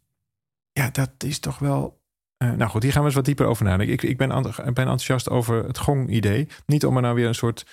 ja, 0.71 0.89
dat 0.91 1.11
is 1.17 1.39
toch 1.39 1.59
wel. 1.59 1.99
Uh, 2.37 2.51
nou 2.51 2.69
goed, 2.69 2.83
hier 2.83 2.91
gaan 2.91 3.01
we 3.01 3.07
eens 3.07 3.15
wat 3.15 3.25
dieper 3.25 3.45
over 3.45 3.65
nadenken. 3.65 3.93
Ik, 3.93 4.03
ik 4.03 4.17
ben, 4.17 4.29
ben 4.29 4.75
enthousiast 4.75 5.29
over 5.29 5.63
het 5.65 5.77
gong-idee. 5.77 6.47
Niet 6.65 6.85
om 6.85 6.95
er 6.95 7.01
nou 7.01 7.15
weer 7.15 7.27
een 7.27 7.35
soort 7.35 7.65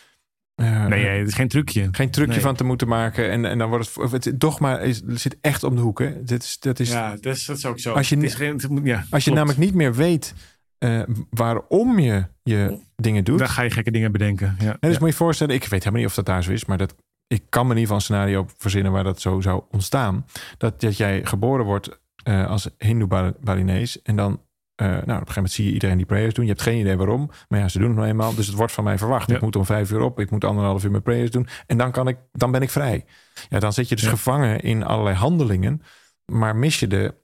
uh, 0.61 0.87
nee, 0.87 1.07
het 1.07 1.29
is 1.29 1.35
geen 1.35 1.49
trucje. 1.49 1.89
Geen 1.93 2.11
trucje 2.11 2.41
van 2.41 2.55
te 2.55 2.65
moeten 2.65 2.89
maken. 2.89 3.31
En, 3.31 3.45
en 3.45 3.59
dan 3.59 3.69
wordt 3.69 3.95
het. 3.95 4.25
het 4.25 4.41
dogma 4.41 4.79
is, 4.79 5.03
zit 5.07 5.39
echt 5.41 5.65
om 5.65 5.77
de 5.77 5.81
hoek. 5.81 5.99
Hè? 5.99 6.25
Dit 6.25 6.43
is, 6.43 6.59
dat 6.59 6.81
is, 6.81 6.91
ja, 6.91 7.11
dat 7.11 7.37
is, 7.37 7.45
dat 7.45 7.57
is 7.57 7.67
ook 7.67 7.79
zo. 7.79 7.93
Als 7.93 8.09
je, 8.09 8.17
is 8.17 8.35
geen, 8.35 8.61
ja, 8.83 9.05
als 9.11 9.25
je 9.25 9.31
namelijk 9.31 9.59
niet 9.59 9.75
meer 9.75 9.95
weet 9.95 10.35
uh, 10.79 11.03
waarom 11.31 11.99
je 11.99 12.27
je 12.43 12.79
dingen 12.97 13.25
doet. 13.25 13.39
Dan 13.39 13.49
ga 13.49 13.63
je 13.63 13.71
gekke 13.71 13.91
dingen 13.91 14.13
bedenken. 14.13 14.57
Ja, 14.59 14.77
dus 14.81 14.91
moet 14.91 15.01
je 15.01 15.07
je 15.07 15.13
voorstellen, 15.13 15.55
ik 15.55 15.65
weet 15.65 15.79
helemaal 15.79 16.01
niet 16.01 16.09
of 16.09 16.15
dat 16.15 16.27
daar 16.27 16.43
zo 16.43 16.51
is, 16.51 16.65
maar 16.65 16.79
dat, 16.79 16.95
ik 17.27 17.43
kan 17.49 17.67
me 17.67 17.75
niet 17.75 17.87
van 17.87 17.97
een 17.97 18.03
scenario 18.03 18.47
verzinnen 18.57 18.93
waar 18.93 19.05
dat 19.05 19.21
zo 19.21 19.41
zou 19.41 19.63
ontstaan. 19.71 20.27
Dat, 20.59 20.81
dat 20.81 20.97
jij 20.97 21.25
geboren 21.25 21.65
wordt 21.65 22.01
uh, 22.29 22.49
als 22.49 22.71
Hindoe-Balinees 22.79 24.03
en 24.03 24.17
dan 24.17 24.41
nou, 24.87 25.01
op 25.01 25.07
een 25.07 25.11
gegeven 25.11 25.35
moment 25.35 25.53
zie 25.53 25.65
je 25.65 25.73
iedereen 25.73 25.97
die 25.97 26.07
prayers 26.07 26.35
doen. 26.35 26.45
Je 26.45 26.51
hebt 26.51 26.63
geen 26.63 26.79
idee 26.79 26.97
waarom. 26.97 27.31
Maar 27.49 27.59
ja, 27.59 27.69
ze 27.69 27.79
doen 27.79 27.89
het 27.89 27.97
nou 27.97 28.09
eenmaal. 28.09 28.35
Dus 28.35 28.47
het 28.47 28.57
wordt 28.57 28.73
van 28.73 28.85
mij 28.85 28.99
verwacht. 28.99 29.31
Ik 29.31 29.41
moet 29.41 29.57
om 29.57 29.65
vijf 29.65 29.91
uur 29.91 30.01
op. 30.01 30.21
Ik 30.21 30.31
moet 30.31 30.45
anderhalf 30.45 30.85
uur 30.85 30.91
mijn 30.91 31.03
prayers 31.03 31.31
doen. 31.31 31.47
En 31.67 31.79
dan, 31.79 31.93
kan 31.93 32.09
ik, 32.09 32.17
dan 32.33 32.51
ben 32.51 32.63
ik 32.63 32.71
vrij. 32.71 33.05
Ja, 33.49 33.59
dan 33.59 33.73
zit 33.73 33.89
je 33.89 33.97
dus 33.97 34.07
gevangen 34.07 34.61
in 34.61 34.83
allerlei 34.83 35.17
handelingen. 35.17 35.83
Maar 36.25 36.57
mis 36.57 36.81
je 36.81 36.87
de, 36.87 37.15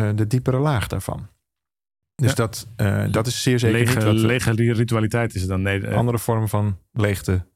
uh, 0.00 0.10
de 0.14 0.26
diepere 0.26 0.58
laag 0.58 0.86
daarvan. 0.86 1.28
Dus 2.14 2.34
dat, 2.34 2.68
uh, 2.76 3.12
dat 3.12 3.26
is 3.26 3.42
zeer 3.42 3.58
zeker 3.58 3.78
lege, 3.78 3.94
niet 3.94 4.04
wat... 4.04 4.14
Lege 4.14 4.52
ritualiteit 4.52 5.34
is 5.34 5.40
het 5.40 5.50
dan. 5.50 5.62
Nee, 5.62 5.88
andere 5.88 6.18
vorm 6.18 6.48
van 6.48 6.78
leegte. 6.92 7.46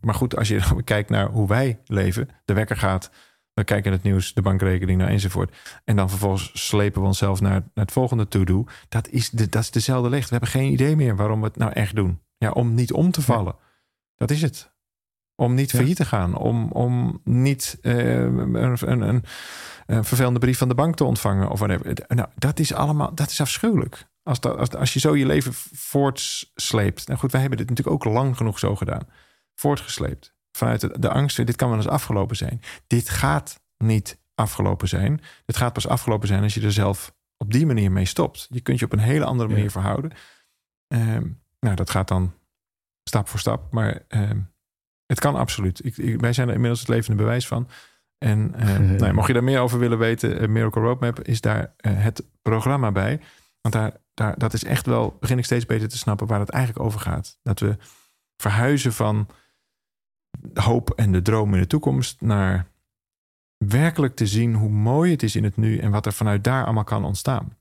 maar 0.00 0.14
goed, 0.14 0.36
als 0.36 0.48
je 0.48 0.60
kijkt 0.84 1.10
naar 1.10 1.28
hoe 1.28 1.48
wij 1.48 1.78
leven. 1.86 2.28
De 2.44 2.54
wekker 2.54 2.76
gaat 2.76 3.10
we 3.54 3.64
kijken 3.64 3.92
het 3.92 4.02
nieuws, 4.02 4.34
de 4.34 4.42
bankrekening 4.42 4.98
nou, 4.98 5.10
enzovoort. 5.10 5.56
En 5.84 5.96
dan 5.96 6.08
vervolgens 6.08 6.66
slepen 6.66 7.00
we 7.00 7.06
onszelf 7.06 7.40
naar, 7.40 7.50
naar 7.50 7.84
het 7.84 7.92
volgende 7.92 8.28
to-do. 8.28 8.64
Dat 8.88 9.08
is, 9.08 9.30
de, 9.30 9.48
dat 9.48 9.62
is 9.62 9.70
dezelfde 9.70 10.08
licht. 10.08 10.24
We 10.24 10.30
hebben 10.30 10.50
geen 10.50 10.72
idee 10.72 10.96
meer 10.96 11.16
waarom 11.16 11.40
we 11.40 11.46
het 11.46 11.56
nou 11.56 11.72
echt 11.72 11.94
doen. 11.94 12.20
Ja, 12.38 12.50
om 12.50 12.74
niet 12.74 12.92
om 12.92 13.10
te 13.10 13.22
vallen. 13.22 13.56
Dat 14.16 14.30
is 14.30 14.42
het. 14.42 14.72
Om 15.34 15.54
niet 15.54 15.70
failliet 15.70 15.96
te 15.96 16.04
gaan. 16.04 16.36
Om, 16.36 16.70
om 16.70 17.20
niet 17.24 17.78
uh, 17.82 18.20
een, 18.20 18.54
een, 18.54 19.02
een, 19.02 19.24
een, 19.86 20.04
vervelende 20.04 20.38
brief 20.38 20.58
van 20.58 20.68
de 20.68 20.74
bank 20.74 20.96
te 20.96 21.04
ontvangen. 21.04 21.50
Of 21.50 21.58
whatever. 21.58 22.06
Nou, 22.08 22.28
dat 22.34 22.58
is 22.58 22.72
allemaal, 22.74 23.14
dat 23.14 23.30
is 23.30 23.40
afschuwelijk. 23.40 24.06
Als, 24.22 24.40
dat, 24.40 24.58
als, 24.58 24.74
als 24.74 24.92
je 24.92 25.00
zo 25.00 25.16
je 25.16 25.26
leven 25.26 25.52
voortsleept. 25.72 27.06
Nou 27.06 27.18
goed, 27.18 27.32
wij 27.32 27.40
hebben 27.40 27.58
dit 27.58 27.68
natuurlijk 27.68 27.96
ook 27.96 28.12
lang 28.12 28.36
genoeg 28.36 28.58
zo 28.58 28.76
gedaan. 28.76 29.08
Voortgesleept 29.54 30.33
vanuit 30.56 31.02
de, 31.02 31.08
angst, 31.08 31.46
dit 31.46 31.56
kan 31.56 31.68
wel 31.68 31.76
eens 31.76 31.88
afgelopen 31.88 32.36
zijn. 32.36 32.60
Dit 32.86 33.08
gaat 33.08 33.62
niet 33.78 34.18
afgelopen 34.34 34.88
zijn. 34.88 35.20
Dit 35.44 35.56
gaat 35.56 35.72
pas 35.72 35.88
afgelopen 35.88 36.28
zijn 36.28 36.42
als 36.42 36.54
je 36.54 36.60
er 36.60 36.72
zelf 36.72 37.14
op 37.36 37.52
die 37.52 37.66
manier 37.66 37.92
mee 37.92 38.04
stopt. 38.04 38.46
Je 38.50 38.60
kunt 38.60 38.78
je 38.78 38.84
op 38.84 38.92
een 38.92 38.98
hele 38.98 39.24
andere 39.24 39.48
manier 39.48 39.70
verhouden. 39.70 40.12
Ehm, 40.88 41.28
nou, 41.60 41.74
dat 41.76 41.90
gaat 41.90 42.08
dan 42.08 42.34
stap 43.04 43.28
voor 43.28 43.40
stap, 43.40 43.72
maar 43.72 44.04
ehm, 44.08 44.40
het 45.06 45.20
kan 45.20 45.34
absoluut. 45.34 45.84
Ik, 45.84 46.20
wij 46.20 46.32
zijn 46.32 46.48
er 46.48 46.54
inmiddels 46.54 46.80
het 46.80 46.88
levende 46.88 47.22
bewijs 47.22 47.46
van. 47.46 47.68
En 48.18 48.54
uh, 48.60 48.78
nou, 48.78 49.12
mocht 49.12 49.26
je 49.26 49.32
daar 49.32 49.44
meer 49.44 49.60
over 49.60 49.78
willen 49.78 49.98
weten, 49.98 50.42
uh, 50.42 50.48
Miracle 50.48 50.82
Roadmap 50.82 51.22
is 51.22 51.40
daar 51.40 51.74
uh, 51.80 52.02
het 52.02 52.24
programma 52.42 52.92
bij. 52.92 53.20
Want 53.60 53.74
daar, 53.74 53.92
daar, 54.14 54.38
dat 54.38 54.52
is 54.52 54.64
echt 54.64 54.86
wel, 54.86 55.16
begin 55.20 55.38
ik 55.38 55.44
steeds 55.44 55.66
beter 55.66 55.88
te 55.88 55.98
snappen 55.98 56.26
waar 56.26 56.40
het 56.40 56.50
eigenlijk 56.50 56.84
over 56.84 57.00
gaat. 57.00 57.38
Dat 57.42 57.60
we 57.60 57.76
verhuizen 58.36 58.92
van 58.92 59.28
hoop 60.54 60.90
en 60.90 61.12
de 61.12 61.22
droom 61.22 61.54
in 61.54 61.60
de 61.60 61.66
toekomst 61.66 62.20
naar 62.20 62.66
werkelijk 63.56 64.16
te 64.16 64.26
zien 64.26 64.54
hoe 64.54 64.70
mooi 64.70 65.10
het 65.10 65.22
is 65.22 65.36
in 65.36 65.44
het 65.44 65.56
nu 65.56 65.78
en 65.78 65.90
wat 65.90 66.06
er 66.06 66.12
vanuit 66.12 66.44
daar 66.44 66.64
allemaal 66.64 66.84
kan 66.84 67.04
ontstaan. 67.04 67.56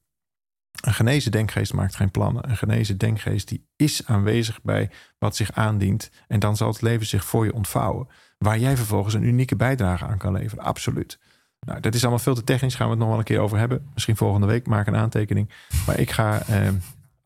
Een 0.82 0.94
genezen 0.94 1.32
denkgeest 1.32 1.74
maakt 1.74 1.96
geen 1.96 2.12
plannen. 2.12 2.50
Een 2.50 2.58
genezen 2.58 2.98
denkgeest 2.98 3.48
die 3.48 3.68
is 3.76 4.06
aanwezig 4.06 4.62
bij 4.62 4.90
wat 5.18 5.36
zich 5.36 5.52
aandient. 5.52 6.12
En 6.28 6.40
dan 6.40 6.58
zal 6.58 6.68
het 6.68 6.82
leven 6.82 7.06
zich 7.06 7.26
voor 7.26 7.46
je 7.46 7.54
ontvouwen. 7.54 8.08
Waar 8.38 8.60
jij 8.60 8.78
vervolgens 8.78 9.14
een 9.14 9.24
unieke 9.24 9.56
bijdrage 9.56 10.06
aan 10.06 10.18
kan 10.18 10.34
leveren. 10.34 10.64
Absoluut. 10.64 11.20
Nou, 11.60 11.80
dat 11.80 11.94
is 11.94 12.02
allemaal 12.02 12.20
veel 12.20 12.36
te 12.36 12.44
technisch. 12.44 12.76
Gaan 12.76 12.86
we 12.86 12.92
het 12.92 13.02
nog 13.02 13.10
wel 13.10 13.18
een 13.18 13.24
keer 13.24 13.40
over 13.40 13.58
hebben. 13.58 13.90
Misschien 13.94 14.16
volgende 14.16 14.48
week. 14.48 14.68
Maak 14.68 14.88
een 14.88 14.96
aantekening. 14.96 15.50
Maar 15.86 16.00
ik 16.00 16.12
ga 16.12 16.42
eh, 16.42 16.70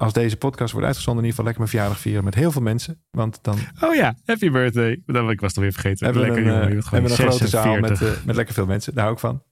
als 0.01 0.13
deze 0.13 0.37
podcast 0.37 0.71
wordt 0.71 0.87
uitgezonden, 0.87 1.23
in 1.23 1.29
ieder 1.29 1.43
geval 1.43 1.45
lekker 1.45 1.61
mijn 1.61 1.69
verjaardag 1.69 1.99
vieren 1.99 2.23
met 2.23 2.35
heel 2.35 2.51
veel 2.51 2.61
mensen. 2.61 3.01
Want 3.11 3.39
dan. 3.41 3.57
Oh 3.81 3.95
ja, 3.95 4.15
happy 4.25 4.49
birthday. 4.49 5.01
Dat, 5.05 5.29
ik 5.29 5.39
was 5.39 5.53
toch 5.53 5.63
weer 5.63 5.73
vergeten. 5.73 6.05
Hebben 6.05 6.23
lekker, 6.23 6.43
we 6.43 6.49
een, 6.49 6.55
jongen, 6.55 6.77
uh, 6.77 6.91
hebben 6.91 7.11
een 7.11 7.17
grote 7.17 7.47
zaal 7.47 7.79
met, 7.79 8.01
uh, 8.01 8.11
met 8.25 8.35
lekker 8.35 8.53
veel 8.53 8.65
mensen. 8.65 8.93
Daar 8.93 9.03
hou 9.03 9.15
ik 9.15 9.21
van. 9.21 9.43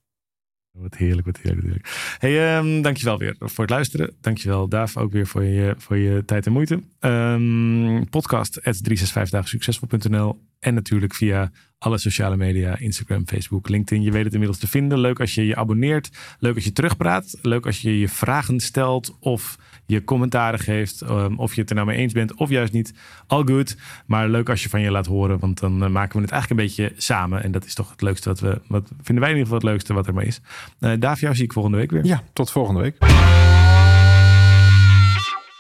Wat 0.72 0.96
heerlijk, 0.96 1.26
wat 1.26 1.38
heerlijk. 1.38 1.64
heerlijk. 1.64 2.16
Hey, 2.18 2.58
um, 2.58 2.82
dankjewel 2.82 3.18
weer 3.18 3.36
voor 3.40 3.64
het 3.64 3.70
luisteren. 3.70 4.16
Dankjewel 4.22 4.68
Daaf 4.68 4.98
ook 4.98 5.12
weer 5.12 5.28
voor 5.28 5.44
je, 5.44 5.76
voor 5.78 5.98
je 5.98 6.26
tijd 6.26 6.46
en 6.46 6.52
moeite. 6.52 6.80
Um, 7.00 8.10
podcast 8.10 8.64
at 8.64 8.82
365dagensuccesvol.nl 8.90 10.42
en 10.60 10.74
natuurlijk 10.74 11.14
via 11.14 11.52
alle 11.78 11.98
sociale 11.98 12.38
media, 12.38 12.78
Instagram, 12.78 13.28
Facebook, 13.28 13.70
LinkedIn. 13.70 14.04
Je 14.04 14.12
weet 14.12 14.24
het 14.24 14.34
inmiddels 14.34 14.60
te 14.60 14.68
vinden. 14.68 15.00
Leuk 15.00 15.20
als 15.20 15.36
je 15.36 15.46
je 15.46 15.56
abonneert. 15.56 16.10
Leuk 16.40 16.56
als 16.56 16.64
je 16.64 16.72
terugpraat. 16.72 17.38
Leuk 17.42 17.66
als 17.66 17.82
je 17.82 18.00
je 18.00 18.10
vragen 18.10 18.60
stelt 18.60 19.18
of 19.20 19.58
je 19.86 20.04
commentaren 20.04 20.60
geeft. 20.60 21.02
Um, 21.02 21.40
of 21.40 21.56
je 21.56 21.62
het 21.62 21.70
er 21.70 21.76
nou 21.76 21.88
mee 21.88 21.98
eens 21.98 22.14
bent 22.14 22.34
of 22.34 22.50
juist 22.50 22.74
niet. 22.74 22.94
All 23.28 23.44
good. 23.46 23.78
Maar 24.06 24.30
leuk 24.30 24.50
als 24.50 24.64
je 24.64 24.70
van 24.70 24.82
je 24.82 24.92
laat 24.92 25.06
horen. 25.06 25.40
Want 25.40 25.60
dan 25.60 25.84
uh, 25.84 25.90
maken 25.90 26.16
we 26.16 26.22
het 26.22 26.32
eigenlijk 26.32 26.62
een 26.62 26.68
beetje 26.68 26.94
samen. 26.98 27.44
En 27.44 27.52
dat 27.52 27.66
is 27.66 27.74
toch 27.74 27.90
het 27.90 28.02
leukste 28.02 28.30
wat 28.30 28.40
we... 28.40 28.62
Wat 28.68 28.92
vinden 29.02 29.24
wij 29.24 29.34
in 29.34 29.38
ieder 29.38 29.54
geval 29.54 29.58
het 29.58 29.64
leukste 29.64 29.94
wat 29.94 30.08
er 30.08 30.14
maar 30.14 30.26
is. 30.26 30.42
Uh, 30.80 31.14
jou 31.14 31.36
zie 31.36 31.44
ik 31.44 31.54
volgende 31.54 31.78
week 31.78 31.92
weer. 31.92 32.06
Ja, 32.06 32.24
tot 32.34 32.52
volgende 32.52 32.82
week. 32.82 32.98